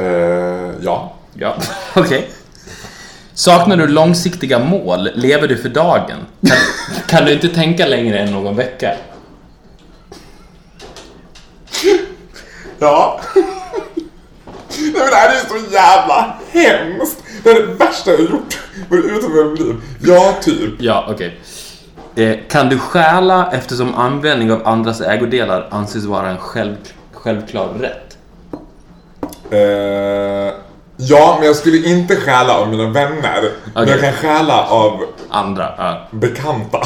Uh, 0.00 0.74
ja. 0.80 1.12
Ja, 1.34 1.56
okej. 1.94 2.30
Saknar 3.34 3.76
du 3.76 3.86
långsiktiga 3.86 4.58
mål? 4.58 5.08
Lever 5.14 5.48
du 5.48 5.56
för 5.56 5.68
dagen? 5.68 6.26
Kan, 6.46 6.56
kan 7.06 7.24
du 7.24 7.32
inte 7.32 7.48
tänka 7.48 7.86
längre 7.86 8.18
än 8.18 8.32
någon 8.32 8.56
vecka? 8.56 8.94
Ja. 12.78 13.20
Nej 13.34 14.92
men 14.92 15.10
det 15.10 15.16
här 15.16 15.28
är 15.28 15.34
ju 15.34 15.48
så 15.48 15.72
jävla 15.72 16.34
hemskt. 16.52 17.22
Det 17.44 17.50
är 17.50 17.66
det 17.66 17.74
värsta 17.74 18.10
jag 18.10 18.20
gjort 18.20 18.58
utanför 18.90 19.50
mitt 19.50 19.60
liv. 19.60 19.76
Ja, 20.02 20.34
typ. 20.42 20.72
Ja, 20.78 21.06
okej. 21.10 21.40
Eh, 22.16 22.38
kan 22.48 22.68
du 22.68 22.78
stjäla 22.78 23.52
eftersom 23.52 23.94
användning 23.94 24.52
av 24.52 24.68
andras 24.68 25.00
ägodelar 25.00 25.68
anses 25.70 26.04
vara 26.04 26.28
en 26.30 26.38
själv, 26.38 26.76
självklar 27.12 27.68
rätt? 27.68 28.11
Eh, 29.52 30.54
ja, 30.96 31.36
men 31.38 31.46
jag 31.46 31.56
skulle 31.56 31.88
inte 31.88 32.16
stjäla 32.16 32.58
av 32.58 32.68
mina 32.68 32.90
vänner. 32.90 33.50
Men 33.74 33.82
Okej. 33.82 33.88
jag 33.90 34.00
kan 34.00 34.12
stjäla 34.12 34.66
av 34.66 35.04
Andra? 35.28 35.74
Ja, 35.78 36.08
bekanta. 36.10 36.78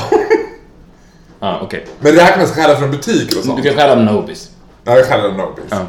ah, 1.41 1.61
okej. 1.63 1.87
Men 2.01 2.13
räknas 2.13 2.53
stjäla 2.53 2.77
från 2.77 2.91
butiker 2.91 3.39
och 3.39 3.45
sånt? 3.45 3.57
Du 3.57 3.63
kan 3.63 3.79
stjäla 3.79 3.93
av 3.93 4.03
Nobis. 4.03 4.51
Ja, 4.85 4.97
jag 4.97 5.07
stjälar 5.07 5.33
Nobis. 5.33 5.65
Ja. 5.69 5.87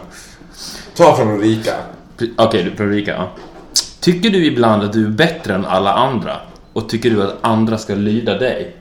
Ta 0.96 1.16
från 1.16 1.28
de 1.28 1.42
rika. 1.42 1.74
Pre- 2.18 2.34
Okej, 2.38 2.74
du 2.78 2.84
Ulrika. 2.84 3.12
Ja. 3.12 3.30
Tycker 4.00 4.30
du 4.30 4.46
ibland 4.46 4.84
att 4.84 4.94
du 4.94 5.06
är 5.06 5.10
bättre 5.10 5.54
än 5.54 5.66
alla 5.66 5.94
andra? 5.94 6.38
Och 6.74 6.90
tycker 6.90 7.10
du 7.10 7.24
att 7.24 7.36
andra 7.42 7.78
ska 7.78 7.96
lyda 7.96 8.38
dig? 8.38 8.76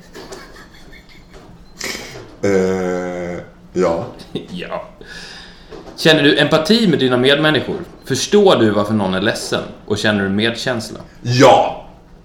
Eh, 2.43 3.41
ja. 3.73 4.05
ja. 4.51 4.85
Känner 5.97 6.23
du 6.23 6.39
empati 6.39 6.87
med 6.89 6.99
dina 6.99 7.17
medmänniskor? 7.17 7.77
Förstår 8.05 8.57
du 8.57 8.71
varför 8.71 8.95
någon 8.95 9.15
är 9.15 9.21
ledsen? 9.21 9.63
Och 9.87 9.99
känner 9.99 10.23
du 10.23 10.29
medkänsla? 10.29 10.99
Ja. 11.23 11.83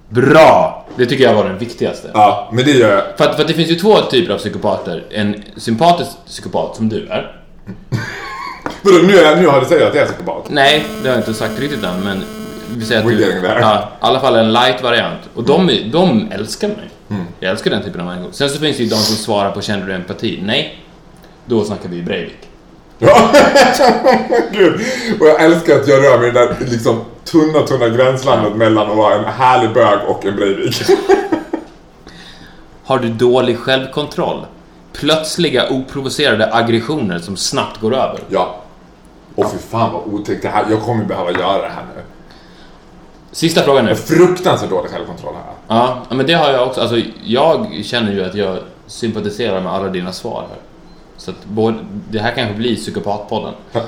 Bra! 0.09 0.85
Det 0.95 1.05
tycker 1.05 1.23
jag 1.23 1.33
var 1.33 1.43
den 1.43 1.57
viktigaste. 1.57 2.11
Ja, 2.13 2.49
men 2.53 2.65
det 2.65 2.71
gör 2.71 2.91
jag. 2.95 3.17
För, 3.17 3.25
att, 3.29 3.35
för 3.35 3.41
att 3.41 3.47
det 3.47 3.53
finns 3.53 3.69
ju 3.71 3.75
två 3.75 4.01
typer 4.01 4.33
av 4.33 4.37
psykopater. 4.37 5.03
En 5.11 5.43
sympatisk 5.57 6.11
psykopat 6.25 6.75
som 6.75 6.89
du 6.89 7.07
är. 7.07 7.35
Vadå, 8.81 8.97
nu, 8.97 9.17
är- 9.17 9.35
nu 9.35 9.47
har 9.47 9.59
du 9.59 9.65
sagt 9.65 9.81
att 9.81 9.95
jag 9.95 10.03
är 10.03 10.05
psykopat? 10.05 10.45
Nej, 10.49 10.83
det 11.03 11.09
har 11.09 11.15
jag 11.15 11.21
inte 11.21 11.33
sagt 11.33 11.59
riktigt 11.59 11.83
än, 11.83 12.03
men 12.03 12.23
vi 12.75 12.85
säger 12.85 13.01
att 13.01 13.07
We're 13.07 13.15
du... 13.15 13.21
getting 13.21 13.41
there. 13.41 13.59
Ja, 13.59 13.89
i 13.91 13.95
alla 13.99 14.19
fall 14.19 14.35
en 14.35 14.53
light-variant. 14.53 15.19
Och 15.35 15.43
de, 15.43 15.61
Mm. 15.69 15.91
de 15.91 16.31
älskar 16.31 16.67
mig. 16.67 16.89
Jag 17.39 17.51
älskar 17.51 17.71
den 17.71 17.83
typen 17.83 18.01
av 18.01 18.07
människor. 18.07 18.31
Sen 18.31 18.49
så 18.49 18.59
finns 18.59 18.77
det 18.77 18.83
ju 18.83 18.89
de 18.89 18.95
som 18.95 19.15
svarar 19.15 19.51
på 19.51 19.61
känner 19.61 19.87
du 19.87 19.93
empati? 19.93 20.39
Nej. 20.45 20.79
Då 21.45 21.63
snackar 21.63 21.89
vi 21.89 22.01
Breivik. 22.01 22.37
Ja, 23.03 23.31
gud. 24.51 24.81
Och 25.19 25.27
jag 25.27 25.43
älskar 25.43 25.75
att 25.75 25.87
jag 25.87 26.03
rör 26.03 26.19
mig 26.19 26.29
i 26.29 26.31
det 26.31 26.39
där 26.39 26.55
liksom 26.59 27.01
tunna, 27.23 27.61
tunna 27.61 27.89
gränslandet 27.89 28.55
mellan 28.55 28.91
att 28.91 28.97
vara 28.97 29.15
en 29.15 29.25
härlig 29.25 29.73
bög 29.73 29.99
och 30.07 30.25
en 30.25 30.35
Breivik. 30.35 30.83
Har 32.83 32.99
du 32.99 33.09
dålig 33.09 33.57
självkontroll? 33.57 34.45
Plötsliga 34.93 35.69
oprovocerade 35.69 36.53
aggressioner 36.53 37.19
som 37.19 37.37
snabbt 37.37 37.81
går 37.81 37.93
över. 37.93 38.19
Ja. 38.29 38.55
Och 39.35 39.51
fy 39.51 39.57
fan 39.57 39.93
vad 39.93 40.13
otäckt 40.13 40.41
det 40.41 40.49
här. 40.49 40.65
Jag 40.69 40.81
kommer 40.81 41.05
behöva 41.05 41.31
göra 41.31 41.61
det 41.61 41.71
här 41.75 41.85
nu. 41.95 42.01
Sista 43.31 43.61
frågan 43.61 43.85
nu. 43.85 43.95
Fruktansvärt 43.95 44.69
dålig 44.69 44.91
självkontroll 44.91 45.33
här. 45.33 45.77
Ja, 45.77 45.97
men 46.09 46.25
det 46.25 46.33
har 46.33 46.49
jag 46.49 46.67
också. 46.67 46.81
Alltså, 46.81 46.97
jag 47.23 47.81
känner 47.83 48.11
ju 48.11 48.25
att 48.25 48.35
jag 48.35 48.57
sympatiserar 48.87 49.61
med 49.61 49.73
alla 49.73 49.89
dina 49.89 50.11
svar 50.11 50.45
här. 50.49 50.57
Så 51.21 51.31
att 51.31 51.45
både, 51.45 51.77
det 52.09 52.19
här 52.19 52.35
kanske 52.35 52.55
blir 52.55 52.75
psykopatpodden. 52.75 53.53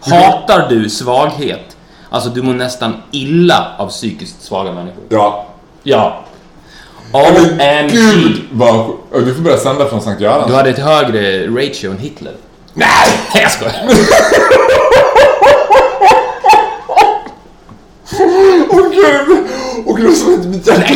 Hatar 0.00 0.68
du 0.68 0.90
svaghet? 0.90 1.76
Alltså, 2.10 2.30
du 2.30 2.42
mår 2.42 2.52
nästan 2.54 3.02
illa 3.10 3.76
av 3.78 3.88
psykiskt 3.88 4.42
svaga 4.42 4.72
människor. 4.72 5.04
Ja. 5.08 5.46
Ja. 5.82 6.24
OMG! 7.12 7.90
gud 7.90 8.42
vad... 8.52 8.96
Du 9.12 9.34
får 9.34 9.42
börja 9.42 9.56
sända 9.58 9.88
från 9.88 10.02
Sankt 10.02 10.20
Göran. 10.20 10.48
Du 10.48 10.54
hade 10.54 10.70
ett 10.70 10.78
högre 10.78 11.46
ratio 11.46 11.90
än 11.90 11.98
Hitler. 11.98 12.34
Nej! 12.74 13.20
Jag 13.34 13.52
skojar. 13.52 13.74
Åh 18.70 18.90
gud! 18.90 19.46
Åh 19.86 19.96
gud, 19.96 20.16
som 20.16 20.34
ett 20.34 20.46
mitt 20.46 20.66
hjärta 20.66 20.82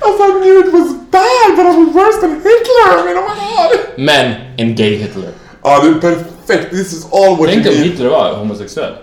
Alltså 0.00 0.24
I 0.24 0.32
knew 0.40 0.58
it 0.66 0.72
was 0.72 1.03
bad 1.18 1.48
but 1.56 1.64
I 1.66 1.72
was 1.80 1.88
worse 1.98 2.18
than 2.22 2.32
Hitler! 2.46 2.88
I 3.00 3.02
mean, 3.06 3.16
oh 3.20 3.26
my 3.30 3.36
god! 3.56 3.70
Men 4.08 4.26
en 4.56 4.74
gay 4.76 4.96
Hitler. 4.96 5.30
Ja, 5.62 5.80
det 5.82 5.88
är 5.88 5.94
perfekt. 6.00 6.70
This 6.70 6.92
is 6.92 7.06
all 7.12 7.36
what 7.36 7.48
Tänk 7.48 7.66
om. 7.66 7.72
Hitler 7.72 8.08
var 8.08 8.34
homosexuell. 8.34 8.94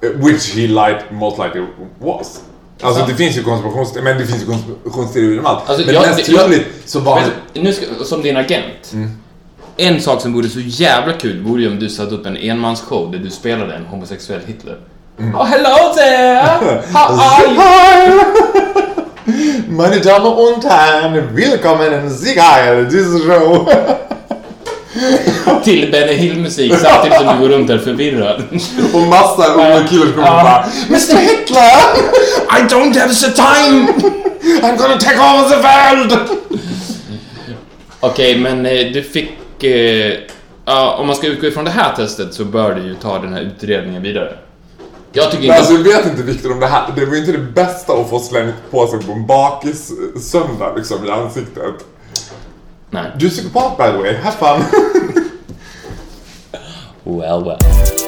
Which 0.00 0.54
he 0.54 0.66
light, 0.66 1.10
most 1.10 1.38
likely 1.38 1.62
was. 1.98 2.40
Alltså 2.82 2.98
Sant. 2.98 3.10
det 3.10 3.16
finns 3.16 3.36
ju 3.36 3.42
konspirations... 3.42 3.94
Men 3.94 4.18
det 4.18 4.26
finns 4.26 4.42
ju 4.42 4.46
konspirationsteorier 4.46 5.38
om 5.38 5.46
allt. 5.46 5.68
Alltså, 5.68 5.86
men 5.86 5.94
jag- 5.94 6.06
mest 6.06 6.24
troligt 6.24 6.66
så 6.84 7.00
var 7.00 7.22
du, 7.52 7.60
nu 7.62 7.72
ska, 7.72 8.04
som 8.04 8.22
din 8.22 8.36
agent. 8.36 8.92
Mm. 8.92 9.10
En 9.76 10.00
sak 10.00 10.20
som 10.22 10.32
vore 10.32 10.48
så 10.48 10.60
jävla 10.60 11.12
kul 11.12 11.42
vore 11.42 11.62
ju 11.62 11.68
om 11.68 11.78
du 11.78 11.88
satte 11.88 12.14
upp 12.14 12.26
en 12.26 12.36
enmansshow 12.36 13.12
där 13.12 13.18
du 13.18 13.30
spelade 13.30 13.74
en 13.74 13.86
homosexuell 13.86 14.40
Hitler. 14.46 14.78
Mm. 15.18 15.34
Oh, 15.34 15.44
hello 15.44 15.94
there! 15.94 16.82
How 16.92 17.18
are 17.18 17.46
you? 17.54 18.83
Meine 19.68 20.00
Damen 20.00 20.26
und 20.26 20.64
Herren, 20.64 21.34
willkommen 21.34 21.92
in 21.92 22.10
Siegheil, 22.10 22.86
this 22.88 23.06
show. 23.24 23.66
Till 25.64 25.90
Benny 25.90 26.14
Hill-musik 26.14 26.72
samtidigt 26.74 27.18
som 27.18 27.26
du 27.26 27.38
går 27.42 27.48
runt 27.48 27.68
där 27.68 27.78
förvirrad. 27.78 28.42
Och 28.94 29.00
massa 29.00 29.54
unga 29.54 29.86
killar 29.88 30.12
kommer 30.12 30.26
Ja. 30.26 30.42
bara 30.42 30.64
Mr 30.88 31.16
Hitler! 31.16 31.80
I 32.50 32.62
don't 32.68 32.98
have 32.98 33.14
the 33.14 33.30
time! 33.32 33.88
I'm 34.62 34.76
gonna 34.76 34.98
take 34.98 35.18
over 35.18 35.48
the 35.48 35.56
world! 35.56 36.28
Okej, 38.00 38.38
men 38.38 38.66
eh, 38.66 38.92
du 38.92 39.02
fick... 39.02 39.30
Ja, 40.66 40.96
om 40.98 41.06
man 41.06 41.16
ska 41.16 41.26
utgå 41.26 41.46
ifrån 41.46 41.64
det 41.64 41.70
här 41.70 41.92
testet 41.96 42.34
så 42.34 42.44
bör 42.44 42.74
du 42.74 42.82
ju 42.82 42.94
ta 42.94 43.18
den 43.18 43.32
här 43.32 43.40
utredningen 43.40 44.02
vidare. 44.02 44.32
Jag 45.16 45.30
tycker 45.30 45.44
inte... 45.44 45.56
alltså 45.56 45.76
vet 45.76 46.06
inte 46.06 46.22
Viktor 46.22 46.52
om 46.52 46.60
det 46.60 46.66
här, 46.66 46.92
det 46.96 47.04
var 47.04 47.14
ju 47.14 47.20
inte 47.20 47.32
det 47.32 47.38
bästa 47.38 47.92
att 47.92 48.10
få 48.10 48.18
slängt 48.18 48.54
på 48.70 48.86
sig 48.86 49.02
på 49.02 49.12
en 49.12 49.26
bakis 49.26 49.92
söndag 50.22 50.74
liksom 50.76 51.06
i 51.06 51.10
ansiktet. 51.10 51.74
Nej. 52.90 53.12
Du 53.18 53.26
är 53.26 53.30
psykopat 53.30 53.76
by 53.76 53.84
the 53.84 53.96
way, 53.96 54.16
have 54.16 54.36
fun! 54.36 54.64
Well, 57.06 57.44
well. 57.44 58.03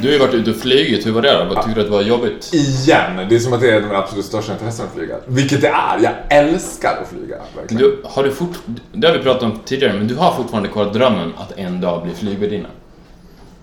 Du 0.00 0.08
har 0.08 0.12
ju 0.12 0.18
varit 0.18 0.34
ute 0.34 0.50
och 0.50 0.56
flugit, 0.56 1.06
hur 1.06 1.12
var 1.12 1.22
det 1.22 1.32
då? 1.32 1.54
Vad 1.54 1.64
tyckte 1.64 1.74
du 1.74 1.80
att 1.80 1.86
det 1.86 1.92
var 1.92 2.02
jobbigt? 2.02 2.50
Igen, 2.54 3.28
det 3.28 3.34
är 3.34 3.38
som 3.38 3.52
att 3.52 3.60
det 3.60 3.70
är 3.70 3.80
de 3.80 3.90
absolut 3.94 4.24
största 4.24 4.52
intressen 4.52 4.86
att 4.86 4.94
flyga. 4.94 5.16
Vilket 5.26 5.60
det 5.60 5.68
är, 5.68 5.98
jag 6.02 6.12
älskar 6.28 7.02
att 7.02 7.08
flyga. 7.08 7.36
Verkligen. 7.56 7.82
Du, 7.82 8.00
har 8.04 8.22
du 8.22 8.30
fort... 8.30 8.56
Det 8.92 9.06
har 9.06 9.14
vi 9.16 9.22
pratat 9.22 9.42
om 9.42 9.60
tidigare, 9.64 9.92
men 9.92 10.08
du 10.08 10.14
har 10.14 10.34
fortfarande 10.34 10.68
kvar 10.68 10.84
drömmen 10.84 11.32
att 11.36 11.58
en 11.58 11.80
dag 11.80 12.02
bli 12.04 12.14
flygvärdinna. 12.14 12.68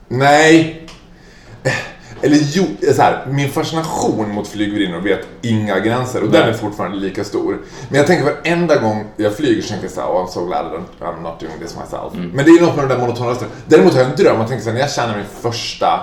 Nej. 0.08 0.88
Eller 2.22 2.38
jo, 2.42 2.66
så 2.96 3.02
här, 3.02 3.26
min 3.28 3.50
fascination 3.50 4.30
mot 4.30 4.48
flygvärdinnor 4.48 5.00
vet 5.00 5.28
inga 5.42 5.80
gränser 5.80 6.24
och 6.24 6.30
den 6.30 6.42
Nej. 6.42 6.50
är 6.50 6.54
fortfarande 6.54 6.98
lika 6.98 7.24
stor. 7.24 7.58
Men 7.90 7.98
jag 7.98 8.08
tänker 8.08 8.26
varenda 8.26 8.76
gång 8.76 9.06
jag 9.18 9.36
flyger 9.36 9.62
så 9.62 9.68
tänker 9.68 9.86
jag 9.86 9.92
såhär, 9.92 10.08
oh, 10.08 10.26
I'm 10.26 10.28
so 10.28 10.46
glad 10.46 10.66
I'm 11.00 11.22
not 11.22 11.40
doing 11.40 11.54
this 11.62 11.76
myself. 11.76 12.14
Mm. 12.14 12.30
Men 12.30 12.46
det 12.46 12.52
är 12.52 12.62
något 12.62 12.76
med 12.76 12.90
de 12.90 12.94
där 12.94 13.02
monotona 13.02 13.30
rösterna. 13.30 13.52
Däremot 13.68 13.94
har 13.94 14.00
jag 14.00 14.10
en 14.10 14.16
dröm, 14.16 14.40
jag 14.40 14.48
tänker 14.48 14.64
såhär, 14.64 14.74
när 14.74 14.82
jag 14.82 14.92
tjänar 14.92 15.18
min 15.18 15.26
första 15.42 16.00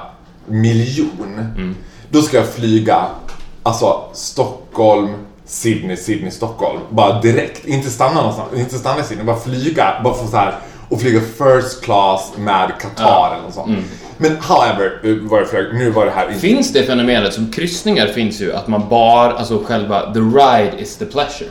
miljon, 0.51 1.51
Mm. 1.57 1.77
då 2.11 2.23
ska 2.23 2.37
jag 2.37 2.49
flyga, 2.49 3.07
alltså 3.63 4.03
Stockholm, 4.13 5.09
Sydney, 5.47 5.97
Sydney, 5.97 6.31
Stockholm. 6.31 6.81
Bara 6.91 7.21
direkt, 7.21 7.67
inte 7.67 7.91
stanna 7.91 8.15
någonstans, 8.15 8.49
inte 8.57 8.79
stanna 8.79 9.01
i 9.01 9.05
Sydney, 9.05 9.27
bara 9.27 9.41
flyga, 9.41 10.01
bara 10.05 10.15
få 10.15 10.27
så 10.27 10.37
här 10.37 10.55
och 10.89 11.01
flyga 11.01 11.21
first 11.21 11.83
class 11.85 12.33
med 12.39 12.73
Qatar 12.81 13.05
Ja. 13.05 13.33
eller 13.33 13.43
något 13.43 13.55
sånt. 13.55 13.79
Men 14.17 14.37
however, 14.41 15.01
eh, 15.05 15.31
var 15.31 15.39
jag 15.39 15.49
flög, 15.51 15.75
nu 15.75 15.91
var 15.91 16.05
det 16.07 16.11
här 16.11 16.29
inte... 16.29 16.41
Finns 16.41 16.73
det 16.73 16.83
fenomenet, 16.83 17.35
som 17.35 17.53
kryssningar 17.53 18.07
finns 18.07 18.41
ju, 18.41 18.53
att 18.53 18.69
man 18.69 18.89
bara, 18.89 19.33
alltså 19.33 19.63
själva, 19.65 20.13
the 20.13 20.19
ride 20.21 20.73
is 20.83 20.97
the 20.97 21.05
pleasure. 21.07 21.51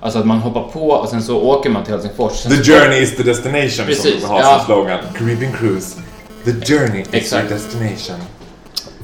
Alltså 0.00 0.18
att 0.18 0.26
man 0.26 0.38
hoppar 0.38 0.62
på 0.62 0.88
och 0.90 1.08
sen 1.08 1.22
så 1.22 1.40
åker 1.42 1.70
man 1.70 1.84
till 1.84 1.92
Helsingfors. 1.92 2.42
The 2.42 2.72
journey 2.72 3.02
is 3.02 3.16
the 3.16 3.22
destination 3.22 3.86
Precis, 3.86 4.20
som 4.20 4.30
har 4.30 4.40
ja. 4.40 4.56
som 4.56 4.66
slogan. 4.66 4.98
Caribbean 5.18 5.52
Cruise. 5.52 5.96
The 6.44 6.52
journey 6.74 7.00
is 7.00 7.08
Exakt. 7.12 7.50
your 7.50 7.58
destination. 7.60 8.16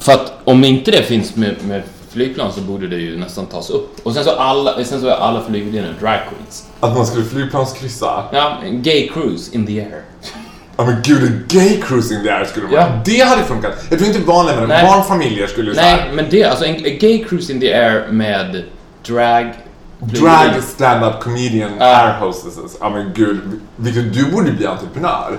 För 0.05 0.11
att 0.11 0.33
om 0.43 0.63
inte 0.63 0.91
det 0.91 1.03
finns 1.03 1.35
med, 1.35 1.55
med 1.67 1.83
flygplan 2.09 2.51
så 2.53 2.61
borde 2.61 2.87
det 2.87 2.95
ju 2.95 3.17
nästan 3.17 3.45
tas 3.45 3.69
upp. 3.69 3.99
Och 4.03 4.13
sen 4.13 4.23
så, 4.23 4.31
alla, 4.31 4.83
sen 4.83 5.01
så 5.01 5.07
är 5.07 5.11
alla 5.11 5.41
flygvärdinnor 5.43 5.93
drag 5.99 6.19
queens. 6.29 6.65
Att 6.79 6.95
man 6.97 7.05
skulle 7.05 7.25
flygplanskryssa. 7.25 8.23
Ja, 8.31 8.57
gay 8.71 9.09
cruise 9.13 9.55
in 9.55 9.65
the 9.67 9.79
air. 9.81 10.01
Ja 10.77 10.85
men 10.85 10.95
gud, 11.03 11.23
en 11.23 11.45
gay 11.47 11.81
cruise 11.81 12.13
in 12.15 12.23
the 12.23 12.29
air 12.29 12.45
skulle 12.45 12.65
vara. 12.67 12.81
Ja. 12.81 13.01
Det 13.05 13.19
hade 13.19 13.43
funkat. 13.43 13.71
Jag 13.89 13.99
tror 13.99 14.11
inte 14.15 14.27
vanliga 14.27 14.59
men 14.59 14.69
Nej. 14.69 14.85
barnfamiljer 14.85 15.47
skulle 15.47 15.69
ju 15.71 15.75
Nej, 15.75 16.11
men 16.13 16.25
det, 16.29 16.43
alltså 16.43 16.65
en, 16.65 16.75
en 16.75 16.97
gay 16.99 17.23
cruise 17.25 17.53
in 17.53 17.59
the 17.59 17.73
air 17.73 18.07
med 18.11 18.63
drag... 19.07 19.53
Drag 19.99 20.63
stand-up 20.63 21.19
comedian 21.19 21.71
Ja. 21.79 21.85
air 21.85 22.19
hostesses. 22.19 22.77
Ja 22.79 22.89
men 22.89 23.11
gud, 23.15 23.39
Victor, 23.75 24.01
du 24.01 24.31
borde 24.31 24.51
bli 24.51 24.65
entreprenör. 24.65 25.37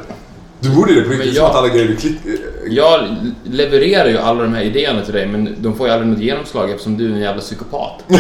Du 0.68 0.76
borde 0.76 0.94
det 0.94 1.02
på 1.02 1.10
riktigt, 1.10 1.34
jag- 1.34 1.50
att 1.50 1.56
alla 1.56 1.68
grejer 1.68 1.86
blir 1.86 1.96
klick... 1.96 2.16
Jag 2.68 3.00
levererar 3.44 4.08
ju 4.08 4.18
alla 4.18 4.42
de 4.42 4.54
här 4.54 4.62
idéerna 4.62 5.02
till 5.02 5.14
dig, 5.14 5.26
men 5.26 5.54
de 5.58 5.76
får 5.76 5.86
ju 5.86 5.92
aldrig 5.92 6.10
något 6.12 6.20
genomslag 6.20 6.70
eftersom 6.70 6.96
du 6.96 7.06
är 7.10 7.14
en 7.14 7.20
jävla 7.20 7.40
psykopat. 7.40 8.04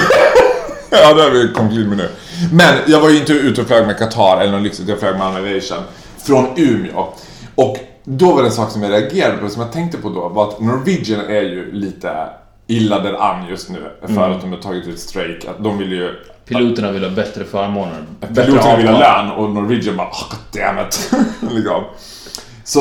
Ja, 0.90 1.14
det 1.14 1.22
har 1.22 1.30
vi 1.30 1.52
kommit 1.54 1.88
med 1.88 1.96
nu. 1.98 2.08
Men 2.52 2.74
jag 2.86 3.00
var 3.00 3.10
ju 3.10 3.18
inte 3.18 3.32
ute 3.32 3.60
och 3.60 3.66
flög 3.66 3.86
med 3.86 3.98
Qatar 3.98 4.40
eller 4.40 4.52
någon 4.52 4.62
lyxigt, 4.62 4.88
jag 4.88 4.98
flög 4.98 5.16
med 5.16 5.26
Aviation 5.26 5.78
från 6.26 6.46
Umeå. 6.56 7.06
Och 7.54 7.78
då 8.04 8.32
var 8.32 8.42
det 8.42 8.48
en 8.48 8.52
sak 8.52 8.70
som 8.70 8.82
jag 8.82 8.92
reagerade 8.92 9.36
på, 9.38 9.48
som 9.48 9.62
jag 9.62 9.72
tänkte 9.72 9.98
på 9.98 10.08
då, 10.08 10.28
var 10.28 10.48
att 10.48 10.60
Norwegian 10.60 11.20
är 11.20 11.42
ju 11.42 11.72
lite 11.72 12.12
illa 12.66 12.98
däran 12.98 13.48
just 13.48 13.70
nu 13.70 13.78
för 14.14 14.30
att 14.30 14.40
de 14.40 14.50
har 14.52 14.58
tagit 14.58 14.86
ut 14.88 14.98
strejk. 14.98 15.44
Att 15.44 15.64
de 15.64 15.78
vill 15.78 15.92
ju... 15.92 16.10
Piloterna 16.44 16.92
vill 16.92 17.04
ha 17.04 17.10
bättre 17.10 17.44
förmåner. 17.44 18.02
Piloterna 18.34 18.76
vill 18.76 18.88
ha 18.88 18.98
lön 18.98 19.30
och 19.30 19.50
Norwegian 19.50 19.96
bara 19.96 20.08
oh, 20.08 20.30
God 20.30 20.62
damn 20.62 20.86
it. 20.88 21.10
liksom. 21.54 21.84
Så, 22.66 22.80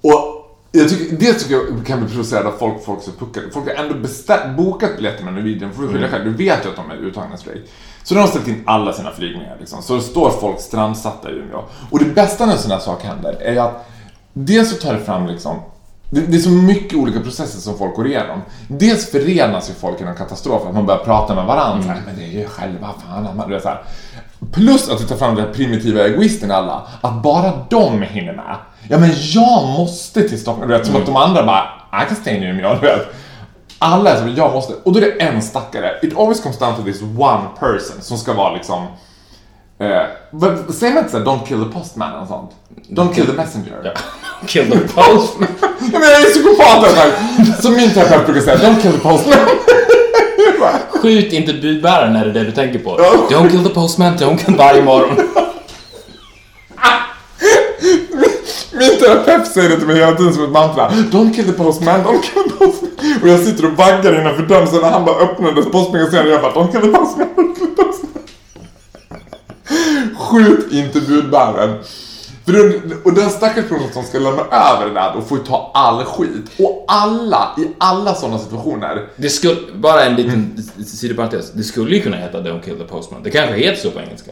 och 0.00 0.34
jag 0.72 0.88
tycker, 0.88 1.16
dels 1.16 1.42
tycker 1.42 1.54
jag 1.54 1.86
kan 1.86 2.00
bli 2.00 2.08
provocerad 2.08 2.46
av 2.46 2.52
folk, 2.58 2.84
folk 2.84 3.02
så 3.02 3.10
puckade. 3.10 3.50
Folk 3.50 3.66
har 3.66 3.84
ändå 3.84 3.94
bestämt, 3.94 4.56
bokat 4.56 4.96
biljetter 4.96 5.24
med 5.24 5.34
Norwegian, 5.34 5.72
får 5.72 5.82
du 5.82 5.88
skylla 5.88 6.08
själv. 6.08 6.24
Du 6.24 6.30
vet 6.30 6.64
ju 6.64 6.68
att 6.68 6.76
de 6.76 6.90
är 6.90 6.94
uttagna 6.96 7.36
strejk. 7.36 7.62
Så 8.02 8.14
de 8.14 8.20
har 8.20 8.28
ställt 8.28 8.48
in 8.48 8.62
alla 8.66 8.92
sina 8.92 9.10
flygningar 9.10 9.56
liksom. 9.60 9.82
Så 9.82 9.96
det 9.96 10.02
står 10.02 10.30
folk 10.30 10.60
strandsatta 10.60 11.30
i 11.30 11.34
Umeå. 11.34 11.62
Och 11.90 11.98
det 11.98 12.04
bästa 12.04 12.46
när 12.46 12.52
en 12.52 12.58
sån 12.58 12.70
här 12.70 12.78
sak 12.78 13.02
händer 13.02 13.42
är 13.42 13.60
att 13.60 13.86
dels 14.32 14.70
så 14.70 14.76
tar 14.76 14.92
det 14.92 15.00
fram 15.00 15.26
liksom 15.26 15.56
det, 16.10 16.20
det 16.20 16.36
är 16.36 16.40
så 16.40 16.50
mycket 16.50 16.98
olika 16.98 17.20
processer 17.20 17.60
som 17.60 17.78
folk 17.78 17.96
går 17.96 18.06
igenom. 18.06 18.40
Dels 18.68 19.10
förenas 19.10 19.70
ju 19.70 19.74
folk 19.74 20.00
i 20.00 20.04
en 20.04 20.16
katastrof, 20.16 20.66
att 20.66 20.74
man 20.74 20.86
börjar 20.86 21.04
prata 21.04 21.34
med 21.34 21.44
varandra. 21.44 21.92
Här, 21.92 22.02
Men 22.06 22.16
det 22.16 22.24
är 22.24 22.40
ju 22.40 22.46
själva 22.46 22.94
fan. 23.06 23.36
Man, 23.36 23.48
du 23.48 23.54
vet, 23.54 23.62
så 23.62 23.68
här. 23.68 23.84
Plus 24.52 24.88
att 24.90 24.98
det 24.98 25.04
tar 25.04 25.16
fram 25.16 25.34
den 25.34 25.52
primitiva 25.52 26.04
egoisten 26.04 26.50
alla. 26.50 26.82
Att 27.00 27.22
bara 27.22 27.52
de 27.70 28.02
hinner 28.02 28.32
med. 28.32 28.56
Ja 28.88 28.98
men 28.98 29.10
jag 29.34 29.64
måste 29.78 30.28
till 30.28 30.40
Stockholm. 30.40 30.68
Du 30.70 30.76
vet, 30.78 30.86
som 30.86 30.96
att 30.96 31.06
de 31.06 31.16
andra 31.16 31.46
bara, 31.46 31.62
I 32.02 32.06
can 32.08 32.16
stay 32.16 32.36
in 32.36 32.42
Umeå. 32.42 32.74
Du 32.74 32.86
vet. 32.86 33.14
alla 33.78 34.10
är 34.10 34.16
som 34.16 34.34
jag 34.34 34.52
måste, 34.52 34.72
och 34.84 34.92
då 34.92 34.98
är 34.98 35.02
det 35.04 35.22
en 35.22 35.42
stackare. 35.42 35.90
It 36.02 36.18
always 36.18 36.40
comes 36.42 36.58
down 36.58 36.74
to 36.76 36.82
this 36.82 37.02
one 37.02 37.42
person 37.60 37.96
som 38.02 38.18
ska 38.18 38.32
vara 38.32 38.54
liksom 38.54 38.86
vad- 40.30 40.74
säger 40.74 40.94
man 40.94 41.02
inte 41.02 41.12
såhär, 41.12 41.24
don't 41.24 41.46
kill 41.46 41.64
the 41.64 41.70
postman 41.78 42.12
eller 42.16 42.26
sånt? 42.26 42.50
Don't 42.88 43.14
kill 43.14 43.26
the 43.26 43.32
messenger? 43.32 43.80
Ja. 43.84 43.90
Kill 44.46 44.70
the 44.70 44.78
postman. 44.78 45.48
Ja, 45.92 45.98
men 45.98 46.02
jag 46.08 46.20
är 46.20 46.24
psykopat 46.24 46.76
alltså. 46.84 47.62
Som 47.62 47.72
min 47.76 47.90
terapeut 47.90 48.26
brukar 48.26 48.40
säga, 48.40 48.56
don't 48.56 48.82
kill 48.82 48.92
the 48.92 48.98
postman. 48.98 49.38
Skjut 51.04 51.32
inte 51.32 51.52
budbäraren 51.52 52.16
är 52.16 52.24
det 52.24 52.32
det 52.32 52.44
du 52.44 52.52
tänker 52.52 52.78
på. 52.78 52.96
Don't 53.30 53.50
kill 53.50 53.64
the 53.64 53.70
postman, 53.70 54.16
don't 54.16 54.44
kill 54.44 54.56
varje 54.56 54.82
morgon. 54.82 55.16
Min 58.72 58.98
terapeut 58.98 59.46
säger 59.46 59.68
det 59.68 59.76
till 59.76 59.86
mig 59.86 59.96
hela 59.96 60.16
tiden 60.16 60.34
som 60.34 60.44
ett 60.44 60.50
mantra. 60.50 60.88
Don't 60.90 61.34
kill 61.34 61.44
the 61.44 61.52
postman, 61.52 62.00
don't 62.00 62.22
kill 62.22 62.42
the 62.42 62.50
postman. 62.50 62.90
Och 63.22 63.28
jag 63.28 63.40
sitter 63.40 63.64
och 63.64 63.72
vaggar 63.72 64.20
innanför 64.20 64.42
dörren 64.42 64.68
så 64.68 64.80
när 64.80 64.90
han 64.90 65.04
bara 65.04 65.16
öppnade 65.16 65.62
postmagasinet 65.62 66.28
jag 66.28 66.42
bara 66.42 66.52
Don't 66.52 66.72
kill 66.72 66.80
the 66.80 66.98
postman, 66.98 67.28
don't 67.36 67.54
kill 67.58 67.66
the 67.76 67.82
postman. 67.82 68.22
Skjut 70.18 70.72
inte 70.72 71.00
budbäraren. 71.00 71.78
För 72.44 72.52
då, 72.52 72.94
och 73.04 73.14
den 73.14 73.30
stackars 73.30 73.64
personen 73.68 73.92
som 73.92 74.02
ska 74.04 74.18
lämna 74.18 74.42
över 74.42 74.86
det 74.88 74.94
där, 74.94 75.12
då 75.14 75.20
får 75.22 75.38
ju 75.38 75.44
ta 75.44 75.70
all 75.74 76.04
skit. 76.04 76.50
Och 76.58 76.84
alla, 76.88 77.54
i 77.58 77.68
alla 77.78 78.14
sådana 78.14 78.38
situationer. 78.38 79.08
Det 79.16 79.28
skulle, 79.28 79.56
bara 79.74 80.04
en 80.04 80.16
liten 80.16 80.62
sidoparentes. 80.86 81.52
Det 81.52 81.62
skulle 81.62 81.96
ju 81.96 82.02
kunna 82.02 82.16
heta 82.16 82.40
Don't 82.40 82.62
kill 82.62 82.78
the 82.78 82.84
postman. 82.84 83.22
Det 83.22 83.30
kanske 83.30 83.56
heter 83.56 83.82
så 83.82 83.90
på 83.90 84.00
engelska. 84.00 84.30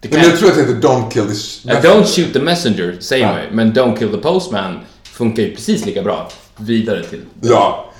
Det 0.00 0.08
kan, 0.08 0.20
Men 0.20 0.28
jag 0.30 0.38
tror 0.38 0.48
att 0.48 0.54
det 0.56 0.60
heter 0.62 0.88
Don't 0.88 1.10
kill 1.10 1.26
the... 1.26 1.68
Ja, 1.68 1.80
don't 1.80 2.04
shoot 2.16 2.32
the 2.32 2.40
messenger, 2.40 2.96
säger 3.00 3.26
Ja. 3.26 3.32
man 3.32 3.42
ju. 3.42 3.50
Men 3.50 3.72
Don't 3.72 3.98
kill 3.98 4.10
the 4.10 4.16
postman 4.18 4.78
funkar 5.02 5.42
ju 5.42 5.54
precis 5.54 5.86
lika 5.86 6.02
bra. 6.02 6.28
Vidare 6.56 7.04
till... 7.04 7.20
Ja. 7.40 7.90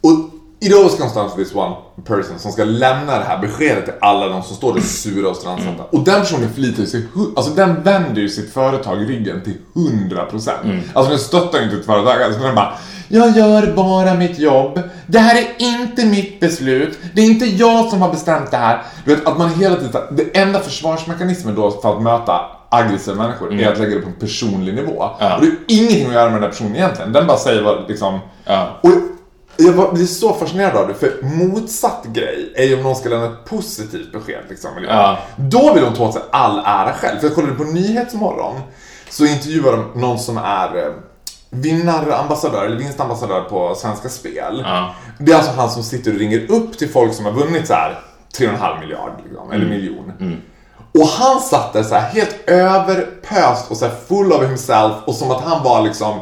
Och 0.00 0.10
it 0.60 0.98
comes 0.98 1.14
down 1.14 1.30
to 1.30 1.36
this 1.36 1.54
one 1.54 1.74
person 2.04 2.38
som 2.38 2.52
ska 2.52 2.64
lämna 2.64 3.18
det 3.18 3.24
här 3.24 3.38
beskedet 3.38 3.84
till 3.84 3.94
alla 4.00 4.28
de 4.28 4.42
som 4.42 4.56
står 4.56 4.74
där 4.74 4.80
sura 4.80 5.28
och 5.28 5.36
strandsatta. 5.36 5.82
Och 5.90 6.00
den 6.00 6.20
personen 6.20 6.52
förlitar 6.54 6.84
sig, 6.84 7.06
alltså 7.36 7.52
den 7.52 7.82
vänder 7.82 8.20
ju 8.20 8.28
sitt 8.28 8.52
företag 8.52 9.10
ryggen 9.10 9.42
till 9.42 9.56
100%. 9.74 10.80
Alltså 10.94 11.10
den 11.10 11.18
stöttar 11.18 11.58
ju 11.58 11.64
inte 11.64 11.76
ett 11.76 11.86
företag, 11.86 12.22
alltså 12.22 12.40
den 12.40 12.54
bara 12.54 12.72
Jag 13.08 13.36
gör 13.36 13.72
bara 13.76 14.14
mitt 14.14 14.38
jobb. 14.38 14.80
Det 15.06 15.18
här 15.18 15.36
är 15.36 15.46
inte 15.58 16.06
mitt 16.06 16.40
beslut. 16.40 16.98
Det 17.14 17.20
är 17.22 17.26
inte 17.26 17.46
jag 17.46 17.90
som 17.90 18.02
har 18.02 18.10
bestämt 18.10 18.50
det 18.50 18.56
här. 18.56 18.82
Du 19.04 19.14
vet, 19.14 19.26
att 19.26 19.38
man 19.38 19.54
hela 19.54 19.76
tiden, 19.76 20.02
det 20.10 20.38
enda 20.38 20.60
försvarsmekanismen 20.60 21.54
då 21.54 21.70
för 21.70 21.96
att 21.96 22.02
möta 22.02 22.40
aggressiva 22.68 23.16
människor 23.16 23.60
är 23.60 23.72
att 23.72 23.78
lägga 23.78 23.94
det 23.94 24.00
på 24.00 24.08
en 24.08 24.14
personlig 24.14 24.74
nivå. 24.74 25.10
Ja. 25.20 25.36
Och 25.36 25.40
det 25.40 25.46
är 25.46 25.56
ingenting 25.66 26.06
att 26.06 26.12
göra 26.12 26.24
med 26.24 26.34
den 26.34 26.42
där 26.42 26.48
personen 26.48 26.76
egentligen. 26.76 27.12
Den 27.12 27.26
bara 27.26 27.38
säger 27.38 27.62
vad 27.62 27.88
liksom... 27.88 28.18
Ja. 28.44 28.68
Och 28.82 28.90
jag 29.60 29.72
var, 29.72 29.92
blir 29.92 30.06
så 30.06 30.32
fascinerad 30.34 30.76
av 30.76 30.88
det, 30.88 30.94
för 30.94 31.22
motsatt 31.22 32.04
grej 32.04 32.52
är 32.56 32.64
ju 32.64 32.76
om 32.76 32.82
någon 32.82 32.96
ska 32.96 33.08
lämna 33.08 33.26
ett 33.26 33.44
positivt 33.44 34.12
besked. 34.12 34.40
Liksom, 34.48 34.70
Ja. 34.88 35.18
Då 35.36 35.74
vill 35.74 35.84
de 35.84 35.94
ta 35.94 36.04
åt 36.08 36.14
sig 36.14 36.22
all 36.30 36.58
ära 36.58 36.92
själv. 36.92 37.18
För 37.18 37.26
jag 37.26 37.34
kollade 37.34 37.54
på 37.54 37.64
Nyhetsmorgon, 37.64 38.60
så 39.10 39.24
intervjuar 39.26 39.72
de 39.72 40.00
någon 40.00 40.18
som 40.18 40.36
är 40.38 40.76
eh, 40.76 40.92
vinnarambassadör, 41.50 42.64
eller 42.64 42.76
vinstambassadör 42.76 43.40
på 43.40 43.74
Svenska 43.74 44.08
Spel. 44.08 44.62
Ja. 44.66 44.94
Det 45.18 45.32
är 45.32 45.36
alltså 45.36 45.52
han 45.52 45.70
som 45.70 45.82
sitter 45.82 46.12
och 46.12 46.18
ringer 46.18 46.50
upp 46.50 46.78
till 46.78 46.88
folk 46.88 47.14
som 47.14 47.24
har 47.24 47.32
vunnit 47.32 47.66
så 47.66 47.72
här 47.74 47.98
3,5 48.38 48.80
miljard, 48.80 49.12
liksom, 49.24 49.52
eller 49.52 49.66
miljon. 49.66 50.12
Och 50.94 51.06
han 51.06 51.40
satt 51.40 51.72
där 51.72 51.82
så 51.82 51.94
här 51.94 52.10
helt 52.10 52.36
överpöst 52.46 53.70
och 53.70 53.76
så 53.76 53.86
här 53.86 53.94
full 54.08 54.32
of 54.32 54.42
himself 54.42 54.92
och 55.04 55.14
som 55.14 55.30
att 55.30 55.40
han 55.44 55.62
var 55.64 55.82
liksom 55.82 56.20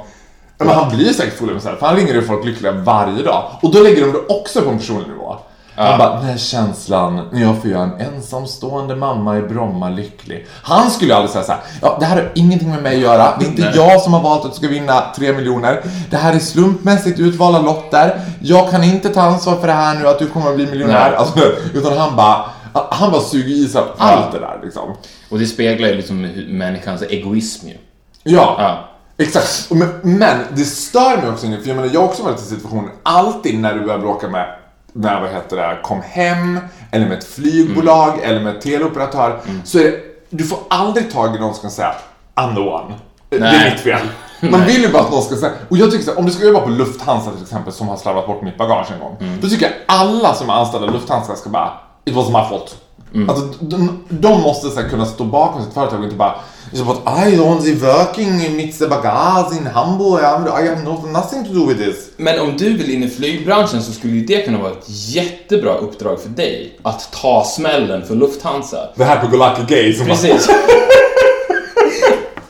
men 0.58 0.68
han 0.68 0.96
blir 0.96 1.12
säkert 1.12 1.38
full 1.38 1.48
av 1.48 1.54
himself, 1.54 1.78
för 1.78 1.86
han 1.86 1.96
ringer 1.96 2.14
ju 2.14 2.22
folk 2.22 2.44
lyckliga 2.44 2.72
varje 2.72 3.22
dag. 3.22 3.44
Och 3.62 3.72
då 3.72 3.80
lägger 3.82 4.00
de 4.00 4.12
det 4.12 4.34
också 4.34 4.62
på 4.62 4.70
en 4.70 4.78
personlig 4.78 5.08
nivå. 5.08 5.36
Han 5.78 5.98
bara, 5.98 6.14
den 6.14 6.24
här 6.24 6.36
känslan 6.36 7.28
när 7.32 7.42
jag 7.42 7.60
får 7.62 7.70
göra 7.70 7.82
en 7.82 8.00
ensamstående 8.14 8.96
mamma 8.96 9.38
i 9.38 9.42
Bromma 9.42 9.88
lycklig. 9.88 10.46
Han 10.62 10.90
skulle 10.90 11.10
ju 11.10 11.14
aldrig 11.16 11.30
säga 11.30 11.44
så 11.44 11.52
här, 11.52 11.60
ja 11.82 11.96
det 12.00 12.06
här 12.06 12.16
har 12.16 12.32
ingenting 12.34 12.70
med 12.70 12.82
mig 12.82 12.96
att 12.96 13.02
göra. 13.02 13.36
Det 13.38 13.44
är 13.44 13.48
inte 13.48 13.72
jag 13.74 14.00
som 14.00 14.12
har 14.12 14.22
valt 14.22 14.44
att 14.44 14.50
du 14.52 14.56
ska 14.56 14.68
vinna 14.68 15.02
3 15.16 15.32
miljoner. 15.32 15.82
Det 16.10 16.16
här 16.16 16.34
är 16.34 16.38
slumpmässigt 16.38 17.18
utvalda 17.20 17.58
lotter. 17.62 18.20
Jag 18.42 18.70
kan 18.70 18.84
inte 18.84 19.08
ta 19.08 19.20
ansvar 19.20 19.56
för 19.56 19.66
det 19.66 19.72
här 19.72 19.94
nu, 19.98 20.08
att 20.08 20.18
du 20.18 20.26
kommer 20.26 20.50
att 20.50 20.56
bli 20.56 20.66
miljonär. 20.66 21.12
Alltså, 21.12 21.38
utan 21.74 21.98
han 21.98 22.16
bara, 22.16 22.44
han 22.90 23.10
bara 23.10 23.22
suger 23.22 23.54
i 23.54 23.68
sig 23.68 23.82
allt 23.98 24.32
det 24.32 24.38
där 24.38 24.60
liksom. 24.64 24.94
Och 25.30 25.38
det 25.38 25.46
speglar 25.46 25.88
ju 25.88 25.94
liksom 25.94 26.20
människans 26.48 27.02
egoism 27.02 27.68
ju. 27.68 27.76
Ja, 28.22 28.56
Ja. 28.58 28.88
Exakt. 29.18 29.70
Men, 29.70 29.88
men 30.02 30.38
det 30.52 30.64
stör 30.64 31.16
mig 31.16 31.28
också, 31.30 31.46
för 31.46 31.68
jag 31.68 31.76
menar 31.76 31.90
jag 31.92 32.00
har 32.00 32.08
också 32.08 32.22
varit 32.22 32.38
i 32.40 32.44
situationer, 32.44 32.90
alltid 33.02 33.58
när 33.60 33.74
du 33.74 33.80
börjar 33.84 33.98
bråka 33.98 34.28
med, 34.28 34.46
med 34.92 35.20
vad 35.20 35.30
heter 35.30 35.56
det, 35.56 35.78
kom 35.82 36.02
hem, 36.02 36.60
eller 36.90 37.06
med 37.08 37.18
ett 37.18 37.24
flygbolag, 37.28 38.08
Mm. 38.14 38.30
eller 38.30 38.40
med 38.40 38.56
ett 38.56 38.62
teleoperatör, 38.62 39.40
så 39.64 39.78
är 39.78 39.84
det, 39.84 40.00
du 40.30 40.44
får 40.44 40.58
aldrig 40.70 41.12
tag 41.12 41.36
i 41.36 41.38
någon 41.38 41.54
som 41.54 41.62
kan 41.62 41.70
säga 41.70 41.94
I'm 42.34 42.54
the 42.54 42.60
one. 42.60 42.94
Det 43.28 43.36
är 43.36 43.40
Nej. 43.40 43.70
mitt 43.70 43.80
fel. 43.80 44.00
Man 44.50 44.64
vill 44.64 44.82
ju 44.82 44.92
bara 44.92 45.02
att 45.02 45.10
någon 45.10 45.22
ska 45.22 45.36
säga, 45.36 45.52
och 45.68 45.76
jag 45.76 45.90
tycker 45.90 46.04
så 46.04 46.10
här, 46.10 46.18
om 46.18 46.26
du 46.26 46.32
ska 46.32 46.44
jobba 46.46 46.60
på 46.60 46.70
Lufthansa 46.70 47.30
till 47.30 47.42
exempel 47.42 47.72
som 47.72 47.88
har 47.88 47.96
slarvat 47.96 48.26
bort 48.26 48.42
mitt 48.42 48.58
bagage 48.58 48.92
en 48.92 49.00
gång. 49.00 49.16
Mm. 49.20 49.40
Då 49.40 49.48
tycker 49.48 49.64
jag 49.66 49.74
alla 49.86 50.34
som 50.34 50.50
är 50.50 50.54
anställda 50.54 50.88
i 50.88 50.90
Lufthansa 50.90 51.36
ska 51.36 51.50
bara 51.50 51.72
It 52.04 52.14
was 52.14 52.26
my 52.26 52.32
fault. 52.48 52.76
Mm. 53.14 53.30
Alltså, 53.30 53.44
de, 53.60 54.04
de 54.08 54.40
måste 54.42 54.70
så 54.70 54.80
här, 54.80 54.88
kunna 54.88 55.06
stå 55.06 55.24
bakom 55.24 55.64
sitt 55.64 55.74
företag 55.74 55.98
och 55.98 56.04
inte 56.04 56.16
bara 56.16 56.34
It's 56.72 56.80
about 56.80 57.06
I 57.06 57.38
only 57.38 57.74
working 57.74 58.56
with 58.56 58.78
the 58.78 58.88
bagage 58.88 59.56
in 59.56 59.66
Hamburg, 59.66 60.20
I 60.48 60.66
have 60.66 60.82
no, 60.84 61.06
nothing 61.06 61.44
to 61.44 61.52
do 61.52 61.66
with 61.66 61.78
this. 61.78 62.10
Men 62.16 62.40
om 62.40 62.56
du 62.56 62.76
vill 62.76 62.90
in 62.90 63.02
i 63.02 63.08
flygbranschen 63.08 63.82
så 63.82 63.92
skulle 63.92 64.12
ju 64.12 64.26
det 64.26 64.44
kunna 64.44 64.58
vara 64.58 64.72
ett 64.72 64.84
jättebra 64.88 65.76
uppdrag 65.76 66.20
för 66.20 66.28
dig. 66.28 66.78
Att 66.82 67.12
ta 67.12 67.44
smällen 67.44 68.06
för 68.06 68.14
Lufthansa. 68.14 68.88
Det 68.94 69.04
här 69.04 69.20
på 69.20 69.26
Go 69.26 69.36
Lucky 69.36 69.74
Gay 69.74 69.94
som 69.94 70.06
Precis. 70.06 70.48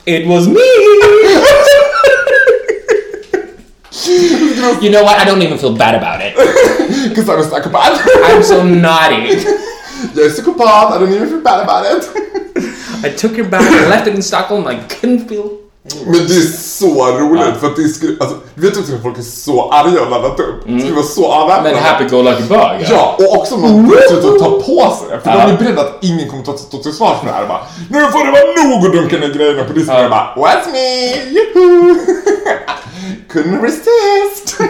It 0.04 0.28
was 0.28 0.46
me! 0.46 0.60
you 4.82 4.90
know 4.90 5.02
what? 5.02 5.16
I 5.18 5.24
don't 5.24 5.42
even 5.42 5.58
feel 5.58 5.76
bad 5.76 5.94
about 5.94 6.20
it. 6.22 6.36
Because 7.08 7.28
I'm 7.28 7.40
a 7.40 7.44
psychopath. 7.44 8.00
I'm 8.24 8.42
so 8.42 8.62
naughty. 8.62 9.38
jag 10.14 10.26
är 10.26 10.30
psykopat, 10.30 10.96
I 10.96 10.98
don't 10.98 11.14
even 11.14 11.28
feel 11.28 11.42
bad 11.42 11.60
about 11.60 11.86
it. 11.92 12.35
I 13.04 13.10
took 13.16 13.32
your 13.38 13.48
bag, 13.48 13.62
I 13.62 13.88
left 13.88 14.06
it 14.06 14.14
in 14.14 14.22
Stockholm, 14.22 14.66
I 14.68 14.78
couldn't 14.88 15.28
feel... 15.28 15.44
Men 16.06 16.12
det 16.12 16.34
är 16.34 16.56
så 16.58 17.06
roligt 17.18 17.56
för 17.60 17.66
att 17.66 17.76
det 17.76 17.88
skulle, 17.88 18.16
alltså, 18.20 18.36
vet 18.54 18.76
också 18.76 18.92
när 18.92 18.98
folk 19.00 19.18
är 19.18 19.22
så 19.22 19.70
arga 19.70 20.02
och 20.02 20.10
laddat 20.10 20.40
upp. 20.40 20.62
Det 20.66 20.80
skulle 20.80 20.94
vara 20.94 21.06
så 21.06 21.26
avväpnande. 21.32 21.72
Men 21.74 21.82
happy-go-lucky 21.84 22.42
bug. 22.48 22.86
Ja, 22.90 23.16
och 23.18 23.36
också 23.40 23.56
man 23.56 23.90
slutar 24.08 24.38
ta 24.38 24.50
på 24.50 24.96
sig 24.98 25.08
det. 25.16 25.20
För 25.20 25.30
Ja. 25.30 25.46
de 25.46 25.52
är 25.52 25.56
beredda 25.58 25.80
att 25.80 25.98
ingen 26.04 26.28
kommer 26.30 26.42
ta 26.42 26.56
stå 26.58 26.78
till 26.78 26.92
svars 26.92 27.18
för 27.20 27.26
det 27.26 27.32
här. 27.32 27.46
Bara, 27.46 27.60
nu 27.90 28.00
får 28.00 28.24
det 28.24 28.30
vara 28.30 28.68
nog 28.68 28.86
att 28.86 28.92
dunka 28.92 29.18
ner 29.18 29.34
grejerna 29.34 29.64
på 29.64 29.72
disken. 29.72 29.94
Ja. 29.96 30.04
Och 30.04 30.10
bara, 30.10 30.34
what's 30.36 30.72
me? 30.72 31.14
Juhu! 31.30 31.94
Couldn't 33.32 33.62
resist. 33.62 34.60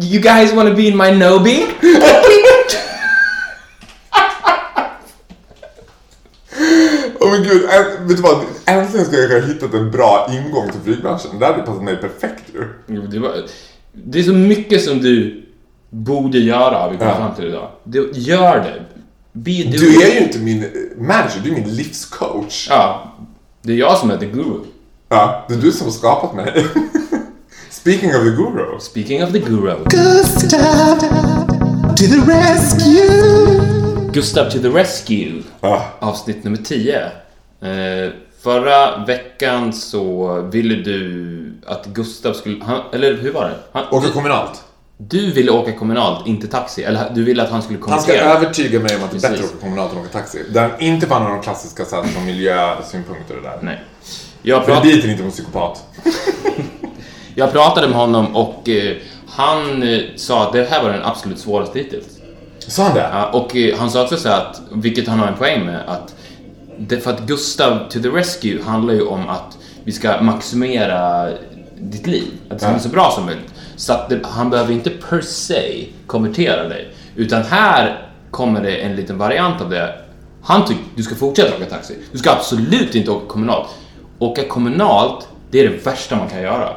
You 0.00 0.20
guys 0.22 0.52
wanna 0.52 0.70
be 0.74 0.82
in 0.82 0.96
my 0.96 1.10
Nobi? 1.12 1.66
men 7.40 7.48
gud, 7.48 7.62
vet 8.08 8.16
du 8.16 8.22
vad? 8.22 8.40
Äntligen 8.66 9.06
ska 9.06 9.16
jag 9.16 9.40
ha 9.40 9.46
hittat 9.46 9.74
en 9.74 9.90
bra 9.90 10.30
ingång 10.32 10.70
till 10.70 10.80
flygbranschen. 10.84 11.38
Det 11.38 11.46
hade 11.46 11.62
passat 11.62 11.82
mig 11.82 11.96
perfekt 11.96 12.44
ju. 12.54 12.64
Jo, 12.86 13.02
Det, 13.10 13.18
var, 13.18 13.32
det 13.92 14.18
är 14.18 14.22
så 14.22 14.32
mycket 14.32 14.82
som 14.84 14.98
du 15.02 15.42
borde 15.90 16.38
göra, 16.38 16.78
har 16.78 16.90
vi 16.90 16.96
kommit 16.96 17.14
Ja. 17.14 17.26
fram 17.26 17.34
till 17.34 17.44
idag. 17.44 17.70
Du, 17.84 18.10
gör 18.14 18.56
det. 18.56 18.82
Be, 19.32 19.50
do 19.64 19.70
Du 19.78 20.02
är 20.02 20.12
ju 20.14 20.18
inte 20.26 20.38
min 20.38 20.64
manager, 20.98 21.40
du 21.44 21.50
är 21.50 21.54
min 21.54 21.74
livscoach. 21.74 22.66
Ja, 22.70 23.12
det 23.62 23.72
är 23.72 23.76
jag 23.76 23.98
som 23.98 24.10
är 24.10 24.16
the 24.16 24.26
guru. 24.26 24.60
Ja, 25.08 25.44
det 25.48 25.54
är 25.54 25.58
du 25.58 25.72
som 25.72 25.86
har 25.86 25.92
skapat 25.92 26.34
mig. 26.34 26.66
Speaking 27.70 28.08
of 28.08 28.22
the 28.24 28.30
guru. 28.30 28.78
Speaking 28.80 29.24
of 29.24 29.32
the 29.32 29.38
guru. 29.38 29.74
Gustav 29.84 30.98
to 31.96 32.04
the 32.06 32.20
rescue. 32.26 33.60
Gustav 34.12 34.50
to 34.50 34.58
the 34.58 34.68
rescue. 34.68 35.42
Ah, 35.60 35.80
Avsnitt 36.00 36.44
nummer 36.44 36.58
10. 36.58 37.00
Eh, 37.62 38.12
förra 38.42 39.04
veckan 39.04 39.72
så 39.72 40.40
ville 40.40 40.74
du 40.74 41.52
att 41.66 41.86
Gustav 41.86 42.32
skulle... 42.32 42.64
Han, 42.64 42.80
eller 42.92 43.14
hur 43.14 43.32
var 43.32 43.44
det? 43.44 43.54
Han, 43.72 43.84
åka 43.90 44.08
kommunalt. 44.08 44.64
Du 44.96 45.32
ville 45.32 45.50
åka 45.50 45.72
kommunalt, 45.72 46.26
inte 46.26 46.46
taxi. 46.46 46.82
Eller 46.82 47.10
du 47.14 47.24
ville 47.24 47.42
att 47.42 47.50
han 47.50 47.62
skulle 47.62 47.78
Han 47.88 48.02
ska 48.02 48.12
övertyga 48.12 48.80
mig 48.80 48.96
om 48.96 49.04
att 49.04 49.10
det 49.10 49.16
är 49.16 49.30
bättre 49.30 49.44
att 49.44 49.50
åka 49.50 49.60
kommunalt 49.60 49.92
än 49.92 49.98
att 49.98 50.04
åka 50.04 50.12
taxi. 50.12 50.44
Där 50.48 50.76
inte 50.78 51.06
fann 51.06 51.22
några 51.24 51.42
klassiska 51.42 51.84
här, 51.92 52.12
som 52.14 52.26
miljösynpunkter 52.26 53.36
och 53.36 53.42
det 53.42 53.48
där. 53.48 53.58
Nej. 53.62 53.84
Jag, 54.42 54.64
För 54.64 54.72
prat, 54.72 54.82
dit 54.82 55.04
är 55.04 55.08
inte 55.08 55.24
en 55.24 55.30
psykopat. 55.30 55.84
jag 57.34 57.52
pratade 57.52 57.88
med 57.88 57.96
honom 57.96 58.36
och 58.36 58.68
eh, 58.68 58.96
han 59.26 59.82
eh, 59.82 60.00
sa 60.16 60.46
att 60.46 60.52
det 60.52 60.70
här 60.70 60.82
var 60.82 60.90
den 60.90 61.04
absolut 61.04 61.38
svåraste 61.38 61.78
hittills. 61.78 62.06
Sa 62.58 62.82
han 62.82 62.94
det? 62.94 63.08
Ja, 63.12 63.30
och 63.30 63.56
eh, 63.56 63.78
han 63.78 63.90
sa 63.90 64.02
också 64.02 64.16
så 64.16 64.28
att, 64.28 64.60
vilket 64.72 65.08
han 65.08 65.18
har 65.18 65.26
en 65.26 65.36
poäng 65.36 65.66
med, 65.66 65.80
att 65.86 66.14
det, 66.88 67.00
för 67.00 67.10
att 67.10 67.20
Gustav 67.26 67.88
to 67.88 68.00
the 68.00 68.08
rescue 68.08 68.62
handlar 68.62 68.94
ju 68.94 69.02
om 69.02 69.28
att 69.28 69.58
vi 69.84 69.92
ska 69.92 70.22
maximera 70.22 71.28
ditt 71.78 72.06
liv. 72.06 72.28
Att 72.48 72.58
det 72.58 72.64
ska 72.64 72.72
bli 72.72 72.80
så 72.80 72.88
bra 72.88 73.12
som 73.14 73.26
möjligt. 73.26 73.54
Så 73.76 73.92
att 73.92 74.08
det, 74.08 74.20
han 74.24 74.50
behöver 74.50 74.72
inte 74.72 74.90
per 74.90 75.20
se 75.20 75.86
konvertera 76.06 76.68
dig. 76.68 76.94
Utan 77.16 77.42
här 77.42 78.08
kommer 78.30 78.62
det 78.62 78.76
en 78.76 78.96
liten 78.96 79.18
variant 79.18 79.60
av 79.60 79.70
det. 79.70 79.94
Han 80.42 80.64
tycker 80.64 80.82
du 80.94 81.02
ska 81.02 81.14
fortsätta 81.14 81.56
åka 81.56 81.64
taxi. 81.64 81.98
Du 82.12 82.18
ska 82.18 82.30
absolut 82.30 82.94
inte 82.94 83.10
åka 83.10 83.26
kommunalt. 83.26 83.68
Åka 84.18 84.48
kommunalt, 84.48 85.28
det 85.50 85.60
är 85.60 85.68
det 85.70 85.86
värsta 85.86 86.16
man 86.16 86.28
kan 86.28 86.42
göra. 86.42 86.70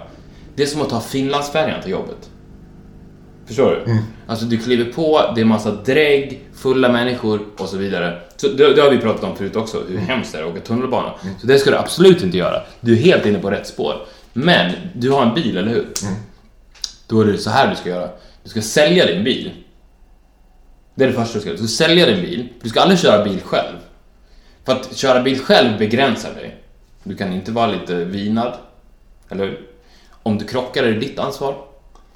Det 0.56 0.64
är 0.64 0.68
som 0.68 0.82
att 0.82 0.90
ta 0.90 1.00
Finlandsfärjan 1.00 1.82
till 1.82 1.92
jobbet. 1.92 2.30
Förstår 3.46 3.84
du? 3.86 3.98
Alltså 4.28 4.46
du 4.46 4.58
kliver 4.58 4.92
på, 4.92 5.22
det 5.36 5.42
är 5.42 5.46
massa 5.46 5.72
drägg, 5.72 6.48
fulla 6.54 6.90
människor 6.92 7.42
och 7.58 7.70
så 7.70 7.78
vidare. 7.78 8.22
Så 8.44 8.50
det, 8.50 8.74
det 8.74 8.82
har 8.82 8.90
vi 8.90 8.98
pratat 8.98 9.24
om 9.24 9.36
förut 9.36 9.56
också, 9.56 9.84
hur 9.90 9.98
hemskt 9.98 10.32
det 10.32 10.38
är 10.38 10.44
att 10.44 10.52
åka 10.52 10.60
tunnelbana. 10.60 11.14
Så 11.42 11.48
det 11.48 11.60
ska 11.60 11.72
du 11.72 11.78
absolut 11.78 12.24
inte 12.24 12.38
göra. 12.38 12.62
Du 12.82 12.92
är 12.94 12.98
helt 12.98 13.26
inne 13.26 13.40
på 13.40 13.52
rätt 13.52 13.68
spår. 13.68 14.06
Men 14.34 14.72
du 14.94 15.12
har 15.12 15.26
en 15.26 15.34
bil, 15.34 15.58
eller 15.58 15.72
hur? 15.72 15.88
Då 17.08 17.22
är 17.22 17.26
det 17.26 17.38
så 17.38 17.50
här 17.50 17.70
du 17.70 17.76
ska 17.76 17.90
göra. 17.90 18.10
Du 18.44 18.50
ska 18.50 18.62
sälja 18.62 19.06
din 19.06 19.24
bil. 19.24 19.52
Det 20.96 21.04
är 21.04 21.08
det 21.08 21.14
första 21.14 21.34
du 21.34 21.40
ska 21.40 21.50
göra. 21.50 21.62
Du 21.62 21.68
ska 21.68 21.86
sälja 21.86 22.06
din 22.06 22.22
bil. 22.22 22.50
Du 22.62 22.70
ska 22.70 22.82
aldrig 22.82 23.00
köra 23.00 23.24
bil 23.24 23.42
själv. 23.42 23.78
För 24.66 24.74
att 24.74 24.96
köra 24.96 25.22
bil 25.22 25.40
själv 25.40 25.78
begränsar 25.78 26.34
dig. 26.34 26.58
Du 27.04 27.16
kan 27.16 27.34
inte 27.34 27.52
vara 27.52 27.68
lite 27.68 27.96
vinad. 27.96 28.54
Eller 29.30 29.44
hur? 29.44 29.60
Om 30.24 30.38
du 30.38 30.46
krockar 30.46 30.84
är 30.84 30.92
det 30.92 31.00
ditt 31.00 31.20
ansvar. 31.20 31.56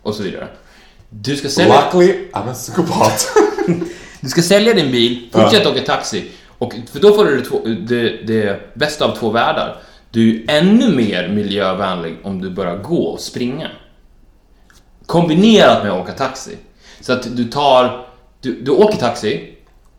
Och 0.01 0.15
så 0.15 0.23
vidare. 0.23 0.47
Du 1.09 1.35
ska 1.35 1.49
sälja... 1.49 1.83
Luckily, 1.85 2.27
I'm 2.33 2.49
a 2.49 2.53
psykopat. 2.53 3.27
Du 4.21 4.29
ska 4.29 4.41
sälja 4.41 4.73
din 4.73 4.91
bil, 4.91 5.29
fortsätt 5.31 5.65
åka 5.65 5.81
taxi. 5.81 6.31
Och, 6.57 6.73
för 6.91 6.99
då 6.99 7.13
får 7.13 7.25
du 7.25 7.37
det, 7.37 7.45
två, 7.45 7.61
det, 7.65 8.09
det 8.27 8.75
bästa 8.75 9.05
av 9.05 9.15
två 9.15 9.29
världar. 9.29 9.81
Du 10.11 10.43
är 10.43 10.57
ännu 10.57 10.95
mer 10.95 11.27
miljövänlig 11.27 12.17
om 12.23 12.41
du 12.41 12.49
börjar 12.49 12.77
gå 12.77 13.03
och 13.03 13.19
springa. 13.19 13.67
Kombinerat 15.05 15.83
med 15.83 15.91
att 15.91 16.01
åka 16.01 16.11
taxi. 16.11 16.57
Så 17.01 17.13
att 17.13 17.37
du 17.37 17.43
tar... 17.43 18.05
Du, 18.41 18.61
du 18.61 18.71
åker 18.71 18.97
taxi 18.97 19.53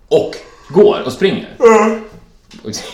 och 0.08 0.34
går 0.68 1.02
och 1.06 1.12
springer. 1.12 1.48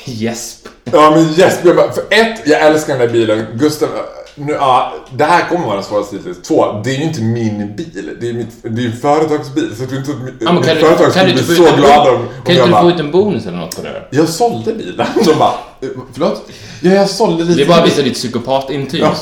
Gäsp. 0.05 0.69
ja 0.85 1.11
men 1.11 1.25
yes, 1.25 1.61
jag 1.65 1.77
bara, 1.77 1.93
för 1.93 2.05
ett, 2.11 2.43
jag 2.47 2.61
älskar 2.61 2.99
den 2.99 3.07
där 3.07 3.13
bilen. 3.13 3.47
Gustav, 3.55 3.89
nu, 4.35 4.53
ja, 4.53 4.95
det 5.17 5.25
här 5.25 5.49
kommer 5.49 5.65
vara 5.67 5.75
den 5.75 5.85
svåraste 5.85 6.17
hittills. 6.17 6.43
Två, 6.43 6.81
det 6.85 6.91
är 6.91 6.99
ju 6.99 7.03
inte 7.05 7.23
min 7.23 7.77
bil. 7.77 8.17
Det 8.21 8.29
är 8.29 8.33
mitt, 8.33 8.63
det 8.63 8.69
är 8.69 8.83
ju 8.83 8.87
en 8.87 8.97
företagsbil. 8.97 9.71
Så 9.77 9.83
inte 9.83 9.97
att 10.11 10.23
mitt, 10.23 10.35
Ja, 10.41 10.53
mitt 10.53 10.65
kan 10.67 10.75
du, 10.75 10.81
företag 10.81 11.11
skulle 11.13 11.31
inte 11.31 11.43
bli 11.45 11.57
så 11.57 11.77
glada 11.77 12.11
om, 12.11 12.17
om 12.17 12.27
kan 12.45 12.55
jag 12.55 12.55
inte 12.55 12.67
du 12.67 12.67
få 12.67 12.83
bara, 12.83 12.95
ut 12.95 13.01
en 13.01 13.11
bonus 13.11 13.47
eller 13.47 13.59
något 13.59 13.77
på 13.77 13.83
det? 13.83 14.03
jag 14.11 14.29
sålde 14.29 14.73
bilen. 14.73 15.07
De 15.25 15.35
bara, 15.39 15.55
eh, 15.81 15.89
förlåt? 16.13 16.51
Ja, 16.81 16.91
jag 16.91 17.11
sålde 17.11 17.45
lite. 17.45 17.57
Det 17.59 17.63
är 17.65 17.69
bara 17.69 17.79
att 17.83 17.87
visa 17.87 18.03
ditt 18.03 18.15
psykopatintyg. 18.15 19.01
Ja. 19.01 19.15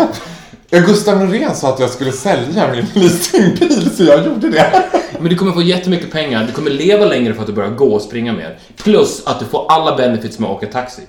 Ja, 0.75 0.79
Gustav 0.79 1.19
Norén 1.19 1.55
sa 1.55 1.69
att 1.69 1.81
jag 1.81 1.91
skulle 1.91 2.13
sälja 2.13 2.69
min 2.73 2.87
leasingbil, 2.95 3.91
så 3.97 4.05
jag 4.05 4.27
gjorde 4.27 4.49
det. 4.51 4.85
Men 5.21 5.29
du 5.29 5.37
kommer 5.37 5.53
få 5.53 5.63
jättemycket 5.63 6.13
pengar, 6.13 6.45
du 6.47 6.53
kommer 6.53 6.71
leva 6.71 7.05
längre 7.05 7.35
för 7.35 7.41
att 7.41 7.47
du 7.47 7.53
börjar 7.53 7.71
gå 7.71 7.95
och 7.95 8.03
springa 8.03 8.33
mer. 8.33 8.59
Plus 8.77 9.23
att 9.27 9.41
du 9.41 9.45
får 9.47 9.67
alla 9.69 9.97
benefits 9.97 10.39
med 10.39 10.51
att 10.51 10.57
åka 10.57 10.67
taxi. 10.67 11.03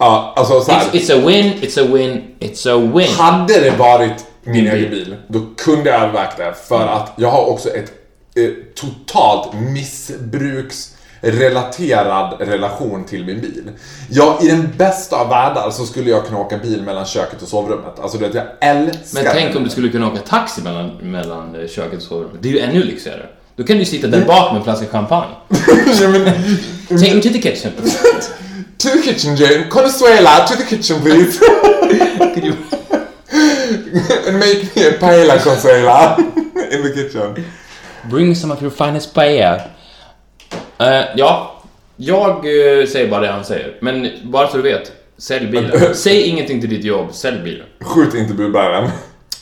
Ja, 0.00 0.32
alltså 0.36 0.60
så 0.60 0.72
här. 0.72 0.84
It's, 0.84 0.92
it's 0.92 1.18
a 1.18 1.22
win, 1.26 1.52
it's 1.60 1.80
a 1.80 1.84
win, 1.92 2.22
it's 2.40 2.68
a 2.68 2.76
win. 2.94 3.08
Hade 3.18 3.60
det 3.60 3.70
varit 3.70 4.26
min 4.44 4.66
egen 4.66 4.90
bil. 4.90 5.16
då 5.28 5.40
kunde 5.56 5.90
jag 5.90 6.00
övervägt 6.02 6.36
det. 6.36 6.54
För 6.68 6.86
att 6.86 7.12
jag 7.16 7.30
har 7.30 7.44
också 7.46 7.68
ett 7.68 7.92
eh, 8.36 8.50
totalt 8.74 9.52
missbruksrelaterad 9.52 12.36
relation 12.40 13.04
till 13.04 13.24
min 13.24 13.40
bil. 13.40 13.70
Jag, 14.10 14.42
I 14.42 14.48
den 14.48 14.72
bästa 14.76 15.16
av 15.16 15.28
världar 15.28 15.70
så 15.70 15.86
skulle 15.86 16.10
jag 16.10 16.26
kunna 16.26 16.38
åka 16.38 16.58
bil 16.58 16.82
mellan 16.82 17.06
köket 17.06 17.42
och 17.42 17.48
sovrummet. 17.48 17.98
Alltså 18.00 18.18
du 18.18 18.24
vet, 18.26 18.34
jag 18.34 18.44
älskar 18.60 19.22
Men 19.22 19.32
tänk 19.32 19.52
det. 19.52 19.58
om 19.58 19.64
du 19.64 19.70
skulle 19.70 19.88
kunna 19.88 20.06
åka 20.08 20.20
taxi 20.20 20.62
mellan, 20.62 20.90
mellan 21.02 21.60
eh, 21.62 21.68
köket 21.68 21.96
och 21.96 22.02
sovrummet. 22.02 22.36
Det 22.42 22.48
är 22.48 22.52
ju 22.52 22.58
ännu 22.60 22.82
lyxigare. 22.82 23.26
Då 23.56 23.64
kan 23.64 23.78
du 23.78 23.84
sitta 23.84 24.06
där 24.06 24.24
bak 24.24 24.52
med 24.52 24.58
en 24.58 24.64
flaska 24.64 24.86
champagne. 24.86 25.34
ja, 26.00 26.08
men, 26.08 26.24
Take 26.98 27.14
me 27.14 27.22
to 27.22 27.28
the 27.28 27.42
kitchen. 27.42 27.72
To 28.80 28.88
the 28.88 29.02
kitchen 29.02 29.36
Jane, 29.36 29.68
Consuela, 29.68 30.46
to 30.46 30.56
the 30.56 30.64
kitchen 30.64 31.00
please. 31.00 31.38
Could 32.34 32.44
you... 32.44 32.56
And 34.26 34.38
make 34.38 34.74
me 34.74 34.86
a 34.86 34.92
paella 34.92 35.38
Consuela 35.38 36.18
in 36.72 36.82
the 36.82 36.92
kitchen. 36.94 37.44
Bring 38.08 38.34
some 38.34 38.50
of 38.50 38.62
your 38.62 38.70
finest 38.70 39.14
paella. 39.14 39.60
Eh, 40.78 41.04
ja, 41.16 41.62
jag 41.96 42.36
eh, 42.36 42.86
säger 42.86 43.08
bara 43.08 43.20
det 43.20 43.28
han 43.28 43.44
säger. 43.44 43.76
Men 43.80 44.08
bara 44.22 44.48
så 44.48 44.56
du 44.56 44.62
vet, 44.62 44.92
sälj 45.18 45.46
bilen. 45.46 45.94
Säg 45.94 46.22
ingenting 46.22 46.60
till 46.60 46.70
ditt 46.70 46.84
jobb, 46.84 47.14
sälj 47.14 47.42
bilen. 47.42 47.66
Skjut 47.80 48.14
inte 48.14 48.34
budbäraren. 48.34 48.90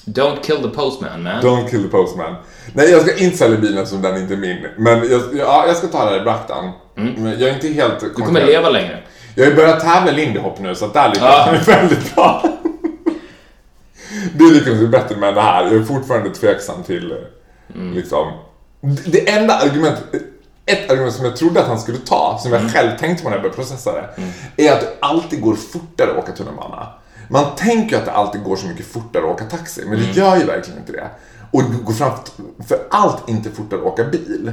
Don't 0.05 0.43
kill 0.43 0.57
the 0.57 0.69
postman 0.69 1.23
man. 1.23 1.43
Don't 1.43 1.71
kill 1.71 1.83
the 1.83 1.89
postman. 1.89 2.35
Nej, 2.73 2.91
jag 2.91 3.03
ska 3.03 3.17
inte 3.17 3.37
sälja 3.37 3.59
bilen 3.59 3.87
som 3.87 4.03
den 4.03 4.17
inte 4.17 4.35
är 4.35 4.39
min. 4.39 4.67
Men 4.77 5.11
jag, 5.11 5.21
ja, 5.39 5.65
jag 5.67 5.77
ska 5.77 5.87
ta 5.87 6.05
det 6.05 6.11
här 6.11 6.21
i 6.21 6.25
beaktan. 6.25 6.73
Men 6.95 7.41
jag 7.41 7.43
är 7.43 7.55
inte 7.55 7.69
helt 7.69 8.01
Du 8.01 8.09
kommer 8.11 8.47
leva 8.47 8.71
längre. 8.71 9.03
Jag 9.39 9.45
har 9.45 9.51
ju 9.51 9.57
börjat 9.57 9.81
tävla 9.81 10.11
i 10.13 10.15
lindy 10.15 10.41
hop 10.41 10.59
nu, 10.59 10.75
så 10.75 10.85
att 10.85 10.95
där 10.95 11.09
lyckas 11.09 11.23
Ja. 11.47 11.55
jag 11.55 11.61
väldigt 11.77 12.15
bra. 12.15 12.43
Det 14.35 14.45
lyckas 14.45 14.69
ju 14.75 14.89
bättre 14.89 15.17
med 15.17 15.35
det 15.35 15.41
här. 15.41 15.65
Jag 15.65 15.73
är 15.75 15.83
fortfarande 15.83 16.31
tveksam 16.31 16.83
till, 16.83 17.15
Mm. 17.75 17.93
liksom... 17.95 18.33
Det- 19.07 19.29
enda 19.31 19.55
argument, 19.59 19.97
ett 20.67 20.91
argument 20.91 21.15
som 21.15 21.25
jag 21.25 21.37
trodde 21.37 21.61
att 21.61 21.67
han 21.67 21.81
skulle 21.81 21.99
ta, 21.99 22.39
som 22.43 22.53
Mm. 22.53 22.63
jag 22.65 22.73
själv 22.73 22.99
tänkte 22.99 23.23
på 23.25 23.29
när 23.31 23.37
jag 23.37 23.43
började 23.43 23.57
processa 23.57 23.93
det, 24.57 24.67
är 24.69 24.73
att 24.73 24.81
det 24.81 24.89
alltid 25.01 25.41
går 25.41 25.55
fortare 25.55 26.11
att 26.11 26.19
åka 26.19 26.33
tunnelbana. 26.33 26.87
Man 27.31 27.45
tänker 27.57 27.91
ju 27.91 27.97
att 27.97 28.05
det 28.05 28.13
alltid 28.13 28.43
går 28.43 28.57
så 28.57 28.67
mycket 28.67 28.87
fortare 28.87 29.23
att 29.25 29.31
åka 29.31 29.45
taxi, 29.45 29.83
men 29.87 29.95
Mm. 29.99 30.07
det 30.13 30.21
gör 30.21 30.37
ju 30.37 30.45
verkligen 30.45 30.79
inte 30.81 30.93
det. 30.93 31.07
Och 31.51 31.63
det 31.63 31.83
går 31.85 31.93
fram 31.93 32.11
för 32.69 32.79
allt 32.91 33.29
inte 33.29 33.51
fortare 33.51 33.81
att 33.81 33.87
åka 33.87 34.05
bil. 34.05 34.53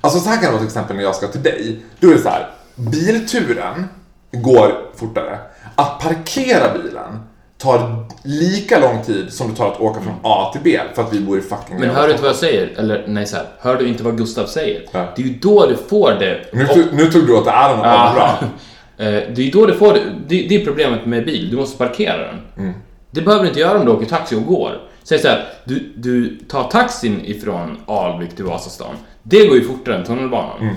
Alltså 0.00 0.20
så 0.20 0.28
här 0.28 0.36
kan 0.36 0.44
det 0.44 0.50
vara 0.50 0.58
till 0.58 0.66
exempel 0.66 0.96
när 0.96 1.02
jag 1.02 1.14
ska 1.14 1.26
till 1.28 1.42
dig. 1.42 1.82
Då 2.00 2.10
är 2.10 2.14
det 2.14 2.22
så 2.22 2.28
här, 2.28 2.50
bilturen 2.74 3.88
går 4.32 4.72
fortare. 4.96 5.38
Att 5.74 5.98
parkera 6.00 6.72
bilen 6.82 7.20
tar 7.58 8.04
lika 8.24 8.78
lång 8.80 9.02
tid 9.02 9.32
som 9.32 9.50
det 9.50 9.56
tar 9.56 9.68
att 9.68 9.80
åka 9.80 10.00
från 10.00 10.14
A 10.22 10.50
till 10.52 10.60
B 10.64 10.80
för 10.94 11.02
att 11.02 11.12
vi 11.12 11.20
bor 11.20 11.38
i 11.38 11.40
fucking 11.40 11.78
Men 11.80 11.90
hör 11.90 12.06
du 12.06 12.10
inte 12.10 12.22
vad 12.22 12.30
jag 12.30 12.36
säger? 12.38 12.78
Eller 12.78 13.04
nej, 13.08 13.26
så 13.26 13.36
här, 13.36 13.46
hör 13.60 13.76
du 13.76 13.88
inte 13.88 14.02
vad 14.02 14.18
Gustav 14.18 14.46
säger? 14.46 14.82
Ja. 14.92 15.06
Det 15.16 15.22
är 15.22 15.26
ju 15.26 15.34
då 15.34 15.66
du 15.66 15.76
får 15.76 16.10
det. 16.20 16.40
Nu, 16.52 16.66
tog- 16.66 16.92
nu 16.92 17.10
tog 17.10 17.26
du 17.26 17.34
åt 17.36 17.46
äran 17.46 17.78
av 17.78 17.84
Ja. 17.86 18.12
bra. 18.14 18.38
Eh, 18.96 19.06
Det 19.34 19.48
är 19.48 19.52
då 19.52 19.66
du 19.66 19.74
får 19.74 19.92
det. 19.92 20.00
Det 20.28 20.46
det 20.48 20.54
är 20.60 20.64
problemet 20.64 21.06
med 21.06 21.24
bil, 21.24 21.50
du 21.50 21.56
måste 21.56 21.78
parkera 21.78 22.16
den. 22.26 22.40
Mm. 22.58 22.74
Det 23.10 23.20
behöver 23.20 23.42
du 23.42 23.48
inte 23.48 23.60
göra 23.60 23.78
om 23.78 23.86
du 23.86 23.92
åker 23.92 24.06
taxi 24.06 24.36
och 24.36 24.44
går. 24.46 24.78
Säg 25.02 25.18
så 25.18 25.28
här, 25.28 25.44
du, 25.64 25.92
du 25.96 26.36
tar 26.48 26.64
taxin 26.64 27.20
ifrån 27.24 27.76
Alvik 27.86 28.36
till 28.36 28.44
Vasastan. 28.44 28.94
Det 29.22 29.46
går 29.46 29.56
ju 29.56 29.64
fortare 29.64 29.96
än 29.96 30.04
tunnelbanan. 30.04 30.60
Mm. 30.60 30.74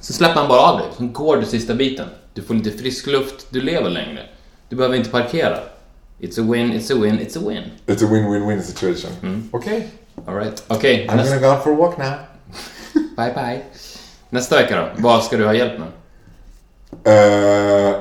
Så 0.00 0.12
släpper 0.12 0.34
han 0.40 0.48
bara 0.48 0.60
av 0.60 0.78
dig, 0.78 0.86
så 0.96 1.04
går 1.04 1.36
du 1.36 1.44
sista 1.46 1.74
biten. 1.74 2.06
Du 2.34 2.42
får 2.42 2.54
lite 2.54 2.70
frisk 2.70 3.06
luft, 3.06 3.46
du 3.50 3.60
lever 3.60 3.90
längre. 3.90 4.20
Du 4.68 4.76
behöver 4.76 4.96
inte 4.96 5.10
parkera. 5.10 5.58
It's 6.20 6.40
a 6.40 6.52
win, 6.52 6.72
it's 6.72 6.92
a 6.92 6.96
win, 7.02 7.18
it's 7.20 7.38
a 7.38 7.42
win. 7.48 7.62
It's 7.86 8.04
a 8.04 8.08
win-win-win 8.12 8.62
situation. 8.62 9.48
Okej, 9.50 9.88
Alright, 10.26 10.62
okej. 10.68 11.06
I'm 11.10 11.16
nästa- 11.16 11.38
gonna 11.40 11.54
go 11.56 11.62
for 11.62 11.72
a 11.72 11.76
walk 11.76 11.98
now. 11.98 12.12
Bye 13.16 13.32
bye. 13.34 13.60
Nästa 14.30 14.56
vecka 14.56 14.76
då? 14.76 15.02
Vad 15.02 15.24
ska 15.24 15.36
du 15.36 15.44
ha 15.46 15.54
hjälp 15.54 15.72
med? 15.78 15.88
Uh, 17.06 17.96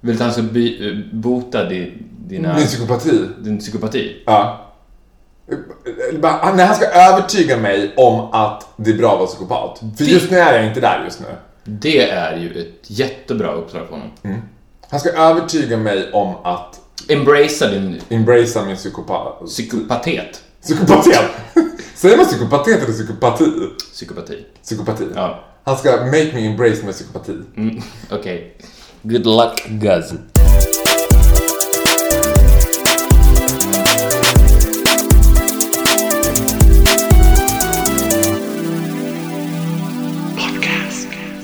Vill 0.00 0.16
du 0.16 0.30
ska 0.32 0.42
by, 0.42 0.88
eh, 0.90 0.96
bota 1.12 1.64
di, 1.64 1.92
dina, 2.18 2.54
min 2.54 2.66
psykopati. 2.66 3.28
din 3.38 3.58
psykopati? 3.58 4.22
Ja. 4.26 4.64
Eh, 5.50 5.56
Nej, 6.54 6.66
han 6.66 6.74
ska 6.76 6.86
övertyga 6.86 7.56
mig 7.56 7.94
om 7.96 8.20
att 8.32 8.68
det 8.76 8.90
är 8.90 8.94
bra 8.98 9.12
att 9.12 9.18
vara 9.18 9.26
psykopat. 9.28 9.82
För 9.96 10.04
just 10.04 10.30
nu 10.30 10.38
är 10.38 10.54
jag 10.58 10.66
inte 10.66 10.80
där 10.80 11.04
just 11.04 11.20
nu. 11.20 11.26
Det 11.68 12.10
är 12.10 12.36
ju 12.36 12.60
ett 12.60 12.90
jättebra 12.90 13.52
uppdrag 13.52 13.86
för 13.88 13.94
honom. 13.94 14.10
Han 14.90 15.00
ska 15.00 15.10
övertyga 15.10 15.76
mig 15.76 16.12
om 16.12 16.34
att 16.44 16.80
Embracea 17.08 17.68
din 17.68 18.00
embracea 18.08 18.64
min 18.64 18.76
psykopat... 18.76 19.44
psykopatet. 19.46 20.42
Psykopatet! 20.62 21.20
Säger 21.94 22.16
man 22.16 22.26
psykopatet 22.26 22.82
eller 22.82 22.92
psykopati? 22.92 23.44
Psykopati. 23.92 24.46
Psykopati. 24.62 25.04
Ja. 25.14 25.44
Han 25.64 25.76
ska 25.76 25.90
make 25.90 26.30
me 26.34 26.46
embrace 26.46 26.86
my 26.86 26.92
psykopati. 26.92 27.32
Mm, 27.56 27.82
Okej. 28.10 28.56
Good 29.02 29.26
luck, 29.26 29.66
Guz. 29.68 30.12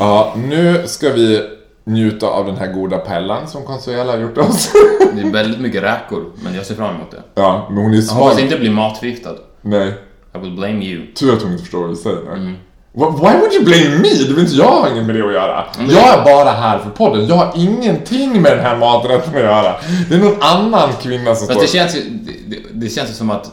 Ja, 0.04 0.32
nu 0.36 0.82
ska 0.86 1.10
vi 1.10 1.42
njuta 1.84 2.26
av 2.26 2.46
den 2.46 2.56
här 2.56 2.66
goda 2.72 2.98
pellan 2.98 3.48
som 3.48 3.64
Consuela 3.64 4.12
har 4.12 4.18
gjort 4.18 4.38
oss. 4.38 4.72
Det 5.14 5.20
är 5.20 5.30
väldigt 5.32 5.60
mycket 5.60 5.82
räkor, 5.82 6.24
men 6.44 6.54
jag 6.54 6.66
ser 6.66 6.74
fram 6.74 6.94
emot 6.94 7.10
det. 7.10 7.22
ja, 7.34 7.66
men 7.68 7.82
hon 7.82 7.92
är 7.92 7.96
Jag 7.96 8.02
hoppas 8.12 8.34
svag. 8.34 8.44
inte 8.44 8.56
bli 8.56 8.70
matförgiftad. 8.70 9.34
Nej, 9.62 9.88
I 10.34 10.38
will 10.38 10.56
blame 10.56 10.84
you. 10.84 11.12
tur 11.14 11.32
att 11.32 11.42
hon 11.42 11.50
inte 11.52 11.62
förstår 11.62 11.80
vad 11.80 11.90
du 11.90 11.96
säger. 11.96 12.32
Mm. 12.32 12.54
Why 12.96 13.32
would 13.40 13.52
you 13.52 13.64
blame 13.64 13.88
me? 13.98 14.08
Det 14.08 14.24
vill 14.34 14.38
inte 14.38 14.54
jag 14.54 14.64
har 14.70 14.90
inget 14.90 15.04
med 15.06 15.14
det 15.16 15.26
att 15.26 15.32
göra. 15.32 15.64
Mm. 15.78 15.90
Jag 15.90 16.18
är 16.18 16.24
bara 16.24 16.50
här 16.50 16.78
för 16.78 16.90
podden. 16.90 17.26
Jag 17.26 17.34
har 17.36 17.52
ingenting 17.56 18.42
med 18.42 18.52
den 18.52 18.60
här 18.60 18.76
maträtten 18.76 19.34
att 19.34 19.40
göra. 19.40 19.74
Det 20.08 20.14
är 20.14 20.18
någon 20.18 20.42
annan 20.42 20.88
kvinna 21.02 21.34
som 21.34 21.46
Fast 21.48 21.60
det 21.60 21.66
står... 21.66 21.78
känns 21.78 21.96
ju... 21.96 22.00
Det, 22.10 22.32
det, 22.56 22.62
det 22.72 22.88
känns 22.88 23.10
ju 23.10 23.14
som 23.14 23.30
att 23.30 23.50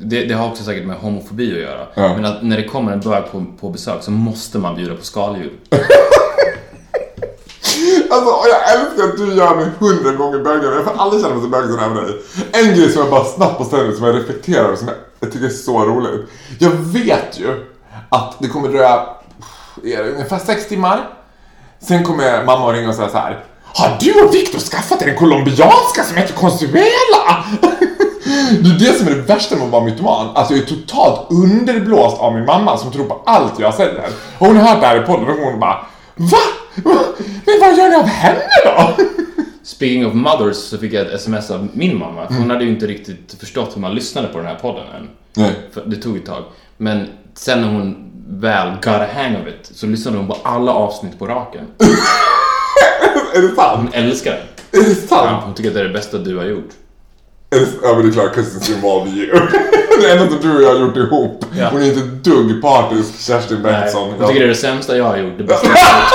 det, 0.00 0.24
det 0.24 0.34
har 0.34 0.50
också 0.50 0.64
säkert 0.64 0.86
med 0.86 0.96
homofobi 0.96 1.52
att 1.52 1.58
göra. 1.58 1.86
Ja. 1.94 2.14
Men 2.14 2.24
att 2.24 2.42
när 2.42 2.56
det 2.56 2.64
kommer 2.64 2.92
en 2.92 3.00
bög 3.00 3.32
på, 3.32 3.44
på 3.60 3.70
besök 3.70 4.02
så 4.02 4.10
måste 4.10 4.58
man 4.58 4.76
bjuda 4.76 4.94
på 4.94 5.04
skaldjur. 5.04 5.52
Alltså, 8.10 8.30
och 8.30 8.46
jag 8.48 8.74
älskar 8.74 9.04
att 9.04 9.16
du 9.16 9.34
gör 9.34 9.56
mig 9.56 9.66
hundra 9.78 10.12
gånger 10.12 10.38
bögigare. 10.38 10.74
Jag 10.74 10.84
får 10.84 10.92
aldrig 11.02 11.22
känna 11.22 11.34
mig 11.34 11.44
så 11.44 11.48
bögig 11.48 11.70
som 11.70 11.94
med 11.94 12.04
dig. 12.04 12.14
En 12.52 12.76
grej 12.76 12.92
som 12.92 13.02
jag 13.02 13.10
bara 13.10 13.24
snabbt 13.24 13.58
måste 13.58 13.76
säga 13.76 13.92
som 13.92 14.06
jag 14.06 14.16
reflekterar 14.16 14.64
över, 14.64 14.76
som 14.76 14.88
jag, 14.88 14.96
jag 15.20 15.32
tycker 15.32 15.46
är 15.46 15.50
så 15.50 15.84
roligt. 15.84 16.30
Jag 16.58 16.70
vet 16.70 17.40
ju 17.40 17.64
att 18.08 18.36
det 18.38 18.48
kommer 18.48 18.68
dröja 18.68 19.06
är 19.84 20.04
det, 20.04 20.10
ungefär 20.10 20.38
sex 20.38 20.68
timmar. 20.68 21.08
Sen 21.80 22.04
kommer 22.04 22.44
mamma 22.44 22.72
ringa 22.72 22.88
och 22.88 22.94
säga 22.94 23.08
så 23.08 23.18
här. 23.18 23.44
Har 23.64 23.96
du 24.00 24.22
och 24.22 24.34
Viktor 24.34 24.58
skaffat 24.58 25.02
er 25.02 25.08
en 25.08 25.16
colombianska 25.16 26.04
som 26.04 26.16
heter 26.16 26.34
Consuela? 26.34 27.44
Det 28.62 28.68
är 28.70 28.78
det 28.78 28.98
som 28.98 29.06
är 29.06 29.10
det 29.10 29.22
värsta 29.22 29.56
med 29.56 29.64
att 29.64 29.70
vara 29.70 29.84
mytoman. 29.84 30.28
Alltså 30.34 30.54
jag 30.54 30.62
är 30.62 30.66
totalt 30.66 31.26
underblåst 31.30 32.18
av 32.20 32.34
min 32.34 32.44
mamma 32.44 32.76
som 32.76 32.92
tror 32.92 33.04
på 33.04 33.22
allt 33.26 33.58
jag 33.58 33.74
säger. 33.74 34.04
Och 34.38 34.46
hon 34.46 34.56
hört 34.56 34.80
det 34.80 34.86
här 34.86 35.02
i 35.02 35.06
podden 35.06 35.28
och 35.28 35.34
hon 35.36 35.60
bara 35.60 35.86
Va? 36.14 36.38
Men 37.46 37.60
vad 37.60 37.76
gör 37.78 37.88
ni 37.88 37.96
av 37.96 38.06
henne 38.06 38.40
då? 38.64 38.96
Speaking 39.62 40.06
of 40.06 40.14
mothers 40.14 40.56
så 40.56 40.78
fick 40.78 40.92
jag 40.92 41.06
ett 41.06 41.12
sms 41.14 41.50
av 41.50 41.68
min 41.72 41.98
mamma. 41.98 42.26
För 42.26 42.34
hon 42.34 42.50
hade 42.50 42.64
ju 42.64 42.70
inte 42.70 42.86
riktigt 42.86 43.36
förstått 43.40 43.70
hur 43.76 43.80
man 43.80 43.94
lyssnade 43.94 44.28
på 44.28 44.38
den 44.38 44.46
här 44.46 44.54
podden 44.54 44.84
än. 44.96 45.08
Nej. 45.36 45.52
För 45.74 45.82
det 45.86 45.96
tog 45.96 46.16
ett 46.16 46.26
tag. 46.26 46.44
Men 46.76 47.06
sen 47.34 47.60
när 47.60 47.68
hon 47.68 48.10
väl 48.28 48.70
got 48.74 48.86
a 48.86 49.06
hang 49.14 49.36
of 49.42 49.48
it 49.48 49.70
så 49.74 49.86
lyssnade 49.86 50.16
hon 50.18 50.26
på 50.26 50.36
alla 50.42 50.72
avsnitt 50.72 51.18
på 51.18 51.26
raken. 51.26 51.64
Är 53.34 53.42
det 53.42 53.48
sant? 53.54 53.76
Hon 53.76 53.88
älskar 53.92 54.30
det. 54.30 54.78
Är 54.78 54.82
det 54.82 54.90
Ja, 54.90 55.06
sant? 55.08 55.42
hon 55.44 55.54
tycker 55.54 55.68
att 55.70 55.74
det 55.74 55.80
är 55.80 55.84
det 55.84 55.92
bästa 55.92 56.18
du 56.18 56.36
har 56.36 56.44
gjort. 56.44 56.68
Ja 57.50 57.94
men 57.94 58.02
det 58.02 58.08
är 58.08 58.12
klart, 58.12 58.34
Cousins 58.34 58.70
involve 58.70 59.10
you. 59.10 59.40
det 60.00 60.10
enda 60.12 60.36
du 60.42 60.56
och 60.56 60.62
jag 60.62 60.68
har 60.74 60.80
gjort 60.80 60.96
ihop. 60.96 61.44
Ja. 61.58 61.68
Hon 61.72 61.82
är 61.82 61.86
inte 61.86 61.98
ett 62.00 62.24
dugg 62.24 62.62
partisk, 62.62 63.20
Kerstin 63.26 63.62
Bengtsson. 63.62 64.10
hon 64.18 64.28
tycker 64.28 64.40
det 64.40 64.46
är 64.46 64.48
det 64.48 64.54
sämsta 64.54 64.96
jag 64.96 65.04
har 65.04 65.16
gjort. 65.16 65.38
Det 65.38 65.44
bästa 65.44 65.66
jag 65.66 65.74
har 65.74 66.00
gjort. 66.00 66.08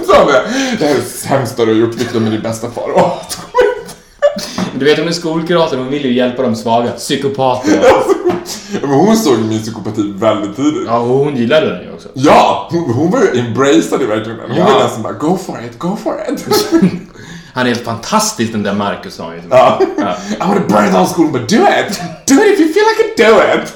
Sa 0.06 0.24
det? 0.24 0.38
Är 0.86 0.94
det 0.94 1.00
sämsta 1.02 1.64
du 1.64 1.72
har 1.72 1.80
gjort, 1.80 1.94
Viktor, 1.94 2.20
med 2.20 2.32
din 2.32 2.42
bästa 2.42 2.70
far. 2.70 2.90
Åh, 2.94 3.12
Du 4.78 4.84
vet 4.84 4.98
hon 4.98 5.08
är 5.08 5.12
skolkurator, 5.12 5.76
hon 5.76 5.88
vill 5.90 6.04
ju 6.04 6.12
hjälpa 6.14 6.42
de 6.42 6.56
svaga. 6.56 6.90
Psykopaterna. 6.90 7.82
Men 8.80 8.90
hon 8.90 9.16
såg 9.16 9.38
min 9.38 9.62
psykopati 9.62 10.12
väldigt 10.16 10.56
tidigt. 10.56 10.82
Ja, 10.86 10.98
och 10.98 11.06
hon 11.08 11.36
gillade 11.36 11.66
den 11.74 11.82
ju 11.82 11.92
också. 11.92 12.08
Ja, 12.14 12.68
hon, 12.70 12.90
hon 12.94 13.10
var 13.10 13.20
ju 13.20 13.40
embraceade 13.40 14.06
verkligen 14.06 14.38
den. 14.38 14.50
Hon 14.50 14.58
Ja. 14.58 14.78
var 14.78 14.88
som 14.88 15.02
bara 15.02 15.12
go 15.12 15.38
for 15.46 15.60
it, 15.64 15.78
go 15.78 15.96
for 16.04 16.16
it. 16.32 16.44
Han 17.56 17.66
är 17.66 17.70
helt 17.70 17.84
fantastisk 17.84 18.52
den 18.52 18.62
där 18.62 18.74
Marcus 18.74 19.18
han 19.18 19.34
ju 19.34 19.42
ja. 19.50 19.80
Ja. 19.98 20.16
I 20.30 20.38
wanna 20.38 20.60
burn 20.68 20.92
down 20.92 21.06
school 21.06 21.32
but 21.32 21.48
do 21.48 21.56
it! 21.56 22.00
Do 22.26 22.34
it 22.34 22.52
if 22.52 22.60
you 22.60 22.72
feel 22.72 22.84
like 22.86 23.02
it, 23.04 23.16
do 23.16 23.32
it! 23.54 23.74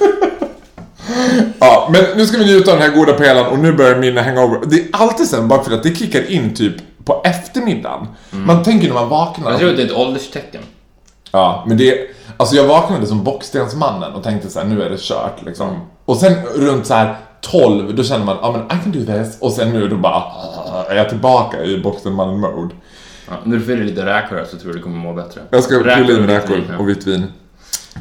ja, 1.59 1.89
men 1.91 2.17
nu 2.17 2.25
ska 2.25 2.37
vi 2.37 2.45
njuta 2.45 2.71
av 2.71 2.79
den 2.79 2.89
här 2.89 2.97
goda 2.97 3.13
pelaren 3.13 3.47
och 3.47 3.59
nu 3.59 3.73
börjar 3.73 3.95
min 3.95 4.17
hangover. 4.17 4.59
Det 4.65 4.75
är 4.75 4.87
alltid 4.91 5.27
sen 5.27 5.47
bara 5.47 5.63
för 5.63 5.71
att 5.71 5.83
det 5.83 5.95
kickar 5.95 6.31
in 6.31 6.55
typ 6.55 6.75
på 7.05 7.21
eftermiddagen. 7.23 8.07
Man 8.29 8.63
tänker 8.63 8.87
när 8.87 8.93
man 8.93 9.09
vaknar. 9.09 9.51
Jag 9.51 9.59
tror 9.59 9.71
det 9.71 9.81
är 9.81 9.85
ett 9.85 9.95
ålderstecken. 9.95 10.61
Ja, 11.31 11.63
men 11.67 11.77
det... 11.77 11.97
Alltså 12.37 12.55
jag 12.55 12.67
vaknade 12.67 13.07
som 13.07 13.23
Bockstensmannen 13.23 14.13
och 14.13 14.23
tänkte 14.23 14.49
så 14.49 14.59
här, 14.59 14.67
nu 14.67 14.83
är 14.83 14.89
det 14.89 14.99
kört 14.99 15.45
liksom. 15.45 15.79
Och 16.05 16.17
sen 16.17 16.33
runt 16.55 16.87
så 16.87 16.93
här 16.93 17.15
12, 17.41 17.95
då 17.95 18.03
känner 18.03 18.25
man, 18.25 18.37
ja 18.41 18.51
men 18.51 18.77
I 18.77 18.83
can 18.83 18.91
do 18.91 19.05
this. 19.05 19.37
Och 19.39 19.51
sen 19.51 19.69
nu 19.69 19.87
då 19.87 19.95
bara, 19.95 20.13
ah, 20.13 20.85
är 20.89 20.95
jag 20.95 21.09
tillbaka 21.09 21.63
i 21.63 21.77
Bockstenmannen-mode. 21.83 22.75
Ja, 23.31 23.37
när 23.43 23.57
du 23.57 23.65
fyller 23.65 23.83
lite 23.83 24.05
räkor 24.05 24.45
så 24.51 24.57
tror 24.57 24.71
jag 24.71 24.75
du 24.75 24.81
kommer 24.83 24.97
må 24.97 25.13
bättre. 25.13 25.41
Jag 25.49 25.63
ska 25.63 25.77
fylla 25.77 25.99
i 25.99 26.19
med 26.19 26.29
räkor 26.29 26.75
och 26.79 26.89
vitt 26.89 27.07
vin. 27.07 27.27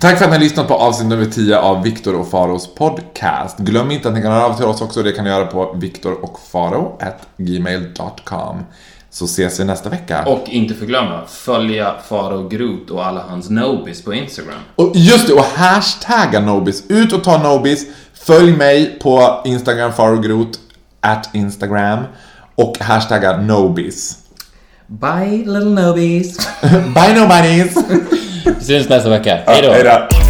Tack 0.00 0.18
för 0.18 0.24
att 0.24 0.30
ni 0.30 0.36
har 0.36 0.42
lyssnat 0.42 0.68
på 0.68 0.74
avsnitt 0.74 1.08
nummer 1.08 1.24
10 1.24 1.58
av 1.58 1.82
Viktor 1.82 2.14
och 2.14 2.30
Faros 2.30 2.74
podcast. 2.74 3.58
Glöm 3.58 3.90
inte 3.90 4.08
att 4.08 4.14
ni 4.14 4.22
kan 4.22 4.32
höra 4.32 4.44
av 4.44 4.56
till 4.56 4.64
oss 4.64 4.80
också. 4.80 5.02
Det 5.02 5.12
kan 5.12 5.24
ni 5.24 5.30
göra 5.30 5.46
på 5.46 5.72
viktorochfaro.gmail.com. 5.72 8.64
Så 9.10 9.24
ses 9.24 9.60
vi 9.60 9.64
nästa 9.64 9.88
vecka. 9.88 10.24
Och 10.26 10.48
inte 10.48 10.74
förglömma, 10.74 11.20
följa 11.26 11.94
Faro 12.08 12.48
Groth 12.48 12.92
och 12.92 13.06
alla 13.06 13.22
hans 13.28 13.50
nobis 13.50 14.04
på 14.04 14.14
Instagram. 14.14 14.60
Och 14.76 14.92
just 14.94 15.26
det, 15.26 15.34
och 15.34 15.44
hashtagga 15.44 16.40
Nobis. 16.40 16.84
Ut 16.88 17.12
och 17.12 17.24
ta 17.24 17.42
Nobis. 17.42 17.86
Följ 18.14 18.56
mig 18.56 18.98
på 19.02 19.42
Instagram, 19.44 19.92
farogrot, 19.92 20.60
at 21.00 21.30
Instagram. 21.34 22.04
Och 22.54 22.76
hashtagga 22.80 23.36
Nobis. 23.36 24.19
Bye 24.90 25.44
little 25.46 25.70
nobis. 25.70 26.36
Bye 26.94 27.14
nobodies! 27.14 27.74
Vi 28.58 28.64
syns 28.64 28.88
nästa 28.88 29.10
vecka. 29.10 29.38
Hej 29.46 29.62
då. 29.62 29.70
Hej 29.72 29.84
då. 29.84 30.29